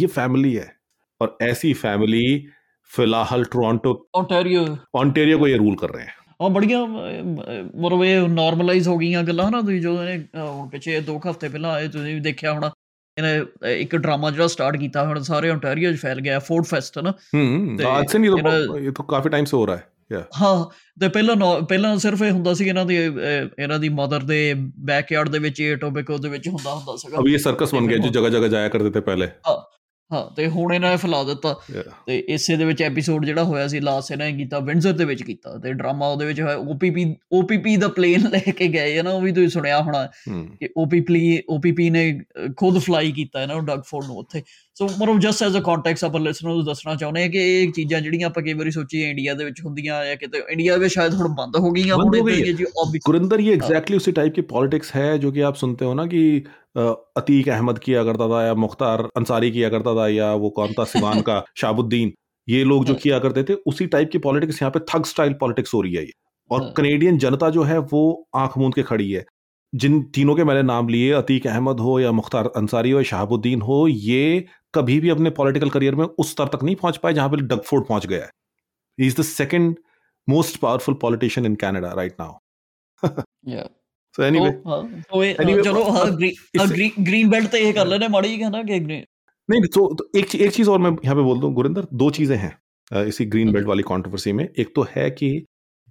[0.00, 0.66] ये family है
[1.20, 2.24] और ऐसी family
[2.90, 4.66] फिलहाल Toronto ontario
[4.96, 9.50] Ontario को ये रूल कर रहे हैं ਉਹ ਬੜੀਆਂ ਮਤਲਬ ਇਹ ਨਾਰਮਲਾਈਜ਼ ਹੋ ਗਈਆਂ ਗੱਲਾਂ
[9.50, 12.52] ਨਾ ਤੁਸੀਂ ਜੋ ਇਹਨੇ ਅਹ, ਹੁਣ ਪਿੱਛੇ ਦੋ ਕੁ ਹਫ਼ਤੇ ਪਹਿਲਾਂ ਆਏ ਤੁਸੀਂ ਵੀ ਦੇਖਿਆ
[12.52, 12.70] ਹੋਣਾ
[13.17, 17.11] ਇਹਨੇ ਇੱਕ ਡਰਾਮਾ ਜਿਹੜਾ ਸਟਾਰਟ ਕੀਤਾ ਹੁਣ ਸਾਰੇ ਓਨਟਾਰੀਓ 'ਚ ਫੈਲ ਗਿਆ ਫੋਰਡ ਫੈਸਟ ਹਨਾ?
[17.35, 18.31] ਹੂੰ ਅੱਜ ਸੇ ਨਹੀਂ
[18.79, 19.83] ਇਹ ਤਾਂ ਕਾਫੀ ਟਾਈਮ ਸੇ ਹੋ ਰਿਹਾ ਹੈ
[20.39, 20.65] ਹਾਂ
[20.99, 24.39] ਤੇ ਪਹਿਲਾਂ ਪਹਿਲਾਂ ਸਿਰਫ ਇਹ ਹੁੰਦਾ ਸੀ ਇਹਨਾਂ ਦੀ ਇਹਨਾਂ ਦੀ ਮਦਰ ਦੇ
[24.85, 27.97] ਬੈਕਯਾਰਡ ਦੇ ਵਿੱਚ ਇਹ ਟੌਪਿਕ ਉਹਦੇ ਵਿੱਚ ਹੁੰਦਾ ਹੁੰਦਾ ਸੀਗਾ। ਅਬ ਇਹ ਸਰਕਸ ਬਣ ਗਿਆ
[27.97, 29.27] ਜੋ ਜਗ੍ਹਾ ਜਗ੍ਹਾ ਜਾਇਆ ਕਰਦੇ ਤੇ ਪਹਿਲੇ।
[30.11, 31.53] ਹਾਂ ਤੇ ਹੁਣ ਇਹਨਾਂ ਨੇ ਫੈਲਾ ਦਿੱਤਾ।
[32.05, 35.23] ਤੇ ਇਸੇ ਦੇ ਵਿੱਚ ਐਪੀਸੋਡ ਜਿਹੜਾ ਹੋਇਆ ਸੀ ਲਾਸਟ ਇਹਨਾਂ ਨੇ ਕੀਤਾ ਵਿੰਡਸਰ ਦੇ ਵਿੱਚ
[35.23, 39.11] ਕੀਤਾ ਤੇ ਡਰਾਮਾ ਉਹਦੇ ਵਿੱਚ ਹੋਇਆ। ਓਪੀਪੀ ਓਪੀਪੀ ਦਾ ਪਲੇਨ ਲੈ ਕੇ ਗਏ ਹੈ ਨਾ
[39.11, 40.05] ਉਹ ਵੀ ਤੁਸੀਂ ਸੁਣਿਆ ਹੋਣਾ।
[40.59, 42.21] ਕਿ ਓਪੀਪੀ ਓਪੀਪੀ ਨੇ
[42.57, 44.41] ਖੁਦ ਫਲਾਈ ਕੀਤਾ ਹੈ ਨਾ ਡਗ ਫੋਰ ਨੂੰ ਉੱਥੇ।
[44.76, 48.00] ਸੋ ਮਤਲਬ ਜਸਟ ਐਜ਼ ਅ ਕੰਟੈਕਸਟ ਆਪਾਂ ਲਿਸਨਰ ਨੂੰ ਦੱਸਣਾ ਚਾਹੁੰਦੇ ਹਾਂ ਕਿ ਇਹ ਚੀਜ਼ਾਂ
[48.00, 51.28] ਜਿਹੜੀਆਂ ਆਪਾਂ ਕਈ ਵਾਰੀ ਸੋਚੀਏ ਇੰਡੀਆ ਦੇ ਵਿੱਚ ਹੁੰਦੀਆਂ ਜਾਂ ਕਿਤੇ ਇੰਡੀਆ ਵਿੱਚ ਸ਼ਾਇਦ ਹੁਣ
[51.34, 53.98] ਬੰਦ ਹੋ ਗਈਆਂ बंद ਹੁਣ हो गई ਏਦਾਂ है। ਦੀਆਂ ਜੀ obvious- गुरिंदर ये एग्जैक्टली
[54.00, 56.22] उसी टाइप की पॉलिटिक्स है जो कि आप सुनते हो ना कि
[56.76, 56.82] अ,
[57.16, 60.84] अतीक अहमद किया करता था या मुख्तार अंसारी किया करता था या वो कौन था
[60.88, 62.12] सिवान का शाहबुद्दीन
[62.48, 65.34] ये लोग जो हाँ। किया करते थे उसी टाइप की पॉलिटिक्स यहाँ पे थग स्टाइल
[65.40, 66.14] पॉलिटिक्स हो रही है ये
[66.50, 68.04] और हाँ। कनेडियन जनता जो है वो
[68.38, 69.24] आंख मूंद के खड़ी है
[69.72, 73.64] जिन तीनों के मैंने नाम लिए अतीक अहमद हो या मुख्तार अंसारी हो या शहाबुद्दीन
[73.64, 74.22] हो ये
[74.75, 77.87] कभी भी अपने पॉलिटिकल करियर में उस स्तर तक नहीं पहुँच पाए जहाँ पर डगफोर्ड
[77.87, 78.29] पहुँच गया है।
[78.97, 79.75] Is the second
[80.27, 82.37] most powerful politician in Canada right now
[91.93, 95.29] दो चीज़ें हैं इसी ग्रीन बेल्ट वाली कॉन्ट्रोवर्सी में। एक तो है कि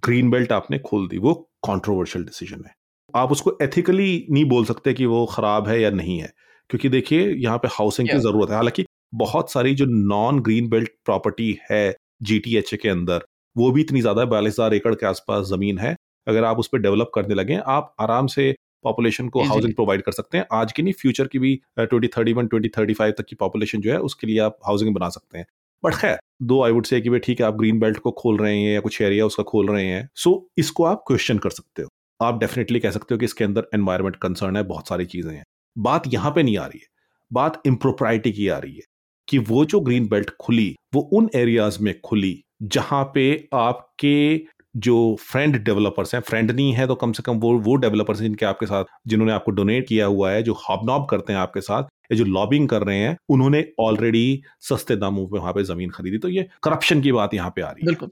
[0.03, 2.73] ग्रीन बेल्ट आपने खोल दी वो कॉन्ट्रोवर्शियल डिसीज़न है।
[3.13, 6.31] आप उसको एथिकली नहीं बोल सकते कि वो खराब है या नहीं है।
[6.73, 10.89] क्योंकि देखिए यहाँ पे हाउसिंग की ज़रूरत है। हालाँकि बहुत सारी जो नॉन ग्रीन बेल्ट
[11.05, 15.77] प्रॉपर्टी है जीटीएच के अंदर वो भी इतनी ज़्यादा बयालीस हज़ार एकड़ के आसपास ज़मीन
[15.79, 15.95] है।
[16.27, 18.53] अगर आप उस पर डेवलप करने लगे आप आराम से
[18.83, 22.33] पॉपुलेशन को हाउसिंग प्रोवाइड कर सकते हैं। आज की नहीं फ्यूचर की भी twenty thirty
[22.33, 25.37] one twenty thirty five तक की पॉपुलेशन जो है उसके लिए आप हाउसिंग बना सकते
[25.37, 25.45] हैं।
[25.83, 28.37] बट खैर दो आई वुड से कि भाई ठीक है आप ग्रीन बेल्ट को खोल
[28.37, 31.81] रहे हैं या कुछ एरिया उसका खोल रहे हैं सो इसको आप क्वेश्चन कर सकते
[31.81, 35.33] हो। आप डेफिनेटली कह सकते हो कि इसके अंदर एनवायरमेंट कंसर्न है बहुत सारी चीज़ें
[35.33, 35.43] हैं।
[35.75, 36.87] बात यहाँ पे नहीं आ रही है।
[37.31, 38.81] बात इम्प्रोप्राइटी की आ रही है
[39.27, 44.41] कि वो जो ग्रीन बेल्ट खुली, वो उन एरियाज़ में खुली जहाँ पे आपके
[44.75, 48.27] जो फ्रेंड डेवलपर्स हैं फ्रेंड नहीं है तो कम से कम वो वो डेवलपर्स हैं
[48.27, 51.83] जिनके आपके साथ, जिन्होंने आपको डोनेट किया हुआ है, जो हॉबनॉब करते हैं आपके साथ,
[51.83, 56.17] या जो लॉबिंग कर रहे हैं, उन्होंने ऑलरेडी सस्ते दामों पे वहाँ पे ज़मीन खरीदी।
[56.17, 58.11] तो ये करप्शन की बात यहाँ पे आ रही है। बिल्कुल।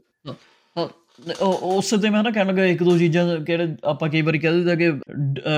[0.75, 0.87] ਹਾਂ
[1.41, 4.75] ਉਸ ਤੇ ਮੈਂ ਨਾ ਕਹਿਣ ਲੱਗਾ ਇੱਕ ਦੋ ਚੀਜ਼ਾਂ ਕਿਹੜੇ ਆਪਾਂ ਕਈ ਵਾਰੀ ਕਹਿ ਦਿੰਦਾ
[4.75, 4.91] ਕਿ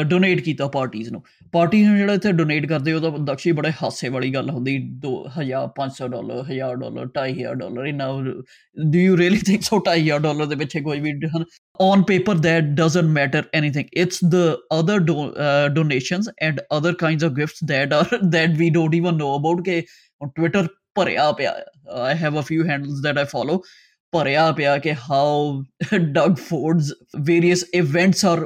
[0.04, 4.10] ਡੋਨੇਟ ਕੀਤਾ ਪਾਰਟੀਆਂ ਨੂੰ ਪਾਰਟੀਆਂ ਨੂੰ ਜਿਹੜਾ ਇੱਥੇ ਡੋਨੇਟ ਕਰਦੇ ਉਹ ਤਾਂ ਦਕਸ਼ੀ ਬੜੇ ਹਾਸੇ
[4.10, 8.10] ਵਾਲੀ ਗੱਲ ਹੁੰਦੀ 2000 500 ਡਾਲਰ 1000 ਡਾਲਰ 2500 ਡਾਲਰ ਇਨਾ
[8.78, 11.14] do you really think so 2500 dollar ਦੇ ਪਿੱਛੇ ਕੋਈ ਵੀ
[11.80, 14.42] on paper that doesn't matter anything it's the
[14.76, 19.18] other do- uh, donations and other kinds of gifts that are that we don't even
[19.22, 19.78] know about ke
[20.22, 21.52] on twitter ਭਰਿਆ ਪਿਆ
[22.02, 23.62] I have a few handles that I follow
[24.14, 25.30] paraya paya ke how
[26.18, 26.92] Doug Ford's
[27.30, 28.42] various events are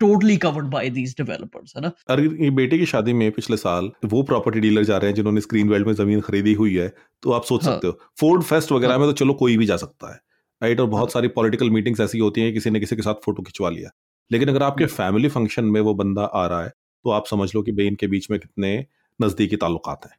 [0.00, 1.90] totally covered by these developers है ना?
[2.10, 5.68] अगर बेटे की शादी में पिछले साल वो प्रॉपर्टी डीलर जा रहे हैं जिन्होंने स्क्रीन
[5.68, 6.88] वेल्ड में ज़मीन खरीदी हुई है
[7.22, 7.72] तो आप सोच हाँ.
[7.74, 8.98] सकते हो। फोर्ड फेस्ट वगैरह हाँ.
[8.98, 10.20] में तो चलो कोई भी जा सकता है
[10.62, 13.24] राइट और बहुत हाँ। सारी पॉलिटिकल मीटिंग्स ऐसी होती हैं किसी ने किसी के साथ
[13.24, 13.90] फ़ोटो खिंचवा लिया।
[14.30, 17.54] लेकिन अगर आपके हाँ। फैमिली फ़ंक्शन में वो बंदा आ रहा है तो आप समझ
[17.54, 18.86] लो कि भाई इनके बीच में कितने
[19.20, 20.16] नजदीकी ताल्लुकात हैं।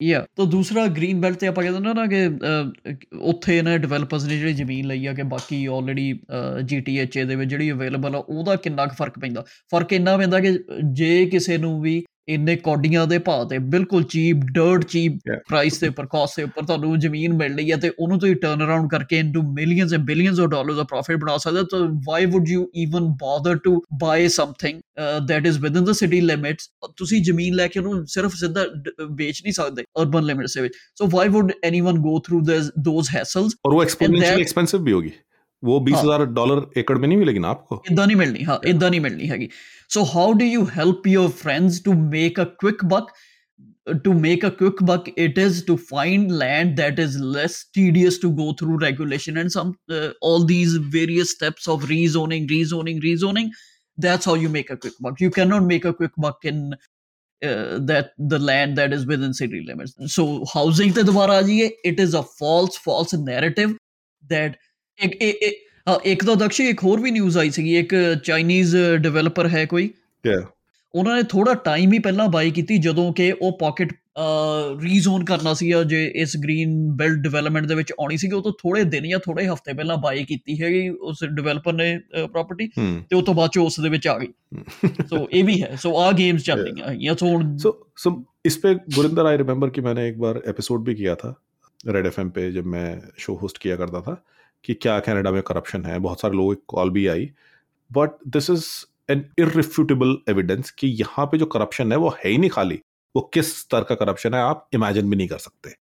[0.00, 2.26] ਯਾ ਤਾਂ ਦੂਸਰਾ ਗ੍ਰੀਨ ਬੈਲਟ ਤੇ ਆਪਾਂ ਕਹਿੰਦੇ ਨਾ ਕਿ
[3.22, 6.12] ਉੱਥੇ ਇਹਨਾਂ ਡਿਵੈਲਪਰਸ ਨੇ ਜਿਹੜੀ ਜ਼ਮੀਨ ਲਈ ਆ ਕਿ ਬਾਕੀ ਆਲਰੇਡੀ
[6.64, 9.44] ਜੀਟੀਐਚਏ ਦੇ ਵਿੱਚ ਜਿਹੜੀ ਅਵੇਲੇਬਲ ਆ, ਉਹਦਾ ਕਿੰਨਾ ਕੁ ਫ਼ਰਕ ਪੈਂਦਾ?
[9.70, 10.58] ਫ਼ਰਕ ਇੰਨਾ ਪੈਂਦਾ ਕਿ
[10.92, 15.18] ਜੇ ਕਿਸੇ ਨੂੰ ਵੀ ਇੰਨੇ ਕੌਡੀਆਂ ਦੇ ਭਾਅ ਤੇ ਬਿਲਕੁਲ ਚੀਪ ਡਰਟ ਚੀਪ
[15.48, 18.64] ਪ੍ਰਾਈਸ ਤੇ ਉੱਪਰ ਕਾਸਟ ਤੇ ਉੱਪਰ ਤੁਹਾਨੂੰ ਜ਼ਮੀਨ ਮਿਲ ਰਹੀ ਹੈ ਤੇ ਉਹਨੂੰ ਤੁਸੀਂ ਟਰਨ
[18.64, 22.26] ਅਰਾਊਂਡ ਕਰਕੇ into millions and billions of dollars of profit ਬਣਾ ਸਕਦੇ ਹੋ। ਤਾਂ why
[22.26, 24.80] would you even bother to buy something
[25.28, 28.64] that is within the city limits ਤੁਸੀਂ ਜ਼ਮੀਨ ਲੈ ਕੇ ਉਹਨੂੰ ਸਿਰਫ ਸਿੱਧਾ
[29.10, 32.40] ਵੇਚ ਨਹੀਂ ਸਕਦੇ ਅਰਬਨ ਲਿਮਿਟਸ ਦੇ ਵਿੱਚ। So why would anyone go through
[32.80, 35.10] those hassles ਔਰ ਉਹ ਐਕਸਪੋਨੈਂਸ਼ੀਅਲੀ ਐਕਸਪੈਂਸਿਵ ਵੀ ਹੋਗੀ।
[35.63, 38.89] वो बीस हजार डॉलर एकड़ में नहीं मिलेगी ना आपको इदा नहीं मिलनी हाँ इदा
[38.89, 39.49] नहीं मिलनी हैगी
[39.93, 43.11] so how do you help your friends to make a quick buck
[44.05, 48.31] to make a quick buck it is to find land that is less tedious to
[48.31, 53.49] go through regulation and some uh, all these various steps of rezoning rezoning rezoning
[53.97, 57.79] that's how you make a quick buck you cannot make a quick buck in uh,
[57.91, 61.39] that the land that is within city limits so housing te dobara
[61.91, 63.77] it is a false false narrative
[64.29, 64.57] that
[65.04, 65.16] ਇੱਕ
[66.04, 67.94] ਇੱਕ ਤਾਂ ਦਕਸ਼ੀ ਇੱਕ ਹੋਰ ਵੀ news ਆਈ ਸੀਗੀ ਇੱਕ
[68.24, 69.90] Chinese developer ਹੈ ਕੋਈ।
[70.94, 73.92] ਉਹਨਾਂ ਨੇ ਥੋੜਾ ਟਾਈਮ ਹੀ ਪਹਿਲਾਂ ਬਾਈ ਕੀਤੀ ਜਦੋਂ ਕਿ ਉਹ ਪਾਕਟ
[74.82, 78.52] ਰੀਜ਼ੋਨ ਕਰਨਾ ਸੀ ਜੇ ਇਸ ਗ੍ਰੀਨ ਬੈਲਟ ਡਿਵੈਲਪਮੈਂਟ ਦੇ ਵਿੱਚ ਆਉਣੀ ਸੀ ਕਿ ਉਹ ਤੋਂ
[78.52, 82.00] ਥੋੜੇ ਦਿਨ ਜਾਂ ਥੋੜੇ ਹਫ਼ਤੇ ਪਹਿਲਾਂ ਬਾਈ ਕੀਤੀ ਹੈਗੀ ਉਸ ਡਿਵੈਲਪਰ ਨੇ
[82.32, 82.68] ਪ੍ਰਾਪਰਟੀ
[83.10, 84.28] ਤੇ ਉਸ ਤੋਂ ਬਾਅਦ ਚ ਉਸ ਦੇ ਵਿੱਚ ਆ ਗਈ।
[85.10, 87.14] ਸੋ ਇਹ ਵੀ ਹੈ। ਸੋ ਆ ਗੇਮਸ ਚੱਲ ਰਹੀਆਂ ਹੈਗੀਆਂ
[87.58, 91.30] ਸੋ ਸੋ ਇਸ पे गुरिंदर आई रिमेंबर कि मैंने एक बार एपिसोड भी किया था
[91.88, 92.86] रेड एफएम पे जब मैं
[93.18, 94.22] शो होस्ट किया करता था
[94.64, 97.30] कि क्या कनाडा में करप्शन है, बहुत सारे लोगों की कॉल भी आई
[97.90, 98.66] but this is
[99.10, 102.80] an irrefutable evidence कि यहाँ पे जो करप्शन है वो है ही नहीं खाली,
[103.14, 105.74] वो किस स्तर का करप्शन है आप इमेजिन भी नहीं कर सकते।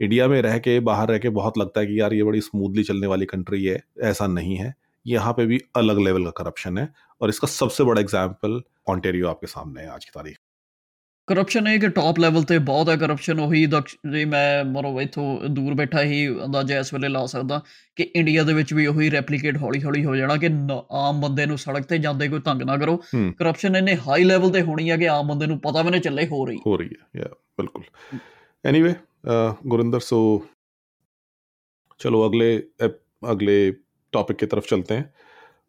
[0.00, 2.82] इंडिया में रह के, बाहर रह के बहुत लगता है कि यार ये बड़ी स्मूथली
[2.84, 4.74] चलने वाली कंट्री है, ऐसा नहीं है।
[5.06, 6.88] यहाँ पे भी अलग लेवल का करप्शन है
[7.20, 10.38] और इसका सबसे बड़ा एग्ज़ाम्पल ऑन्टेरियो आपके सामने है आज की तारीख।
[11.26, 15.74] ਕਰਪਸ਼ਨ ਹੈ ਕਿ ਟਾਪ ਲੈਵਲ ਤੇ ਬਹੁਤ ਹੈ ਕਰਪਸ਼ਨ ਉਹੀ ਜੇ ਮੈਂ ਮਰੋ ਇਥੋਂ ਦੂਰ
[15.74, 17.60] ਬੈਠਾ ਹੀ ਅੰਦਾਜ਼ਾ ਇਸ ਵੇਲੇ ਲਾ ਸਕਦਾ
[17.96, 20.48] ਕਿ ਇੰਡੀਆ ਦੇ ਵਿੱਚ ਵੀ ਉਹੀ ਰੈਪਲੀਕੇਟ ਹੌਲੀ-ਹੌਲੀ ਹੋ ਜਾਣਾ ਕਿ
[20.92, 22.96] ਆਮ ਬੰਦੇ ਨੂੰ ਸੜਕ ਤੇ ਜਾਂਦੇ ਕੋਈ ਤੰਗ ਨਾ ਕਰੋ।
[23.38, 26.26] ਕਰਪਸ਼ਨ ਇਹਨੇ ਹਾਈ ਲੈਵਲ ਤੇ ਹੋਣੀ ਹੈ ਕਿ ਆਮ ਬੰਦੇ ਨੂੰ ਪਤਾ ਵੀ ਨਹੀਂ ਚੱਲੇ
[26.26, 27.28] ਹੋ ਰਹੀ। ਹੋ ਰਹੀ ਹੈ ਯਾ
[27.60, 27.82] ਬਿਲਕੁਲ।
[28.64, 28.94] ਐਨੀਵੇ
[29.66, 30.20] ਗੁਰਿੰਦਰ ਸੋ
[31.98, 32.62] ਚਲੋ ਅਗਲੇ
[33.32, 33.72] ਅਗਲੇ
[34.12, 35.04] टॉपिक की तरफ चलते हैं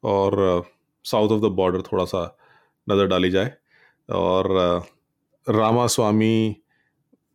[0.03, 0.35] और
[1.05, 2.21] साउथ ऑफ द बॉर्डर थोड़ा सा
[2.87, 3.51] नज़र डाली जाए
[4.09, 4.49] और
[5.47, 6.55] रामास्वामी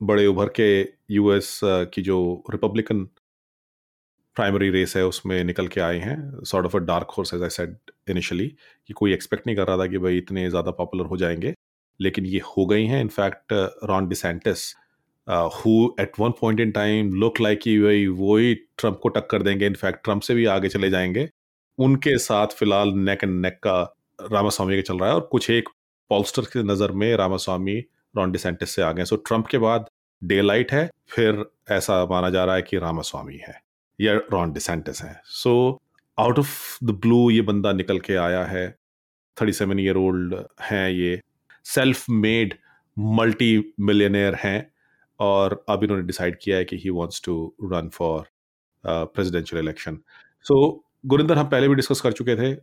[0.01, 0.69] बड़े उभर के
[1.15, 2.19] यूएस की जो
[2.51, 3.05] रिपब्लिकन
[4.37, 7.49] प्राइमरी रेस है, उसमें निकल के आए हैं। Sort of a dark horse as I
[7.51, 7.77] said
[8.11, 8.47] initially
[8.89, 11.55] कि कोई एक्सपेक्ट नहीं कर रहा था कि भाई इतने ज़्यादा पॉपुलर हो जाएँगे।
[12.01, 13.53] लेकिन ये हो गई हैं। In fact
[13.85, 14.65] Ron DeSantis
[15.57, 19.67] who at one point in time look like कि भाई वही ट्रंप को टक्कर देंगे।
[19.67, 21.29] इनफैक्ट ट्रंप से भी आगे चले जाएँगे।
[21.79, 23.81] उनके साथ फ़िलहाल नेक एंड नेक का
[24.33, 25.69] रामास्वामी का चल रहा है। और कुछ एक
[26.11, 27.83] पॉलस्टर की नज़र में रामास्वामी
[28.15, 29.87] रॉन डिसेंटिस से आ गए सो ट्रंप के बाद
[30.23, 33.61] डे लाइट है, फिर ऐसा माना जा रहा है कि रामास्वामी है,
[33.99, 35.81] या रॉन डिसेंटिस है। So
[36.19, 38.71] out of the blue ये बंदा निकल के आया है।
[39.37, 41.21] थर्टी सेवन ईयर ओल्ड हैं ये।
[41.67, 42.55] सेल्फ मेड
[42.97, 44.71] मल्टी मिलियनियर हैं,
[45.21, 48.27] और अब इन्होंने डिसाइड किया है कि he wants to run for
[48.85, 49.99] presidential election
[50.47, 52.55] so Gurinder, हम पहले भी डिस्कस कर चुके थे।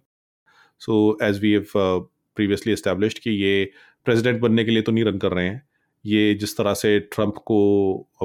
[0.81, 3.69] So as we have previously established कि ये
[4.05, 5.61] प्रेसिडेंट बनने के लिए तो नहीं रन कर रहे हैं।
[6.05, 7.57] ये जिस तरह से ट्रंप को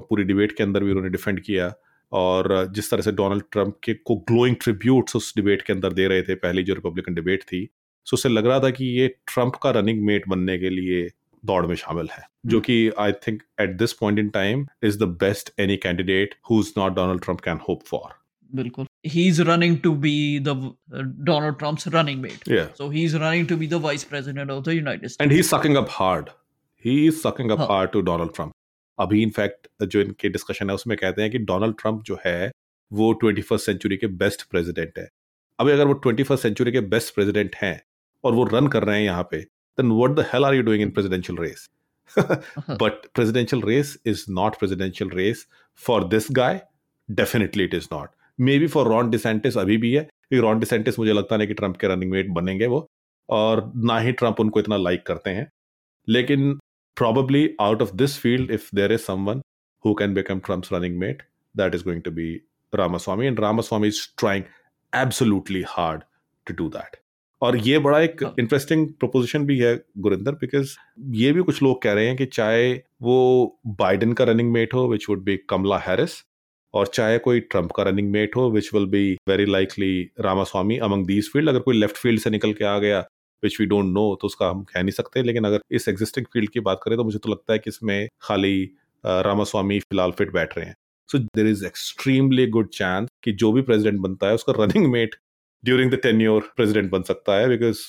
[0.00, 1.72] पूरी डिबेट के अंदर भी उन्होंने डिफेंड किया
[2.12, 6.06] और जिस तरह से डोनाल्ड ट्रंप के को ग्लोइंग ट्रिब्यूट्स उस डिबेट के अंदर दे
[6.08, 7.68] रहे थे। पहली जो रिपब्लिकन डिबेट थी
[8.06, 11.08] सो उससे लग रहा था कि ये ट्रंप का रनिंग मेट बनने के लिए
[11.44, 12.60] दौड़ में शामिल है, जो.
[12.60, 16.72] कि I think at this point in time is the best any candidate who is
[16.78, 18.14] not Donald Trump can hope for
[18.50, 22.42] बिल्कुल। He's running to be the uh, Donald Trump's running mate.
[22.46, 22.68] Yeah.
[22.74, 25.16] So he's running to be the vice president of the United States.
[25.20, 26.30] And he's sucking up hard.
[26.76, 27.66] He is sucking up हाँ.
[27.66, 28.52] hard to Donald Trump.
[28.98, 32.50] अभी in fact जो इनके discussion है उसमें कहते हैं कि Donald Trump जो है
[32.90, 35.08] वो ट्वेंटी फ़र्स्ट सेंचुरी के बेस्ट प्रेसिडेंट है
[35.58, 37.80] अभी अगर वो ट्वेंटी फ़र्स्ट सेंचुरी के बेस्ट प्रेसिडेंट हैं
[38.24, 39.40] और वो रन कर रहे हैं यहाँ पे
[39.78, 41.68] then what the hell are you doing in presidential race
[42.82, 45.46] but presidential race is not presidential race
[45.80, 46.60] for this guy
[47.08, 48.10] definitely it is not
[48.58, 51.76] maybe for Ron DeSantis अभी भी है क्योंकि रॉन डिसेंटिस मुझे लगता नहीं कि ट्रंप
[51.76, 52.86] के running met बनेंगे वो
[53.28, 55.50] और ना ही ट्रंप उनको इतना लाइक करते हैं।
[56.08, 56.52] लेकिन
[56.96, 59.42] probably out of this field if there is someone
[59.84, 61.22] who can become Trump running mate
[61.54, 62.32] that is going to be
[62.72, 64.44] Ramaswamy and Ramaswamy is trying
[64.92, 66.02] absolutely hard
[66.46, 66.96] to do that
[67.42, 70.76] और ये बड़ा एक हाँ। Interesting proposition भी है Gurinder because
[71.16, 72.72] ये भी कुछ लोग कह रहे हैं कि चाहे
[73.02, 73.16] वो
[73.80, 76.22] बाइडन का रनिंग मेट हो which would be Kamala Harris
[76.74, 81.06] और चाहे कोई ट्रंप का रनिंग मेट हो which will be very likely Ramaswamy among
[81.06, 83.00] these field अगर कोई लेफ़्ट फ़ील्ड से निकल के आ गया
[83.42, 86.50] विच वी डोंट नो तो उसका हम कह नहीं सकते। लेकिन अगर इस एग्जिस्टिंग फ़ील्ड
[86.50, 88.62] की बात करें तो मुझे तो लगता है कि इसमें खाली
[89.04, 90.74] रामास्वामी फ़िलहाल फिट बैठ रहे हैं।
[91.08, 95.14] So there is extremely good chance कि जो भी प्रेसिडेंट बनता है उसका running mate
[95.64, 97.80] during the ten year president बन सकता है because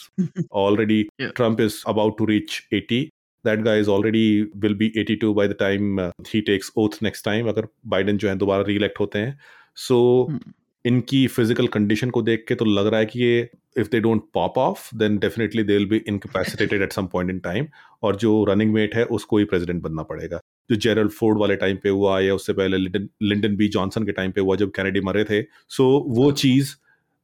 [0.62, 3.10] already Trump is about to reach eighty
[3.46, 7.26] that guy is already will be eighty two by the time he takes oath next
[7.26, 9.38] time अगर Biden जो है दोबारा री elect होते हैं।
[9.76, 10.52] So so, hmm.
[10.86, 14.22] इनकी फ़िज़िकल कंडीशन को देख के तो लग रहा है कि ये if they don't
[14.34, 17.68] pop off then definitely they will be incapacitated at some point in time
[18.04, 20.40] और जो रनिंग मेट है उसको ही प्रेसिडेंट बनना पड़ेगा।
[20.70, 24.12] जो जेरल फोर्ड वाले टाइम पे हुआ या उससे पहले लिंडन लिंडन बी जॉनसन के
[24.12, 26.76] टाइम पे हुआ जब कैनेडी मरे थे। सो so, वो चीज़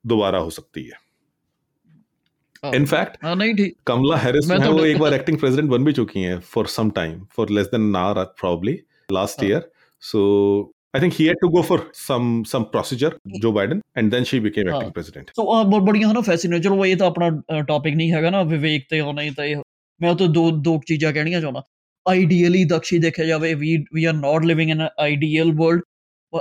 [0.06, 1.07] दोबारा हो सकती है।
[2.67, 5.93] इनफैक्ट हाँ, नहीं ठीक कमला हैरिस है तो वो एक बार एक्टिंग प्रेसिडेंट बन भी
[5.93, 8.77] चुकी हैं for some time for less than an hour probably
[9.09, 9.63] last हाँ। year
[10.03, 10.23] so
[10.95, 14.41] I think he had to go for some some procedure, Joe Biden, and then she
[14.41, 15.31] became acting president.
[15.37, 18.85] So uh, ਬਹੁਤ ਬੜੀਆਂ ਹਨਾ fascinate ਚਲੋ ਇਹ ਤਾਂ ਆਪਣਾ topic ਨਹੀਂ ਹੈਗਾ ਨਾ ਵਿਵੇਕ
[18.91, 19.47] ਤੇ ਹੋਣਾ ਹੀ ਤਾਂ
[20.01, 21.63] ਮੈਂ ਤਾਂ ਦੋ ਦੋ ਚੀਜ਼ਾਂ ਕਹਿਣੀਆਂ ਚਾਹੁੰਦਾ
[22.07, 25.83] ਆਈਡੀਅਲੀ ਦਕਸ਼ੀ ਦੇਖਿਆ ਜਾਵੇ we we are not living in ideal world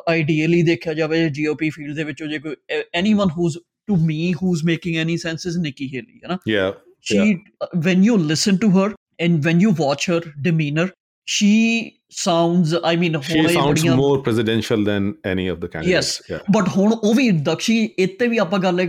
[0.09, 2.55] ideally ਦੇਖਿਆ ਜਾਵੇ ਜੀਓਪੀ ਫੀਲਡ ਦੇ ਵਿੱਚੋਂ ਜੇ ਕੋਈ
[2.95, 3.57] anyone who's
[3.87, 6.71] To me who's making any sense is Nikki Haley ਹੈ ਨਾ ਯਾ
[7.09, 7.67] she yeah.
[7.85, 8.89] when you listen to her
[9.19, 10.89] and when you watch her demeanor
[11.25, 11.49] she
[12.09, 16.41] sounds i mean she sounds more presidential than any of the candidates yes yeah.
[16.55, 18.85] but ਹੁਣ ਉਹ ਵੀ ਦਕਸ਼ੀ ਇੱਥੇ ਵੀ ਆਪਾਂ ਗੱਲ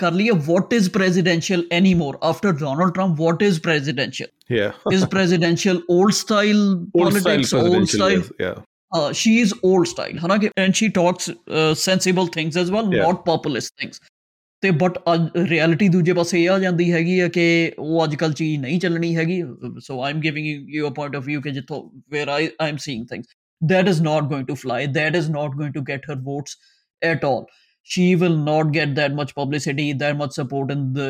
[0.00, 5.82] ਕਰ ਲਈਏ what is presidential anymore after donald trump what is presidential yeah is presidential
[5.96, 6.62] old style
[7.00, 8.62] old politics style old style yes, yeah
[8.98, 10.32] uh, she is old style
[10.64, 13.02] and she talks uh, sensible things as well yeah.
[13.08, 14.00] not populist things
[14.60, 14.98] ਤੇ but
[15.36, 19.16] reality ਦੂਜੇ ਪਾਸੇ ਇਹ ਆ ਜਾਂਦੀ ਹੈਗੀ ਆ ਕਿ ਉਹ ਅੱਜ ਕੱਲ ਚੀਜ਼ ਨਹੀਂ ਚੱਲਣੀ
[19.16, 19.42] ਹੈਗੀ
[19.78, 22.76] so I am giving you a point of View ਕਿ ਜਿੱਥੋਂ where I I am
[22.76, 23.26] seeing things
[23.62, 26.56] that is not going to fly that is not going to get her votes
[27.02, 27.42] at all
[27.82, 31.06] she will not get that much publicity that much support in the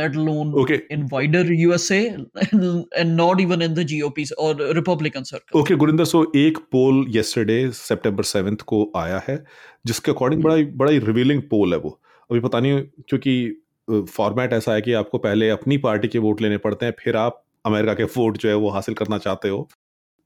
[0.00, 0.80] let alone okay.
[0.90, 6.08] in wider usa and, and not even in the gop or republican circle okay gurinder
[6.12, 9.44] so एक पोल yesterday september 7th को आया है
[9.86, 12.00] जिसके according बड़ा बड़ा revealing पोल है वो
[12.31, 16.57] अभी पता नहीं क्योंकि फॉर्मेट ऐसा है कि आपको पहले अपनी पार्टी के वोट लेने
[16.57, 19.67] पड़ते हैं फिर आप अमेरिका के वोट जो है वो हासिल करना चाहते हो।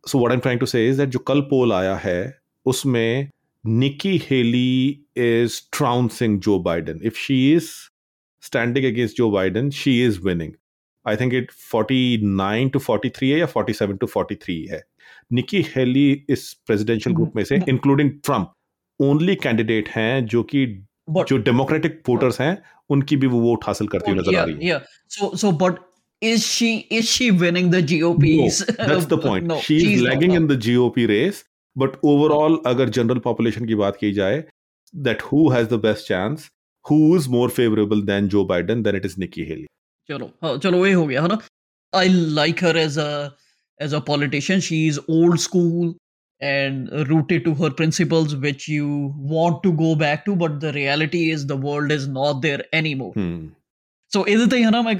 [0.04, 3.30] So what I am trying to say is that जो कल पोल आया है उसमें
[3.66, 7.70] निकी Haley is trouncing Joe Biden if she is
[8.44, 10.54] standing against Joe Biden she is winning
[11.06, 14.84] I think it 49 to 43 है या 47 टू 43 है।
[15.34, 18.54] निकी हेली इस presidential group में से इंक्लूडिंग ट्रंप
[19.00, 20.66] ओनली कैंडिडेट हैं जो कि
[21.10, 22.58] बट जो डेमोक्रेटिक वोटर्स हैं
[22.90, 24.80] उनकी भी वो वोट हासिल करती हुई नज़र आ रही है।
[29.18, 31.44] Point she is lagging in the GOP race
[31.78, 34.44] but overall अगर जनरल पॉपुलेशन की बात की जाए
[34.96, 36.50] that who has the best chance
[36.92, 39.66] who is more favourable than Joe Biden then it is Nikki Haley
[40.08, 41.40] चलो हाँ चलो ये हो गया है ना?
[41.94, 43.36] I like her as a
[43.80, 45.94] as a politician she is old school
[46.44, 48.88] and rooted to her principles which you
[49.34, 53.12] want to go back to but the reality is the world is not there anymore
[53.18, 53.44] hmm.
[54.12, 54.94] So ਇਹਦੇ ਤੇ ਹਨਾ ਮੈਂ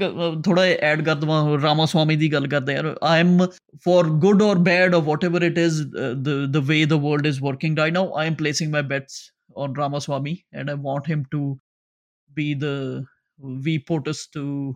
[0.44, 3.44] ਥੋੜਾ add ਕਰ ਦਵਾਂ ਰਾਮਾ ਸਵਾਮੀ ਦੀ ਗੱਲ ਕਰਦਾ ਯਾਰ I am
[3.84, 5.80] for good or bad or whatever it is
[6.22, 9.20] the the way the world is working right now I am placing my bets
[9.56, 11.56] on Ramaswamy and I want him to
[12.30, 12.72] be the
[13.88, 14.74] VPOTUS to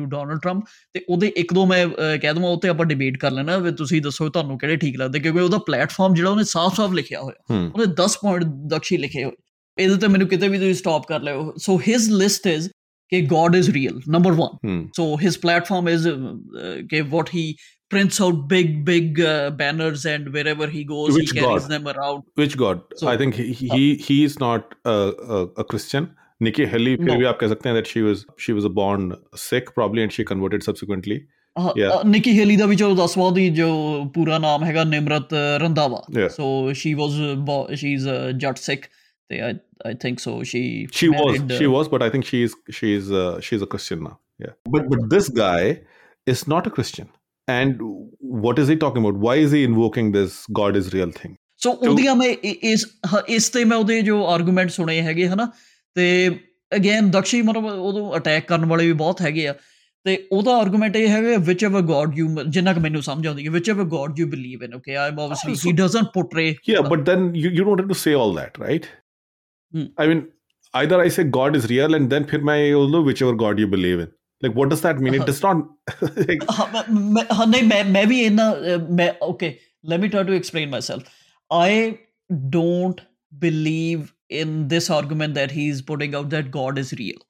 [0.00, 1.88] Donald Trump ਤੇ ਉਹਦੇ ਇੱਕ ਦੋ ਮੈਂ
[2.22, 5.40] ਕਹਿ ਦਵਾਂ ਉੱਤੇ ਆਪਾਂ debate ਕਰ ਲੈਣਾ ਵੀ ਤੁਸੀਂ ਦੱਸੋ ਤੁਹਾਨੂੰ ਕਿਹੜੇ ਠੀਕ ਲੱਗਦੇ ਕਿਉਂਕਿ
[5.40, 9.32] ਉਹਦਾ ਪਲੇਟਫਾਰਮ ਜਿਹੜਾ ਉਹਨੇ ਸਾਫ਼-ਸਾਫ਼ ਲਿਖਿਆ ਹੋਇਆ। ਉਹਨੇ 10 ਪੁਆਇੰਟ ਦਕਸ਼ੀ ਲਿਖੇ ਹੋਏ।
[9.78, 12.68] ਇਹਦੇ ਤੇ ਮੈਨੂੰ ਕਿਤੇ ਵੀ ਤੁਸੀਂ ਸਟਾਪ ਕਰ ਲਿਓ। ਸੋ ਹਿਸ ਲਿਸਟ ਇਜ਼
[13.08, 16.08] ਕਿ God is real number 1 so his platform is
[16.90, 17.54] ਕਿ what he
[17.96, 21.72] prints out big big uh, banners and wherever he goes Which he carries God?
[21.72, 22.78] them around which god?
[22.78, 26.06] So, i think he he, he is not a, a, a christian
[26.45, 29.05] Nikki Haley, फिर भी आप कह सकते हैं that she was she was a born
[29.35, 31.19] Sikh probably and she converted subsequently.
[32.05, 33.67] Nikki Haley ਦਾ ਵੀ ਚਲੋ ਦੱਸਵਾ ਦੀ ਜੋ
[34.13, 36.01] ਪੂਰਾ ਨਾਮ ਹੈਗਾ Nimrat Randhawa
[36.31, 37.11] so she was
[37.75, 38.87] she is a Jatt Sikh
[39.29, 39.47] I
[39.89, 40.31] I think so.
[40.49, 40.59] She
[40.97, 44.03] she was married, she uh, was but i think she's she's uh, she's a christian
[44.07, 45.61] now yeah but but this guy
[46.27, 47.07] is not a christian
[47.47, 47.81] and
[48.43, 51.71] what is he talking about why is he invoking this god is real thing ਸੋ
[51.71, 55.51] ਉਹਦੀਆਂ ਮੈਂ ਇ- ਇਸ ਹ- ਇਸ ਤੇ ਮੈਂ ਉਹਦੇ ਜੋ ਆਰਗੂਮੈਂਟ ਸੁਣੇ ਹੈਗੇ ਹਨਾ
[55.95, 56.05] ਤੇ
[56.71, 59.53] ਅਗੇਨ ਦਕਸ਼ੀ ਮਤਲਬ ਉਦੋਂ ਅਟੈਕ ਕਰਨ ਵਾਲੇ ਵੀ ਬਹੁਤ ਹੈਗੇ ਆ
[60.05, 63.51] ਤੇ ਉਹਦਾ ਆਰਗੂਮੈਂਟ ਇਹ ਹੈਗਾ ਵਿਚ ਐਵਰ ਗੋਡ ਯੂ ਜਿੰਨਾ ਕਿ ਮੈਨੂੰ ਸਮਝ ਆਉਂਦੀ ਹੈ
[63.51, 66.81] which ever god you believe in okay I am obviously So- he doesn't portray yeah
[66.89, 68.87] but then you, you don't have to say all that right
[69.73, 69.85] Hmm.
[69.97, 70.19] i mean
[70.73, 73.61] either i say god is real and then फिर मैं ये बोल दूं whichever god
[73.63, 74.11] you believe in
[74.41, 75.63] like what does that mean it does not
[76.19, 79.53] like, ਹਾਂ ਮੈਂ- ਮੈਂ ਹਾਂ ਨਹੀਂ ਮੈਂ ਮੈਂ ਵੀ ਇਹਨਾਂ ਅਹ, ਮੈਂ okay
[79.83, 81.09] let me try to explain myself
[81.51, 81.91] I
[82.51, 83.01] don't
[83.31, 84.03] believe
[84.41, 87.25] in this argument that he is putting out that god is real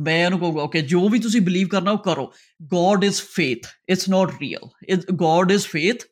[0.00, 2.30] ਮੈਂ ਇਹਨੂੰ ਕਹੂੰਗਾ ਓਕੇ ਜੋ ਵੀ ਤੁਸੀਂ ਬਿਲੀਵ ਕਰਨਾ ਉਹ ਕਰੋ
[2.74, 6.04] god is faith it's not real it, god is faith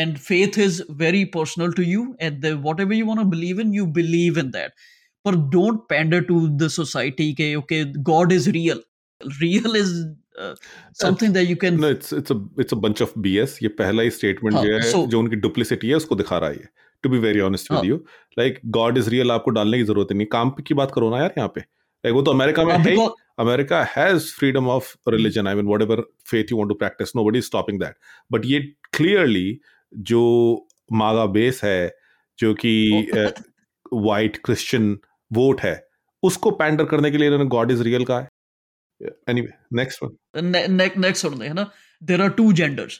[0.00, 3.72] and faith is very personal to you and the, whatever you want to believe in
[3.78, 4.72] you believe in that
[5.28, 7.80] but don't pander to the society okay, okay
[8.10, 8.82] god is real
[9.40, 9.90] real is
[10.38, 10.54] uh,
[10.92, 14.02] something that you can no it's it's a it's a bunch of bs ये पहला
[14.02, 16.70] ही statement हाँ, जो है so- जो उनकी duplicity है उसको दिखा रहा है
[17.03, 17.95] to be very honest with you
[18.39, 21.33] like God is real आपको डालने की ज़रूरत नहीं। काम की बात करो ना यार
[21.37, 21.63] यहाँ पे।
[22.03, 23.07] वो तो अमेरिका में हाँ, है
[23.39, 27.95] America has freedom of religion I mean whatever faith you to practice nobody stopping that
[28.31, 28.59] but ये
[28.93, 29.59] क्लियरली
[29.93, 30.21] जो
[30.93, 31.95] मागा बेस है
[32.39, 32.73] जो कि
[33.93, 34.97] वाइट क्रिश्चियन
[35.31, 35.75] वोट है
[36.23, 38.29] उसको पैंडर करने के लिए इन्होंने गॉड इज़ रियल कहा है।
[39.29, 40.55] Anyway next one
[40.99, 41.69] next one है ना?
[42.01, 42.99] There are two genders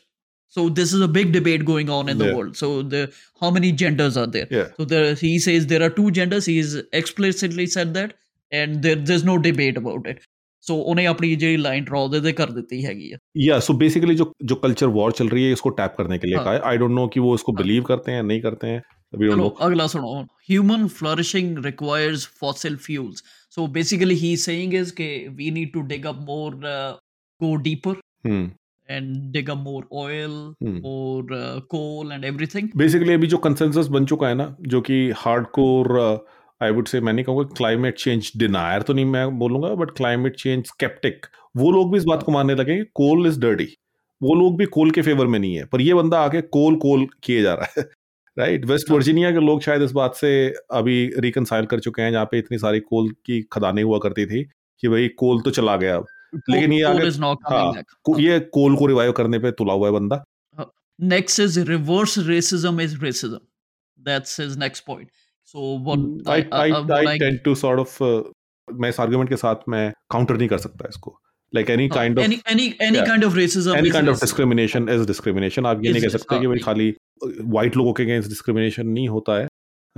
[0.49, 2.35] so this is a big debate going on in the yeah.
[2.35, 2.55] world.
[2.57, 4.47] So the how many genders are there?
[4.49, 4.69] Yeah.
[4.77, 6.45] so there he says there are two genders.
[6.45, 8.15] He's explicitly said that
[8.51, 10.25] and there, there's no debate about it.
[10.63, 14.15] So ਉਹਨੇ ਆਪਣੀ ਜਿਹੜੀ line ਡਰਾ ਉਹਦੇ ਤੇ ਕਰ ਦਿੱਤੀ ਹੈਗੀ ਆ ਯਾ ਸੋ ਬੇਸਿਕਲੀ
[14.15, 16.77] ਜੋ ਜੋ ਕਲਚਰ ਵਾਰ ਚੱਲ ਰਹੀ ਹੈ ਇਸਕੋ ਟੈਪ ਕਰਨੇ ਕੇ ਲਈ ਕਹਾ ਹੈ ਆਈ
[16.77, 18.81] ਡੋਨਟ ਨੋ ਕਿ ਉਹ ਇਸਕੋ ਬਿਲੀਵ ਕਰਤੇ ਹੈ ਨਹੀਂ ਕਰਤੇ ਹੈ
[19.13, 24.93] ਵੀ ਡੋਨਟ ਨੋ ਅਗਲਾ ਸੁਣੋ human flourishing requires fossil fuels so basically he saying is
[24.93, 26.55] ਕਿ we need to dig up more
[27.41, 27.95] go deeper
[28.89, 30.79] and dig up more oil Hmm.
[30.81, 32.69] more uh, coal and everything.
[32.77, 35.99] Basically अभी जो consensus बन चुका है ना जो कि hardcore
[36.61, 40.35] I would से मैं नहीं कहूँगा क्लाइमेट चेंज डिनायर तो नहीं मैं बोलूँगा बट क्लाइमेट
[40.35, 41.25] चेंज स्केप्टिक
[41.57, 43.67] वो लोग भी इस बात को मानने लगे कोल इज़ डर्टी
[44.21, 47.07] वो लोग भी कोल के फेवर में नहीं है पर ये बंदा आके कोल कोल
[47.23, 47.89] किए जा रहा है
[48.39, 52.11] राइट वेस्ट हाँ। वर्जीनिया के लोग शायद इस बात से अभी रिकनसाइल कर चुके हैं
[52.11, 54.43] जहाँ पे इतनी सारी कोल की खदानें हुआ करती थी
[54.81, 56.05] कि भाई कोल तो चला गया अब।
[56.49, 57.73] लेकिन ये आगे- coming हाँ,
[58.19, 60.23] ये कोल को रिवाइव करने पे तुला हुआ है बंदा।
[61.03, 63.39] next is reverse racism is racism.
[64.05, 65.07] That's his next point.
[65.53, 68.23] So what I, I, uh, what I tend to sort of uh,
[68.73, 71.19] मैं इस आर्गुमेंट के साथ मैं काउंटर नहीं कर सकता इसको।
[71.55, 73.07] लाइक एनी हाँ, kind of any Yeah.
[73.07, 76.45] kind of racism any kind of discrimination is discrimination आप ये नहीं कह सकते कि
[76.45, 76.93] हाँ, भाई खाली
[77.41, 79.47] वाइट लोगों के अगेंस्ट डिस्क्रिमिनेशन नहीं होता है।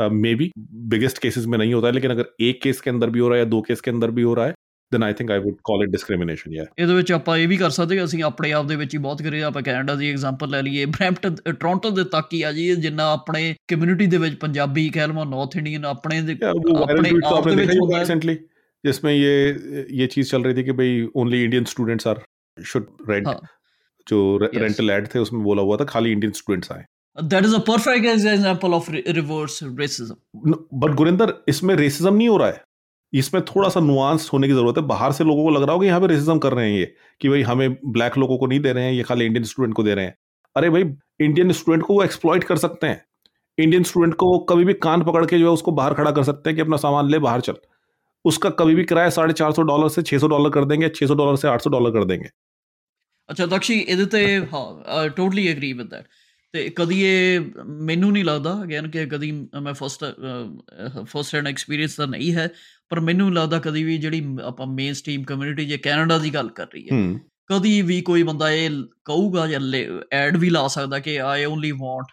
[0.10, 3.20] मे बी बिगेस्ट केसेस में नहीं होता है लेकिन अगर एक केस के अंदर भी
[3.20, 4.54] हो रहा है या दो केस के अंदर भी हो रहा है
[4.93, 7.71] Then I think I would call it discrimination या ਇਹਦੇ ਵਿੱਚ ਆਪਾਂ ਇਹ ਵੀ ਕਰ
[7.71, 10.63] ਸਕਦੇ ਕਿ ਅਸੀਂ ਆਪਣੇ ਆਪ ਦੇ ਵਿੱਚ ਹੀ ਬਹੁਤ ਕਰੀਏ ਆਪਾਂ ਕੈਨੇਡਾ ਦੀ ਐਗਜ਼ਾਮਪਲ ਲੈ
[10.63, 15.07] ਲਈਏ ਬ੍ਰੈਂਪਟਨ ਟੋਰਾਂਟੋ ਦੇ ਤੱਕ ਹੀ ਆ ਜੀ ਜਿੰਨਾ ਆਪਣੇ ਕਮਿਊਨਿਟੀ ਦੇ ਵਿੱਚ ਪੰਜਾਬੀ ਕਹਿ
[15.07, 17.73] ਲਵਾਂ ਨਾਰਥ ਇੰਡੀਅਨ ਆਪਣੇ ਦੇ वो वायरल अपने ट्वीट तो आप आपने ਦੇ देखा ਵਿੱਚ
[17.73, 18.37] ही ਹੁੰਦਾ होगा है। रिसेंटली
[18.85, 19.33] जिसमें ये
[19.99, 22.21] ये चीज चल रही थी कि भाई only Indian students are
[22.57, 23.37] should rent हाँ।
[24.07, 24.57] जो Yes.
[24.57, 26.85] रेंटल एड थे उसमें बोला हुआ था खाली इंडियन स्टूडेंट्स आए
[27.17, 32.49] that is a perfect example of reverse racism but Gurinder इसमें रेसिज्म नहीं हो रहा
[32.49, 32.61] है
[33.13, 35.81] इसमें थोड़ा सा नुआंस होने की जरूरत है बाहर से लोगों को लग रहा हो
[35.81, 38.61] कि यहाँ पे रेसिज्म कर रहे हैं ये कि भाई हमें ब्लैक लोगों को नहीं
[38.61, 40.17] दे रहे हैं ये खाली इंडियन स्टूडेंट को दे रहे हैं
[40.57, 40.83] अरे भाई
[41.21, 43.05] इंडियन स्टूडेंट को वो एक्सप्लॉइट कर सकते हैं
[43.59, 46.25] इंडियन स्टूडेंट को वो कभी भी कान पकड़ के जो है उसको बाहर खड़ा कर
[46.25, 47.57] सकते हैं कि अपना सामान ले बाहर चल
[48.25, 51.07] उसका कभी भी किराया साढ़े चार सौ डॉलर से छह सौ डॉलर कर देंगे छह
[51.07, 52.29] सौ डॉलर से आठ सौ डॉलर कर देंगे
[53.29, 56.07] ਅੱਛਾ ਦਕਸ਼ੀ ਇਹਦੇ ਤੇ ਹਾਂ ਟੋਟਲੀ ਐਗਰੀ ਵਿਦ ਦੈਟ
[56.55, 59.31] ਤੇ ਕਦੀ ਇਹ ਮੈਨੂੰ ਨਹੀਂ ਲੱਗਦਾ ਅਗੇਨ ਕਿ ਕਦੀ
[59.63, 60.05] ਮੈਂ ਫਸਟ
[61.05, 62.49] ਫਸਟ ਹੈਂਡ ਐਕਸਪੀਰੀਅੰਸ ਤਾਂ ਨਹੀਂ ਹੈ
[62.89, 66.67] ਪਰ ਮੈਨੂੰ ਲੱਗਦਾ ਕਦੀ ਵੀ ਜਿਹੜੀ ਆਪਾਂ ਮੇਨ ਸਟ੍ਰੀਮ ਕਮਿਊਨਿਟੀ ਜੇ ਕੈਨੇਡਾ ਦੀ ਗੱਲ ਕਰ
[66.75, 67.19] ਰਹੀ ਹੈ हम्म
[67.51, 68.71] ਕਦੀ ਵੀ ਕੋਈ ਬੰਦਾ ਇਹ
[69.05, 69.61] ਕਹੂਗਾ ਜਾਂ
[70.13, 72.13] ਐਡ ਵੀ ਲਾ ਸਕਦਾ ਕਿ I only want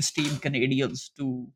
[0.00, 1.46] mainstream Canadians to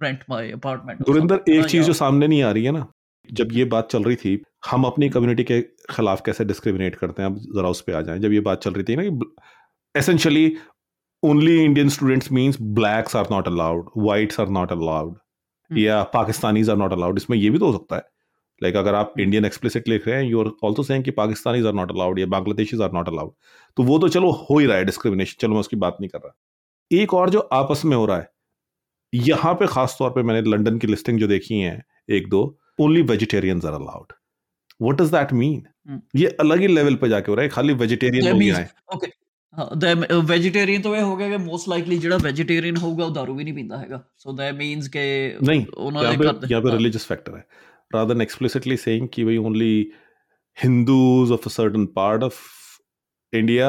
[0.00, 2.62] rent my apartment or Gurinder something, एक हाँ, चीज या- जो सामने नहीं आ रही
[2.64, 2.80] है ना
[3.28, 4.30] जब ये बात चल रही थी
[4.68, 5.58] हम अपनी कम्युनिटी के
[5.90, 8.72] खिलाफ कैसे डिस्क्रिमिनेट करते हैं अब जरा उस पर आ जाएं जब ये बात चल
[8.72, 9.28] रही थी ना कि
[9.94, 10.42] essentially
[11.22, 15.20] only Indian students means blacks are not allowed whites are not allowed hmm.
[15.73, 18.01] या पाकिस्तानीज आर नॉट अलाउड। इसमें ये भी तो हो सकता है।
[18.63, 21.65] लाइक like, अगर आप इंडियन एक्सप्लिसिट लिख रहे हैं यू आर ऑल्सो सेइंग कि पाकिस्तानीज
[21.65, 23.31] आर नॉट अलाउड या बांग्लादेशीज आर नॉट अलाउड।
[23.77, 26.19] तो वो तो चलो हो ही रहा है डिस्क्रिमिनेशन चलो मैं उसकी बात नहीं कर
[26.19, 26.35] रहा।
[26.91, 28.29] एक और जो आपस में हो रहा है
[29.13, 33.01] यहाँ पे खास तौर पे मैंने लंदन की लिस्टिंग जो देखी है एक दो only
[33.01, 34.13] vegetarians are allowed
[34.81, 35.65] what does that mean.
[36.15, 38.95] ये अलग ही लेवल पे जाके हो रहा है खाली वेजिटेरियन लोग ही means- आए।
[38.95, 39.11] okay
[39.54, 39.94] ਹਾਂ ਦਾ
[40.26, 43.54] ਵੈਜੀਟੇਰੀਅਨ ਤੋਂ ਇਹ ਹੋ ਗਿਆ ਕਿ ਮੋਸਟ ਲਾਈਕਲੀ ਜਿਹੜਾ ਵੈਜੀਟੇਰੀਅਨ ਹੋਊਗਾ ਉਹ दारू ਵੀ ਨਹੀਂ
[43.54, 45.02] ਪੀਂਦਾ ਹੈਗਾ ਸੋ ਦੈਟ ਮੀਨਸ ਕਿ
[45.50, 47.44] नहीं ਉਹਨਾਂ यहाँ ਦੇ पे ਘਰ यहाँ पे रिलीजियस फैक्टर है
[47.90, 49.72] rather than explicitly saying कि भाई only
[50.58, 52.38] Hindus of a certain part of
[53.32, 53.68] India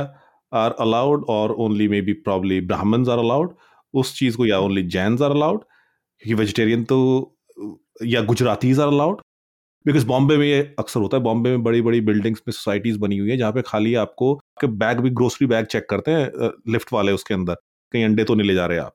[0.51, 3.53] are allowed or only maybe probably Brahmins are allowed
[3.93, 6.97] उस चीज को या ओनली जैन्स आर अलाउड क्योंकि वेजिटेरियन तो
[8.05, 9.21] या Gujaratis are allowed
[9.86, 13.18] because Bombay में ये अक्सर होता है बॉम्बे में बड़ी बड़ी बिल्डिंग्स में सोसाइटीज बनी
[13.18, 16.92] हुई है जहाँ पे खाली आपको आपके बैग भी ग्रोसरी बैग चेक करते हैं लिफ्ट
[16.92, 17.54] वाले उसके अंदर
[17.92, 18.94] कहीं अंडे तो नहीं ले जा रहे आप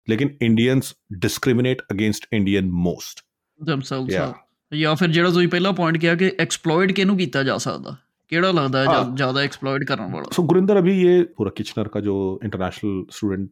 [0.09, 0.85] लेकिन Indians
[1.25, 3.21] discriminate against Indian most.
[3.69, 4.21] themselves Yeah.
[4.21, 4.33] ਹਾਂ।
[4.77, 7.95] ਜਾਂ ਫਿਰ ਜਿਹੜਾ ਤੁਸੀਂ ਪਹਿਲਾਂ ਪੁਆਇੰਟ ਕਿਹਾ ਕਿ ਐਕਸਪਲੋਇਟ ਕਿਹਨੂੰ ਕੀਤਾ ਜਾ ਸਕਦਾ
[8.27, 11.87] ਕਿਹੜਾ ਲੱਗਦਾ ਹੈ ਹਾਂ। ਜ਼ਿਆ- ਜ਼ਿਆਦਾ ਐਕਸਪਲੋਇਟ ਕਰਨ वाला So गुरिंदर अभी ये पूरा किचनर
[11.87, 13.49] का जो इंटरनेशनल स्टूडेंट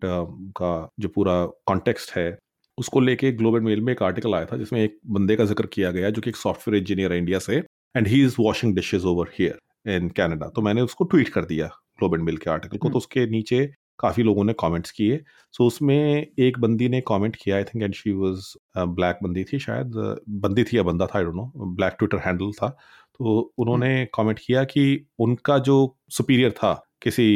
[0.55, 2.37] का जो पूरा कॉन्टेक्स्ट है
[2.77, 5.91] उसको लेके ग्लोबल मेल में एक आर्टिकल आया था जिसमें एक बंदे का जिक्र किया
[5.91, 7.63] गया जो कि एक सॉफ्टवेयर इंजीनियर है इंडिया से
[7.96, 11.66] And he is washing dishes over here in Canada तो मैंने उसको ट्वीट कर दिया
[11.66, 13.66] ग्लोब एंड मिल के आर्टिकल को। तो उसके नीचे
[13.98, 15.20] काफ़ी लोगों ने कमेंट्स किए।
[15.54, 19.58] सो उसमें एक बंदी ने कमेंट किया I think and she was black बंदी थी
[19.58, 19.92] शायद।
[20.44, 24.38] बंदी थी या बंदा था I don't know black Twitter handle था। तो उन्होंने कमेंट
[24.38, 24.84] किया कि
[25.18, 25.76] उनका जो
[26.10, 26.72] सुपीरियर था
[27.02, 27.26] किसी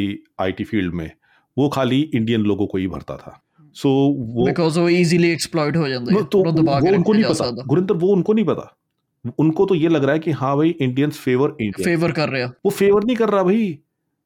[0.41, 1.09] आईटी फ़ील्ड में
[1.57, 3.41] वो खाली इंडियन लोगों को ही भरता था।
[3.75, 7.13] सो so, वो बिकॉज़ वो इजीली एक्सप्लॉइट हो जाता है तो, तो वो, वो उनको
[7.13, 8.75] नहीं पता। गुरिंदर वो उनको नहीं पता।
[9.39, 12.41] उनको तो ये लग रहा है कि हाँ भाई इंडियंस फेवर इंडिया फेवर कर रहे
[12.41, 13.77] हैं। वो फेवर नहीं कर रहा भाई।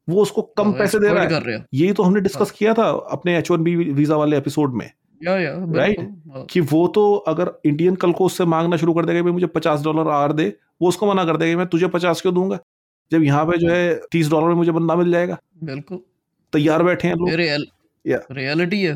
[0.07, 2.73] वो उसको कम पैसे दे रहा है। कर रहे यही तो हमने डिस्कस हाँ। किया
[2.73, 4.89] था अपने एच वन बी वीज़ा वाले एपिसोड में।
[5.21, 9.31] राइट हाँ। कि वो तो अगर इंडियन कल को उससे मांगना शुरू कर देगा भाई
[9.31, 12.59] मुझे पचास डॉलर आर दे। वो उसको मना कर देगा मैं तुझे पचास क्यों दूँगा?
[13.11, 15.99] जब यहाँ पे जो हाँ। है। तीस डॉलर में मुझे बंदा मिल जाएगा। बिल्कुल।
[16.53, 17.29] तैयार बैठे हैं लोग।
[18.31, 18.93] रियलिटी है।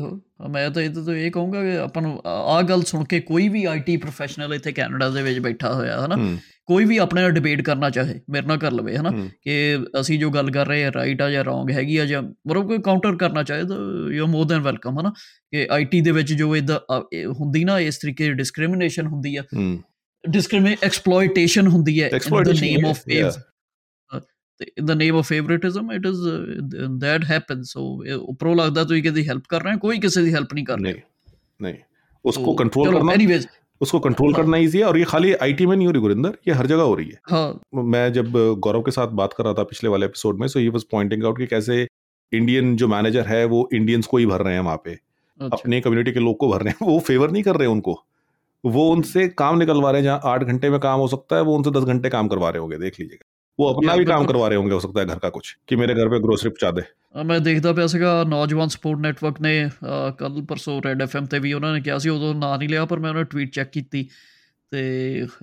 [0.50, 3.64] ਮੈਂ ਤਾਂ ਇਹ ਤਾਂ ਇਹ ਕਹੂੰਗਾ ਕਿ ਆਪਾਂ ਨੂੰ ਆ ਗੱਲ ਸੁਣ ਕੇ ਕੋਈ ਵੀ
[3.64, 6.38] ਆਈਟੀ ਪ੍ਰੋਫੈਸ਼ਨਲ ਇੱਥੇ ਕੈਨੇਡਾ ਦੇ ਵਿੱਚ ਬੈਠਾ ਹੋਇਆ ਹਨਾ?
[6.66, 9.10] ਕੋਈ ਵੀ ਆਪਣੇ ਨਾਲ ਡਿਬੇਟ ਕਰਨਾ ਚਾਹੇ ਮੇਰੇ ਨਾਲ ਕਰ ਲਵੇ ਹਨਾ?
[9.42, 12.66] ਕਿ ਅਸੀਂ ਜੋ ਗੱਲ ਕਰ ਰਹੇ ਆ ਰਾਈਟ ਆ ਜਾਂ ਰੋਂਗ ਹੈਗੀ ਆ ਜਾਂ ਮਤਲਬ
[12.66, 13.76] ਕੋਈ ਕਾਊਂਟਰ ਕਰਨਾ ਚਾਹੇ ਤਾਂ
[14.12, 15.12] you are more than welcome ਹਨਾ?
[15.50, 16.78] ਕਿ ਆਈਟੀ ਦੇ ਵਿੱਚ ਜੋ ਇਦਾਂ
[17.40, 19.42] ਹੁੰਦੀ ਨਾ ਇਸ ਤਰੀਕੇ ਦੀ ਡਿਸਕ੍ਰਿਮੀਨੇਸ਼ਨ ਹੁੰਦੀ ਆ
[20.24, 23.30] ਡਿਸਕ੍ਰਿਮੀ ਐਕਸਪਲੋਇਟੇਸ਼ਨ ਹੁੰਦੀ ਹੈ in the name of wave
[24.60, 27.72] in the name of favoritism it is uh, that happens.
[27.72, 30.48] So eh, pro lagda to kisi di help kar rahe hain koi kisi di help
[30.50, 31.02] nahi kar raha
[31.60, 31.82] nahi
[32.24, 33.46] उसको control करना anyways,
[33.80, 36.36] उसको control हाँ। करना easy है और ये खाली IT में नहीं हो रही गुरिंदर
[36.48, 38.32] ये हर जगह हो रही है हाँ। मैं जब
[38.64, 41.24] गौरव के साथ बात कर रहा था पिछले वाले एपिसोड में so he was pointing
[41.24, 41.86] out कि कैसे
[42.32, 45.80] इंडियन जो मैनेजर है वो इंडियंस को ही भर रहे हैं वहाँ पे अच्छा। अपने
[45.80, 47.98] कम्युनिटी के लोग को भर रहे हैं वो फेवर नहीं कर रहे उनको
[48.64, 51.56] वो उनसे काम निकलवा रहे हैं जहाँ आठ घंटे में काम हो सकता है वो
[51.56, 54.27] उनसे दस घंटे काम करवा रहे होंगे देख लीजिएगा वो अपना Yeah, भी काम बिल्कुल।
[54.27, 56.69] करवा रहे होंगे हो सकता है घर का कुछ कि मेरे घर पे ग्रोसरी पहुंचा
[56.71, 56.83] दे
[57.15, 59.51] ਅਹ ਮੈਂ ਦੇਖਦਾ ਪਿਆ ਸੀਗਾ ਨੌਜਵਾਨ ਸਪੋਰਟ ਨੈਟਵਰਕ ਨੇ
[60.17, 62.99] ਕੱਲ ਪਰਸੋਂ ਰੈਡ ਐਫਐਮ ਤੇ ਵੀ ਉਹਨਾਂ ਨੇ ਕਿਹਾ ਸੀ ਉਦੋਂ ਨਾਂ ਨਹੀਂ ਲਿਆ ਪਰ
[62.99, 64.03] ਮੈਂ ਉਹਨਾਂ ਟਵੀਟ ਚੈੱਕ ਕੀਤੀ
[64.71, 64.81] ਤੇ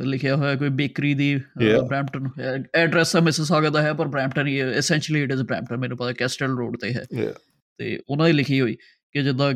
[0.04, 1.86] ਲਿਖਿਆ ਹੋਇਆ ਕੋਈ ਬੇਕਰੀ ਦੀ Yeah.
[1.86, 2.28] ਬ੍ਰੈਂਪਟਨ
[2.74, 6.56] ਐਡਰੈਸ ਹੈ ਮਿਸਿਸਾਗਾ ਦਾ ਹੈ ਪਰ ਬ੍ਰੈਂਪਟਨ ਹੀ ਐਸੈਂਸ਼ੀਅਲੀ ਇਟ ਇਜ਼ ਬ੍ਰੈਂਪਟਨ ਮੈਨੂੰ ਪਤਾ ਕੈਸਟਲ
[6.56, 7.32] ਰੋਡ ਤੇ ਹੈ Yeah.
[7.80, 8.76] ਤੇ ਉਹਨਾਂ ਦੀ ਲਿਖੀ ਹੋਈ
[9.14, 9.52] ਕਿ ਜਿੱਦਾਂ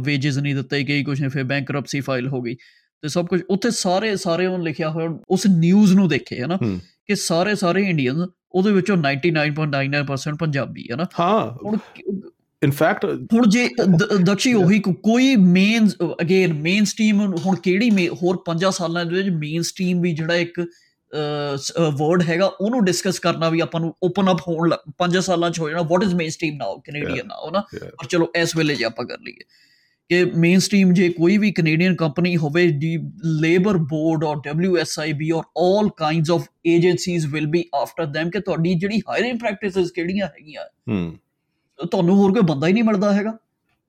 [0.00, 2.54] ਵੇਜਸ ਨਹੀਂ ਦਿੱਤੇ ਗਏ ਕੁਝ ਨੇ ਫਿਰ ਬੈਂਕਰਪਸੀ ਫਾਈਲ ਹੋ ਗਈ
[3.02, 6.56] ਤੇ ਸਭ ਕੁਝ ਉੱਥੇ ਸਾਰੇ ਸਾਰੇ ਉਹਨ ਲਿਖਿਆ ਹੋਇਆ ਉਸ ਨਿਊਜ਼ ਨੂੰ ਦੇਖੇ ਹੈ ਨਾ
[6.62, 11.77] ਹੂੰ। ਕਿ ਸਾਰੇ ਸਾਰੇ ਇੰਡੀਅਨਸ ਉਹਦੇ ਵਿੱਚੋਂ 99.99% ਪੰਜਾਬੀ ਹੈ ਨਾ। ਹਾਂ। ਹੁਣ
[12.63, 13.69] ਇਨਫੈਕਟ ਹੁਣ ਜੇ
[14.23, 15.89] ਦਕਸ਼ੀ ਉਹੀ ਕੋਈ ਮੇਨ
[16.21, 20.59] ਅਗੇਨ ਮੇਨ ਸਟ੍ਰੀਮ ਹੁਣ ਕਿਹੜੀ ਹੋਰ 5 ਸਾਲਾਂ ਦੇ ਵਿੱਚ ਮੇਨ ਸਟ੍ਰੀਮ ਵੀ ਜਿਹੜਾ ਇੱਕ
[21.97, 25.69] ਵਰਡ ਹੈਗਾ ਉਹਨੂੰ ਡਿਸਕਸ ਕਰਨਾ ਵੀ ਆਪਾਂ ਨੂੰ ਓਪਨ ਅਪ ਹੋਣ 5 ਸਾਲਾਂ ਚ ਹੋ
[25.69, 29.17] ਜਾਣਾ what is mainstream now Canadian now ਨਾ। ਪਰ ਚਲੋ ਇਸ ਵੇਲੇ ਜੇ ਆਪਾਂ ਕਰ
[29.21, 29.43] ਲਈਏ।
[30.09, 35.43] ਕਿ ਮੇਨ ਸਟ੍ਰੀਮ ਜੇ ਕੋਈ ਵੀ ਕੈਨੇਡੀਅਨ ਕੰਪਨੀ ਹੋਵੇ ਦੀ labour board or WSIB or
[35.85, 40.65] 올 kinds of agencies will be after them ਕਿ ਤੁਹਾਡੀ ਜਿਹੜੀ ਹਾਇਰਿੰਗ ਪ੍ਰੈਕਟਿਸਸ ਕਿਹੜੀਆਂ ਹੈਗੀਆਂ।
[40.89, 41.17] ਹੂੰ।
[41.91, 43.37] ਤੁਹਾਨੂੰ ਹੋਰ ਕੋਈ ਬੰਦਾ ਹੀ ਨਹੀਂ ਮਿਲਦਾ ਹੈਗਾ।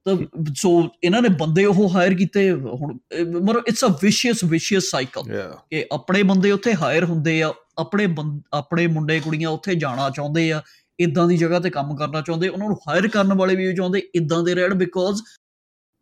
[0.04, 0.16] ਤਾਂ
[0.54, 2.98] ਸੋ ਇਹਨਾਂ ਨੇ ਬੰਦੇ ਉਹ ਹਾਇਰ ਕੀਤੇ ਹੁਣ
[3.42, 5.22] ਮਤਲਬ ਇਟਸ ਅ ਵਿਸ਼ੀਅਸ ਵਿਸ਼ੀਅਸ ਸਾਈਕਲ
[5.70, 8.06] ਕਿ ਆਪਣੇ ਬੰਦੇ ਉੱਥੇ ਹਾਇਰ ਹੁੰਦੇ ਆ ਆਪਣੇ
[8.52, 10.62] ਆਪਣੇ ਮੁੰਡੇ ਕੁੜੀਆਂ ਉੱਥੇ ਜਾਣਾ ਚਾਹੁੰਦੇ ਆ
[11.00, 14.42] ਇਦਾਂ ਦੀ ਜਗ੍ਹਾ ਤੇ ਕੰਮ ਕਰਨਾ ਚਾਹੁੰਦੇ ਉਹਨਾਂ ਨੂੰ ਹਾਇਰ ਕਰਨ ਵਾਲੇ ਵੀ ਚਾਹੁੰਦੇ ਇਦਾਂ
[14.42, 15.22] ਦੇ ਰਹਿਣ ਬਿਕੋਜ਼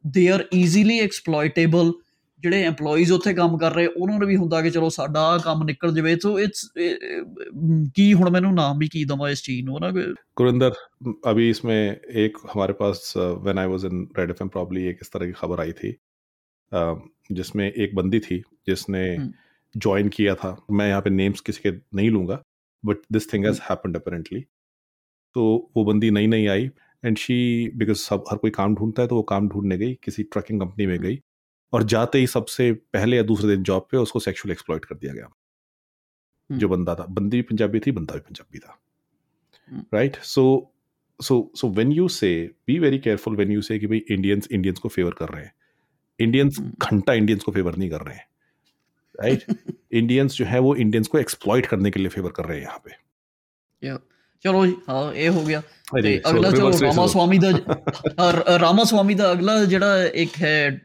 [0.07, 1.93] ਦੇ ਆਰ ਈਜ਼ੀਲੀ ਐਕਸਪਲੋਇਟੇਬਲ
[2.43, 5.63] ਜਿਹੜੇ EMPLOYEES ਉੱਥੇ ਕੰਮ ਕਰ ਰਹੇ ਉਹਨਾਂ ਨੂੰ ਵੀ ਹੁੰਦਾ ਕਿ ਚਲੋ ਸਾਡਾ ਆਹ ਕੰਮ
[5.63, 6.65] ਨਿਕਲ ਜਾਵੇ ਸੋ ਇਟਸ
[7.95, 10.05] ਕੀ ਹੁਣ ਮੈਨੂੰ ਨਾਮ ਵੀ ਕੀ ਦਵਾਂ ਇਸ ਚੀਜ਼ ਨੂੰ ਨਾ ਕਿ
[10.39, 10.75] गुरिंदर
[11.29, 11.79] अभी इसमें
[12.21, 13.01] एक हमारे पास
[13.41, 15.91] when I was in red FM probably एक इस तरह की खबर आई थी
[16.71, 16.81] अ,
[17.31, 18.37] जिसमें एक बंदी थी
[18.67, 22.39] जिसने हम्म। ज्वाइन किया था मैं यहाँ पे नेम्स किसी के नहीं लूंगा
[22.83, 24.41] but this thing has happened apparently
[25.35, 25.45] तो
[25.77, 26.69] वो बंदी नई नई आई
[27.04, 30.22] एंड शी बिकॉज़ सब हर कोई काम ढूंढता है तो वो काम ढूँढने गई किसी
[30.22, 31.20] ट्रकिंग कंपनी में गई
[31.72, 35.12] और जाते ही सबसे पहले या दूसरे दिन जॉब पे उसको सेक्सुअल एक्सप्लॉइट कर दिया
[35.12, 38.78] गया। हम्म। जो बंदा था बंदी भी पंजाबी थी बंदा भी पंजाबी था।
[39.94, 40.72] Right so
[41.22, 44.78] so so when you say be very careful when you say कि भाई इंडियंस इंडियंस
[44.78, 45.54] को फेवर कर रहे हैं।
[46.20, 48.28] इंडियंस हम्म। घंटा इंडियंस को फेवर नहीं कर रहे हैं।
[49.20, 49.44] राइट
[49.92, 52.82] इंडियंस जो है वो इंडियंस को एक्सप्लॉइट करने के लिए फेवर कर रहे हैं यहाँ
[52.84, 52.90] पे।
[54.43, 57.11] ਚਲੋ ਜੀ ਹਾਂ ਇਹ ਹੋ ਗਿਆ ਤੇ Anyway, so ਅਗਲਾ ਚਲੋ reverse ਰਾਮਾ racism.
[57.11, 60.81] ਸਵਾਮੀ ਦਾ ਅ, ਰਾਮਾ ਸਵਾਮੀ ਦਾ ਅਗਲਾ ਜਿਹੜਾ ਇੱਕ ਹੈ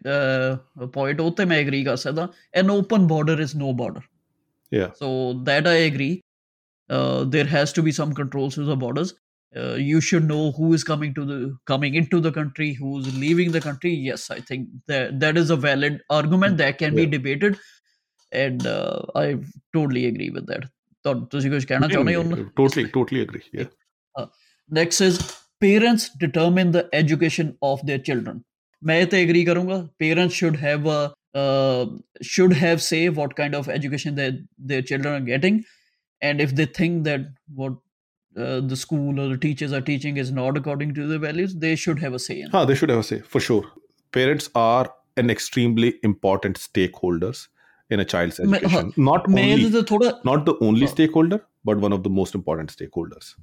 [0.92, 2.28] ਪੁਆਇੰਟ ਉਹ ਤੇ ਮੈਂ ਐਗਰੀ ਕਰ ਸਕਦਾ
[2.62, 4.02] an open border is no border
[4.72, 4.88] Yeah.
[5.00, 5.08] so
[5.44, 6.14] that I agree.
[6.90, 9.12] Uh, there has to be some controls to the borders.
[9.54, 11.38] Uh, you should know who is coming to the
[11.70, 13.92] coming into the country, who's leaving the country.
[14.08, 17.14] Yes, I think that that is a valid argument that can be Yeah.
[17.16, 17.56] debated,
[18.32, 19.24] and uh, I
[19.78, 20.68] totally agree with that.
[21.02, 22.22] ਤਾਂ ਤੁਸੀਂ ਕੁਝ ਕਹਿਣਾ ਚਾਹੁੰਦੇ ਹੋ
[22.62, 23.44] Totally, totally agree.
[23.58, 24.28] Yeah.
[24.78, 25.18] next is
[25.64, 28.42] parents determine the education of their children
[28.88, 31.00] ਮੈਂ ਇਹ ਤੇ agree ਕਰੂੰਗਾ parents should have a
[31.40, 31.86] uh,
[32.32, 34.40] should have say what kind of education that
[34.72, 35.60] their children are getting
[36.22, 37.26] and if they think that
[37.62, 37.74] what
[38.36, 41.74] uh, the school or the teachers are teaching is not according to their values they
[41.84, 42.52] should have a say in it.
[42.52, 43.64] हाँ, they should have a say for sure.
[44.12, 47.46] Parents are an extremely important stakeholders
[47.93, 48.93] in a child's education.
[48.97, 49.69] not only,
[50.29, 53.35] not the only stakeholder, but one of the most important stakeholders.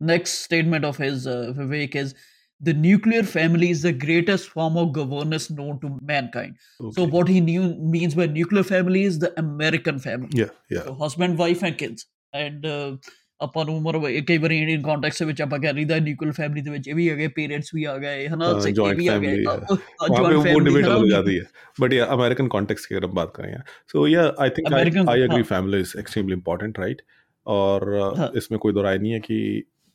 [0.00, 2.14] next statement of his uh, Vivek is
[2.60, 6.56] the nuclear family is the greatest form of governance known to mankind.
[6.80, 6.92] Okay.
[6.92, 10.30] So what he knew means by nuclear family is the American family.
[10.32, 10.84] Yeah, yeah.
[10.84, 12.96] So husband, wife, and kids, and uh,
[13.39, 13.97] ਆਪਾਂ ਨੂੰ ਮਰ
[14.27, 17.27] ਕਈ ਵਾਰੀ Indian context ਵਿੱਚ ਆਪਾਂ ਕਹਿ ਰਹੀਦਾ nuclear family ਦੇ ਵਿੱਚ ਇਹ ਵੀ ਹੈਗੇ
[17.27, 20.09] ਪੇਰੈਂਟਸ ਵੀ ਆ ਗਏ ਹਨਾ हाँ, ਤੇ ਇਹ joint ਵੀ ਆ ਗਏ family, ਅ, ਅ,
[20.09, 20.91] वहाँ पे joint वो family, डिबेट हना?
[20.91, 21.45] अलग हो जाती है
[21.77, 23.63] बट या अमेरिकन कॉन्टेक्स्ट की अगर हम बात करें यार
[23.93, 25.47] सो या I think American- I agree हाँ.
[25.53, 27.01] Family is extremely important right
[27.45, 28.29] और uh, हाँ.
[28.35, 29.39] इसमें कोई दो राय नहीं है कि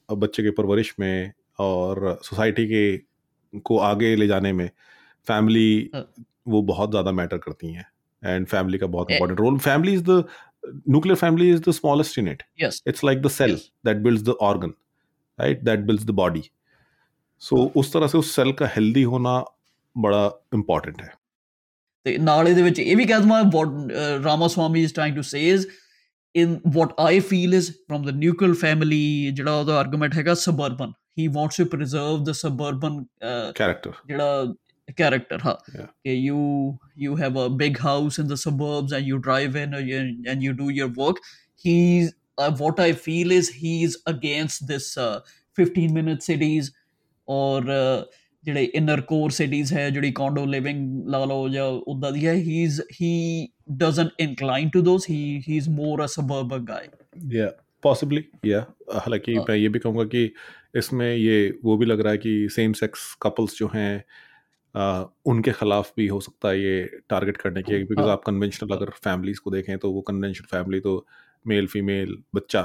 [0.08, 2.82] अब बच्चे की परवरिश में और सोसाइटी के
[3.64, 4.68] को आगे ले जाने में
[5.26, 6.04] फैमिली हाँ.
[6.48, 7.86] वो बहुत ज़्यादा मैटर करती हैं
[8.22, 10.18] एंड फैमिली का बहुत ए- important role family is the
[10.85, 12.43] nuclear family is the smallest unit.
[12.55, 12.81] Yes.
[12.85, 13.69] It's like the cell yes.
[13.83, 14.73] that builds the organ
[15.39, 15.63] right?
[15.63, 16.43] That builds the body.
[17.41, 19.43] So ਉਸ ਤਰ੍ਹਾਂ ਸੇ ਉਸ ਸੈਲ ਦਾ healthy ਹੋਣਾ
[19.95, 21.13] ਬੜਾ important ਹੈ
[22.05, 23.91] ਤੇ ਨਾਲ ਇਹਦੇ ਵਿੱਚ ਇਹ ਵੀ ਕਹਿ ਦਵਾਂ what
[24.23, 25.65] Ramaswamy is trying to say is
[26.35, 31.27] in what I feel is from the nuclear family ਜਿਹੜਾ ਉਹਦਾ ਆਰਗੂਮੈਂਟ ਹੈਗਾ suburban he
[31.27, 33.03] wants to preserve the suburban
[33.55, 34.53] character ਜਿਹੜਾ
[34.97, 35.57] character huh?
[35.73, 35.87] Yeah.
[36.05, 39.77] okay, you you have a big house in the suburbs and you drive in uh,
[39.77, 41.17] and you, and you do your work.
[41.55, 45.19] He's uh, what i feel is he's against this uh,
[45.53, 46.71] 15 minute cities
[47.27, 48.03] or uh,
[48.45, 49.71] inner core cities.
[49.71, 49.89] Cities ਹੈ
[50.19, 54.81] condo living living ਲਾ ਲਓ ਜਾਂ ਉਦਾਂ ਦੀ ਹੈ he is he doesn't incline to
[54.81, 56.87] those he he is more a suburban guy
[57.83, 58.59] possibly या
[58.95, 60.19] हालांकि मैं ये भी कहूँगा कि
[60.81, 64.03] इसमें ये वो भी लग रहा है कि सेम सेक्स कपल्स जो हैं
[64.75, 69.39] उनके खिलाफ भी हो सकता है ये टारगेट करने की बिकॉज़ आप कन्वेंशनल अगर फैमिलीज़
[69.39, 71.05] को देखें तो वो कन्वेंशनल फैमिली तो
[71.47, 72.63] मेल फीमेल बच्चा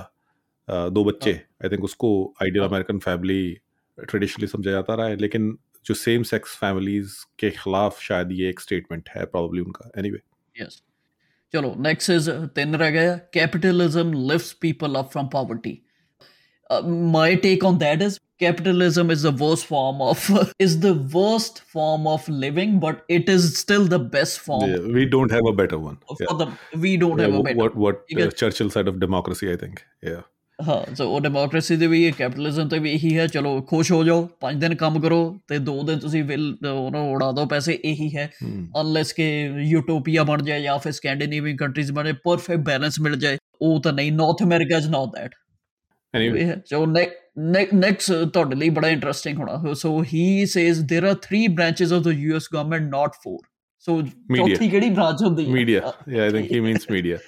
[0.69, 1.33] दो बच्चे
[1.65, 2.11] आई थिंक उसको
[2.43, 3.43] आइडियल अमेरिकन फैमिली
[3.99, 5.57] ट्रेडिशनली समझा जाता रहा है लेकिन
[5.87, 10.23] जो सेम सेक्स फैमिलीज़ के खिलाफ शायद ये एक स्टेटमेंट है प्रॉब्ली उनका एनी anyway.
[10.55, 10.83] yes.
[11.55, 15.81] चलो नेक्स्ट इज़ तीन रह गया capitalism lifts people up from poverty
[16.70, 20.22] Poverty my take on that is capitalism is the worst form of
[20.66, 25.04] is the worst form of living but it is still the best form Yeah, we
[25.16, 26.32] don't have a better one for Yeah.
[26.40, 26.48] the
[26.86, 28.98] we don't Yeah, have a wh- better what what You get- uh, Churchill said of
[29.04, 29.84] democracy, I think.
[30.10, 30.22] Yeah.
[30.60, 34.04] ਹਾਂ ਸੋ ਉਹ democracy ਦੇ ਵੀ ਇਹ capitalism ਤੇ ਵੀ ਇਹੀ ਹੈ ਚਲੋ ਖੁਸ਼ ਹੋ
[34.04, 35.20] ਜਾਓ ਪੰਜ ਦਿਨ ਕੰਮ ਕਰੋ
[35.50, 36.44] ਤੇ ਦੋ ਦਿਨ ਤੁਸੀਂ ਵਿਲ
[36.74, 38.66] ਉਹਨੂੰ ਉਡਾ ਦਿਓ ਪੈਸੇ ਇਹੀ ਹੈ Hmm.
[38.82, 39.30] ਅਨਲੈਸ ਕਿ
[39.70, 44.12] ਯੂਟੋਪੀਆ ਬਣ ਜਾਏ ਜਾਂ ਫਿਰ ਸਕੈਂਡੀਨੇਵੀਅਨ ਕੰਟਰੀਜ਼ ਬਣੇ ਪਰਫੈਕਟ ਬੈਲੈਂਸ ਮਿਲ ਜਾਏ ਉਹ ਤਾਂ ਨਹੀਂ
[44.12, 45.36] North America is not that
[46.17, 47.23] anyway so next
[47.55, 52.05] next next ਤੁਹਾਡੇ ਲਈ ਬੜਾ ਇੰਟਰਸਟਿੰਗ ਹੋਣਾ so he says there are three branches of
[52.09, 53.39] the US government not four
[53.89, 53.99] so
[54.37, 55.83] ਚੌਥੀ ਕਿਹੜੀ ਬ੍ਰਾਂਚ ਹੁੰਦੀ ਹੈ media
[56.15, 57.19] yeah i think he means media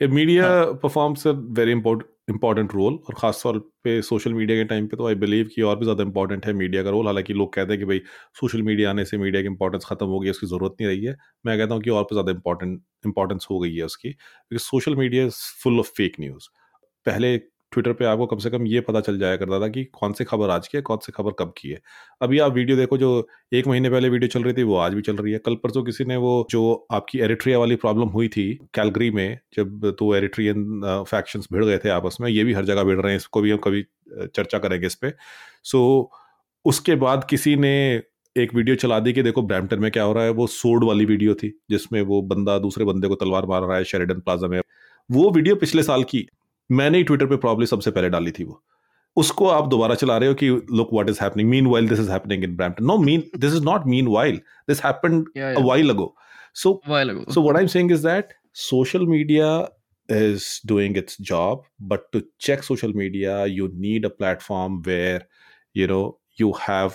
[0.00, 0.50] if media
[0.84, 4.96] performs a very important important role और ख़ास तौर पे social media के time पे
[4.96, 7.72] तो आई बिलीव कि और भी ज़्यादा इंपॉर्टेंट है मीडिया का रोल हालाँकि लोग कहते
[7.72, 8.00] हैं कि भाई
[8.40, 11.16] सोशल मीडिया आने से मीडिया की इंपॉर्टेंस खत्म हो गई उसकी ज़रूरत नहीं रही है
[11.46, 14.96] मैं कहता हूँ कि और भी ज़्यादा इंपॉर्टेंट इंपॉर्टेंस हो गई है उसकी क्योंकि social
[14.96, 16.48] media is full of fake news
[17.06, 17.36] पहले
[17.74, 20.24] ट्विटर पे आपको कम से कम ये पता चल जाया करता था कि कौन सी
[20.24, 21.80] खबर आज की है, कौन सी खबर कब की है।
[22.22, 23.10] अभी आप वीडियो देखो जो
[23.52, 25.82] एक महीने पहले वीडियो चल रही थी, वो आज भी चल रही है। कल परसों
[25.84, 31.04] किसी ने वो, जो आपकी एरिट्रिया वाली प्रॉब्लम हुई थी कैलगरी में, जब तो एरिट्रियन
[31.08, 33.50] फैक्शन भिड़ गए थे आपस में, ये भी हर जगह भिड़ रहे हैं, इसको भी
[33.50, 33.84] हम कभी
[34.26, 35.12] चर्चा करेंगे इस पे।
[35.64, 36.10] सो,
[36.64, 37.74] उसके बाद किसी ने
[38.36, 41.04] एक वीडियो चला दी कि देखो ब्रैम्पटन में क्या हो रहा है, वो सोड वाली
[41.04, 44.60] वीडियो थी, जिसमें वो बंदा दूसरे बंदे को तलवार मार रहा है शेरिडन प्लाजा में।
[45.10, 46.26] वो वीडियो पिछले साल की
[46.70, 48.62] मैंने ही ट्विटर पर प्रॉब्लम सबसे पहले डाली थी वो।
[49.16, 52.10] उसको आप दोबारा चला रहे हो कि look what is happening mean while this is
[52.10, 55.28] happening in Brampton no mean this is not mean while this happened
[55.66, 56.14] while ago
[56.54, 59.48] so while ago so what I am saying is that social media
[60.08, 65.26] is doing its job but to check social media you need a platform where
[65.76, 66.02] you know
[66.40, 66.90] you have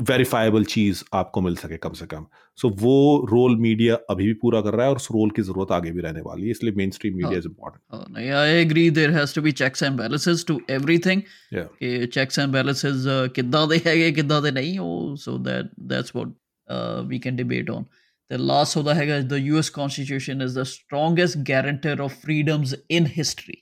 [0.00, 2.26] verifiable चीज आपको मिल सके कम से कम
[2.58, 5.42] so so, वो role media अभी भी पूरा कर रहा है और उस रोल की
[5.42, 8.54] जरूरत आगे भी रहने वाली है इसलिए mainstream media is important Oh, no, yeah, I
[8.62, 8.86] agree.
[9.00, 11.22] There has to be checks and balances to everything.
[11.58, 11.68] Yeah.
[11.82, 16.16] ਕਿ checks and balances uh, ਕਿੱਦਾਂ ਦੇ ਹੈਗੇ ਕਿੱਦਾਂ ਦੇ ਨਹੀਂ ਉਹ so that that's
[16.18, 16.34] what
[16.68, 17.86] uh, we can debate on.
[18.30, 23.60] The last ਉਹਦਾ ਹੈਗਾ the US Constitution is the strongest guarantor of freedoms in history.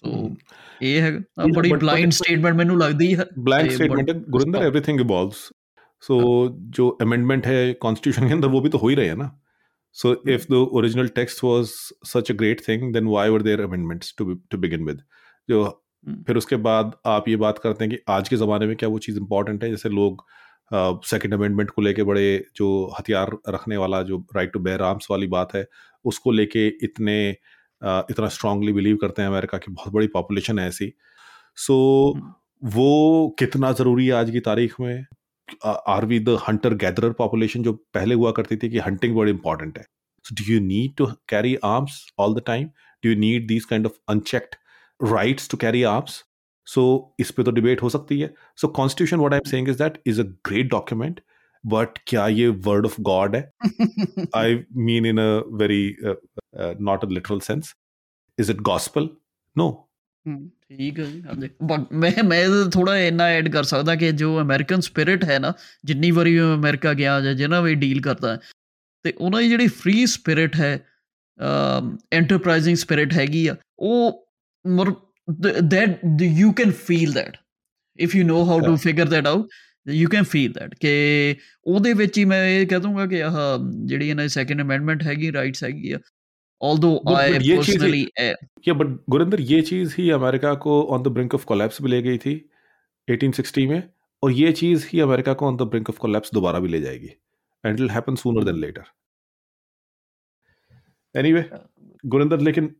[0.00, 0.32] So Mhm.
[0.82, 4.10] ਇਹ ਹੈਗਾ ਆਹ Yeah, ਬੜੀ but- but- blind statement ਮੈਨੂੰ ਲੱਗਦੀ ਹੈ ब्लैंक Eh, स्टेटमेंट
[4.10, 5.38] है but- गुरिंदर हाँ। एवरीथिंग इवॉल्व्स
[6.02, 6.18] सो
[6.78, 9.30] जो अमेंडमेंट है कॉन्स्टिट्यूशन के अंदर वो भी तो हो ही रहे हैं ना
[9.96, 11.70] so if the original text was
[12.06, 15.02] such a great thing then why were there amendments to to begin with
[15.48, 18.76] जो हम्म। फिर उसके बाद आप ये बात करते हैं कि आज के ज़माने में
[18.76, 20.24] क्या वो चीज़ इंपॉर्टेंट है जैसे लोग
[21.06, 22.26] सेकंड अमेंडमेंट को लेके बड़े
[22.56, 22.68] जो
[22.98, 25.66] हथियार रखने वाला जो राइट टू बेयर आर्म्स वाली बात है
[26.04, 27.38] उसको लेके इतने uh,
[27.83, 30.91] इतना स्ट्रांगली बिलीव करते हैं अमेरिका की बहुत बड़ी पॉपुलेशन है ऐसी।
[31.57, 31.77] सो
[32.15, 32.33] हम्म।
[32.73, 35.05] वो कितना ज़रूरी है आज की तारीख में?
[35.65, 39.77] Are we the hunter gatherer population जो पहले हुआ करती थी कि हंटिंग बड़ी इंपॉर्टेंट
[39.77, 39.83] है।
[40.25, 42.67] So do you need to carry arms all the time
[43.03, 44.55] do you need these kind of unchecked
[44.99, 46.23] rights to carry arms
[46.67, 46.83] so
[47.19, 50.01] इस पे तो डिबेट हो सकती है। So constitution what I am saying is that
[50.07, 51.19] is a great document
[51.63, 53.41] but क्या ये word of God है?
[54.35, 55.87] I mean in a very
[56.53, 57.73] uh, not a literal sense.
[58.37, 59.09] Is it gospel?
[59.55, 59.69] No.
[60.25, 61.21] ਠੀਕ ਹੈ ਜੀ
[61.61, 65.53] but ਮੈਂ ਮੈਂ ਥੋੜਾ ਇੰਨਾ ਐਡ ਕਰ ਸਕਦਾ ਕਿ ਜੋ ਅਮਰੀਕਨ ਸਪਿਰਿਟ ਹੈ ਨਾ
[65.85, 68.37] ਜਿੰਨੀ ਵਾਰੀ ਮੈਂ ਅਮਰੀਕਾ ਗਿਆ ਜਾਂ ਜਿਹਨਾਂ ਵੀ ਡੀਲ ਕਰਦਾ
[69.05, 70.77] ਤੇ ਉਹਨਾਂ ਦੀ ਜਿਹੜੀ ਫ੍ਰੀ ਸਪਿਰਿਟ ਹੈ
[72.13, 74.27] ਐਂਟਰਪ੍ਰਾਈਜ਼ਿੰਗ ਸਪਿਰਿਟ ਹੈਗੀ ਆ ਉਹ
[75.61, 77.37] that you can feel that
[77.99, 79.49] if you know how to figure that out
[79.87, 83.37] you can feel that ਕਿ ਉਹਦੇ ਵਿੱਚ ਹੀ ਮੈਂ ਇਹ ਕਹਿ ਦੂੰਗਾ ਕਿ ਆਹ
[83.85, 85.99] ਜਿਹੜੀ ਇਹਨਾਂ ਦੀ ਸੈਕੰਡ ਅਮੈਂਡਮੈਂਟ ਹੈਗੀ ਰਾਈਟਸ ਹੈਗੀ ਆ
[86.61, 90.53] although But- I but ये चीज़ ही- personally या बट गुरिंदर ये चीज़ ही अमेरिका
[90.53, 92.49] को on the brink of collapse भी ले गई थी
[93.07, 93.83] 1860 में
[94.23, 97.07] और ये चीज़ ही अमेरिका को on the brink of collapse दोबारा भी ले जाएगी
[97.65, 98.83] and it happen sooner than later
[101.15, 101.49] anyway
[102.05, 102.75] Gurinder लेकिन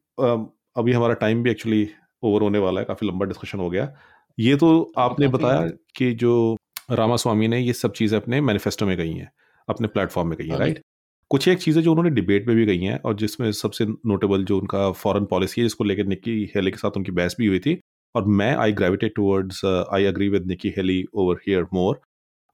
[0.77, 1.89] अभी हमारा टाइम भी एक्चुअली
[2.23, 3.93] ओवर होने वाला है काफ़ी लंबा डिस्कशन हो गया।
[4.39, 6.57] ये तो आपने बताया कि जो
[6.91, 9.31] रामास्वामी ने ये सब चीज़ें अपने मैनिफेस्टो में कही हैं
[9.69, 10.83] अपने प्लेटफॉर्म में कही हैं हाँ राइट
[11.31, 14.57] कुछ एक चीज़ें जो उन्होंने डिबेट में भी कही हैं और जिसमें सबसे नोटेबल जो
[14.57, 17.79] उनका फॉरेन पॉलिसी है जिसको लेकर निकी हेली के साथ उनकी बहस भी हुई थी
[18.15, 22.01] और मैं I gravitate towards I agree with Nikki Haley over here more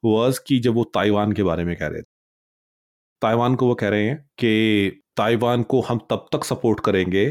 [0.04, 2.16] was कि जब वो ताइवान के बारे में कह रहे थे
[3.22, 7.26] ताइवान को वो कह रहे हैं कि ताइवान को हम तब तक सपोर्ट करेंगे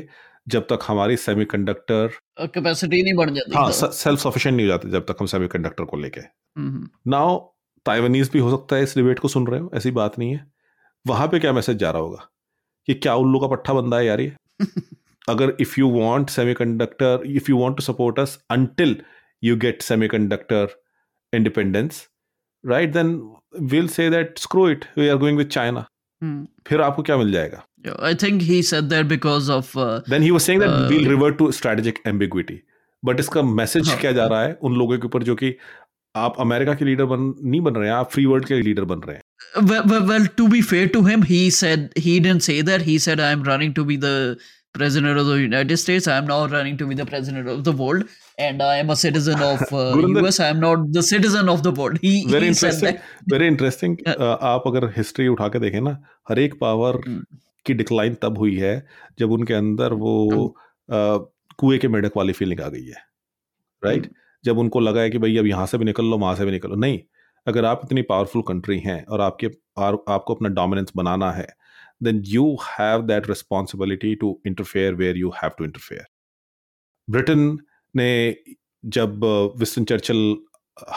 [0.49, 2.19] जब तक हमारी सेमीकंडक्टर
[2.49, 5.97] कैपेसिटी नहीं बढ़ जाती हाँ। सेल्फ सफिशिएंट नहीं हो जाते जब तक हम सेमीकंडक्टर को
[5.97, 7.39] लेके हम्म, हम्म। नाउ
[7.87, 10.45] ताइवानीज भी हो सकता है इस डिबेट को सुन रहे हो ऐसी बात नहीं है
[11.07, 12.29] वहाँ पे क्या मैसेज जा रहा होगा?
[12.87, 14.37] कि क्या उल्लू का पट्टा बंदा है यार ये?
[15.29, 19.03] अगर if you want semiconductor if you want to support us until
[19.45, 20.83] you get semiconductor
[21.35, 22.09] independence
[22.67, 25.87] right then will say that screw it we are going with China.
[26.67, 27.67] फिर आपको क्या मिल जाएगा?
[28.03, 31.37] Think he said that because of uh, then he was saying that Uh, will revert
[31.37, 32.61] to strategic ambiguity
[33.05, 35.55] but इसका message हाँ। क्या जा रहा है उन लोगों के ऊपर जो कि
[36.17, 38.99] आप अमेरिका के लीडर बन नहीं बन रहे हैं आप फ्री वर्ल्ड के लीडर बन
[38.99, 39.23] रहे हैं।
[39.55, 42.83] Well, well, well, to be fair to him, he said he didn't say that.
[42.83, 44.39] He said, "I'm running to be the
[44.75, 46.07] president of the United States.
[46.07, 48.05] I'm now running to be the president of the world,
[48.39, 49.87] and I am a citizen of uh,
[50.23, 50.41] US.
[50.41, 53.33] I'm not the citizen of the world." He, very he said interesting that.
[53.33, 54.37] Very interesting Yeah.
[54.53, 55.97] आप अगर history उठा के देखें ना
[56.29, 57.25] हर एक power हम्म।
[57.67, 58.75] की decline तब हुई है
[59.19, 60.15] जब उनके अंदर वो
[60.91, 63.05] कुएँ के मेढक वाली फीलिंग आ गई है
[63.85, 66.35] राइट हम्म। जब उनको लगा है कि भाई अब यहाँ से भी निकल लो वहाँ
[66.37, 66.99] से भी निकल लो नहीं
[67.47, 71.47] अगर आप इतनी पावरफुल कंट्री हैं और आपके और आपको अपना डोमिनेंस बनाना है
[72.03, 76.05] then you have that responsibility to interfere where you have to interfere
[77.11, 77.59] Britain
[77.97, 78.37] ने
[78.85, 79.25] जब
[79.59, 80.37] विस्टन चर्चिल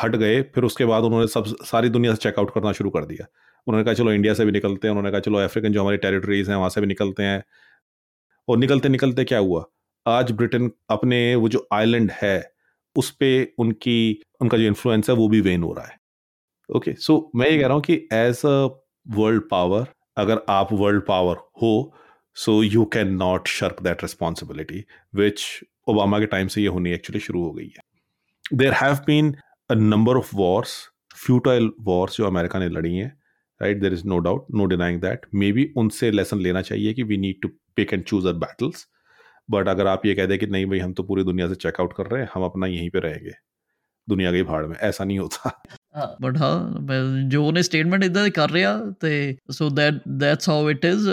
[0.03, 3.25] हट गए, फिर उसके बाद उन्होंने सब, सारी दुनिया से चेकआउट करना शुरू कर दिया।
[3.67, 6.49] उन्होंने कहा, चलो इंडिया से भी निकलते हैं। उन्होंने कहा, चलो अफ्रीकन जो हमारी टेरिटरीज
[6.49, 7.43] हैं, वहाँ से भी निकलते हैं।
[8.47, 9.65] और निकलते निकलते क्या हुआ?
[10.07, 12.53] आज ब्रिटेन अपने वो जो आइलैंड है,
[12.97, 15.98] उस पर उनकी, उनका जो इन्फ्लुएंस है, वो भी वेन हो रहा है।
[16.69, 18.67] ओके, सो मैं ये कह रहा हूँ कि एज अ
[19.15, 19.85] वर्ल्ड पावर
[20.17, 21.71] अगर आप वर्ल्ड पावर हो
[22.37, 24.83] so you can not shirk that responsibility
[25.15, 25.43] which
[25.87, 29.33] Obama के टाइम से ये होनी एक्चुअली शुरू हो गई है। There have been
[29.69, 30.77] a number of wars
[31.15, 33.11] futile wars जो अमेरिका ने लड़ी हैं
[33.61, 37.03] right there is no doubt no denying that may be उनसे लेसन लेना चाहिए कि
[37.03, 38.87] we need to pick and choose our battles
[39.49, 41.93] but अगर आप ये कह दें कि नहीं भाई, हम तो पूरी दुनिया से चेकआउट
[41.93, 43.31] कर रहे हैं, हम अपना यहीं पर रहेंगे,
[44.07, 45.61] दुनिया की भाड़ में, ऐसा नहीं होता।
[46.22, 46.52] ਬਟ ਹਾਂ
[47.28, 51.08] ਜੋ ਉਹਨੇ ਸਟੇਟਮੈਂਟ ਇਦਾਂ ਕਰ ਰਿਹਾ ਤੇ so that that's how it is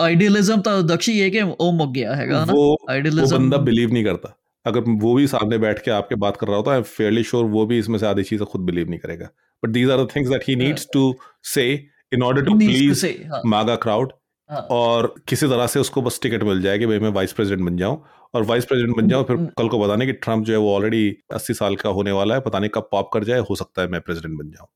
[0.00, 3.92] idealism ਤਾਂ ਦਕਸ਼ੀ ਇਹ ਕਿ ਉਹ ਮੁੱਕ ਗਿਆ ਹੈਗਾ ਨਾ वो वो आइडियलिज्म बंदा बिलीव
[3.92, 4.32] नहीं करता
[4.66, 7.64] अगर वो भी सामने बैठ के आपके बात कर रहा होता है फेयरली श्योर वो
[7.66, 9.28] भी इसमें से आधी चीजें खुद बिलीव नहीं करेगा
[9.62, 11.04] but these are the things that he needs to
[11.46, 11.66] say
[12.12, 14.12] in order to needs to please say, हाँ, मागा क्राउड
[14.50, 17.66] हाँ, और किसी तरह से उसको बस टिकट मिल जाए कि भाई मैं वाइस प्रेसिडेंट
[17.66, 17.98] बन जाऊं
[18.34, 20.70] और वाइस प्रेसिडेंट बन जाऊं फिर हम्म। कल को बताने कि ट्रम्प जो है वो
[20.70, 21.02] ऑलरेडी
[21.32, 23.88] अस्सी साल का होने वाला है पता नहीं कब पॉप कर जाए हो सकता है
[23.90, 24.72] मैं प्रेसिडेंट बन जाऊं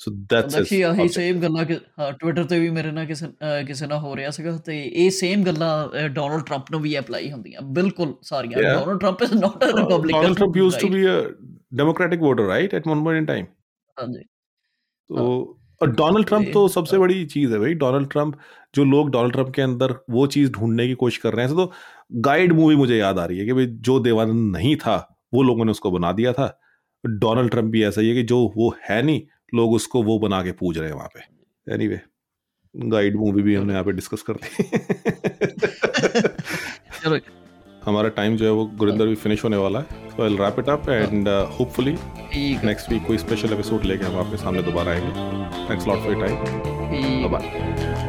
[0.00, 3.62] सो दैट्स ਦਕਸ਼ੀ ਆਹੀ ਸੇਮ ਗੱਲਾਂ ਕਿ ਹਾਂ ਟਵਿੱਟਰ ਤੇ ਵੀ ਮੇਰੇ ਨਾਲ ਕਿਸੇ ਅਹ,
[3.64, 7.60] ਕਿਸੇ ਨਾਲ ਹੋ ਰਿਹਾ ਸੀਗਾ ਤੇ ਇਹ ਸੇਮ ਗੱਲਾਂ ਡੋਨਲਡ ਟਰੰਪ ਨੂੰ ਵੀ ਅਪਲਾਈ ਹੁੰਦੀਆਂ
[7.74, 8.78] ਬਿਲਕੁਲ ਸਾਰੀਆਂ Yeah.
[8.78, 11.16] Donald Trump is not a Republican Donald Trump used to be a
[11.74, 13.46] Democratic voter right at one point in time
[13.96, 14.24] ਹਾਂਜੀ
[15.10, 15.28] तो
[15.80, 18.34] और डोनाल्ड ट्रंप ये- तो सबसे हाँ। बड़ी चीज है भाई डोनाल्ड ट्रंप
[18.74, 21.56] जो लोग डोनाल्ड ट्रंप के अंदर वो चीज ढूंढने की कोशिश कर रहे हैं ऐसे
[21.56, 21.70] तो
[22.11, 25.65] गाइड मूवी मुझे याद आ रही है कि भाई जो देवानंद नहीं था वो लोगों
[25.65, 26.59] ने उसको बना दिया था।
[27.05, 29.21] डोनाल्ड ट्रंप भी ऐसा ही है कि जो वो है नहीं
[29.55, 31.19] लोग उसको वो बना के पूज रहे हैं वहाँ पे।
[31.73, 31.99] एनी anyway,
[32.75, 34.47] गाइड मूवी भी हमने यहाँ पे डिस्कस कर दी।
[37.85, 39.85] हमारा टाइम जो है वो गुरिंदर भी फिनिश होने वाला है।
[40.19, 41.27] Wrap it up and
[41.59, 41.95] hopefully
[42.65, 47.31] next week कोई स्पेशल एपिसोड लेके हम आपके सामने दोबारा आएँगे। Thanks lot for time
[47.31, 48.06] bye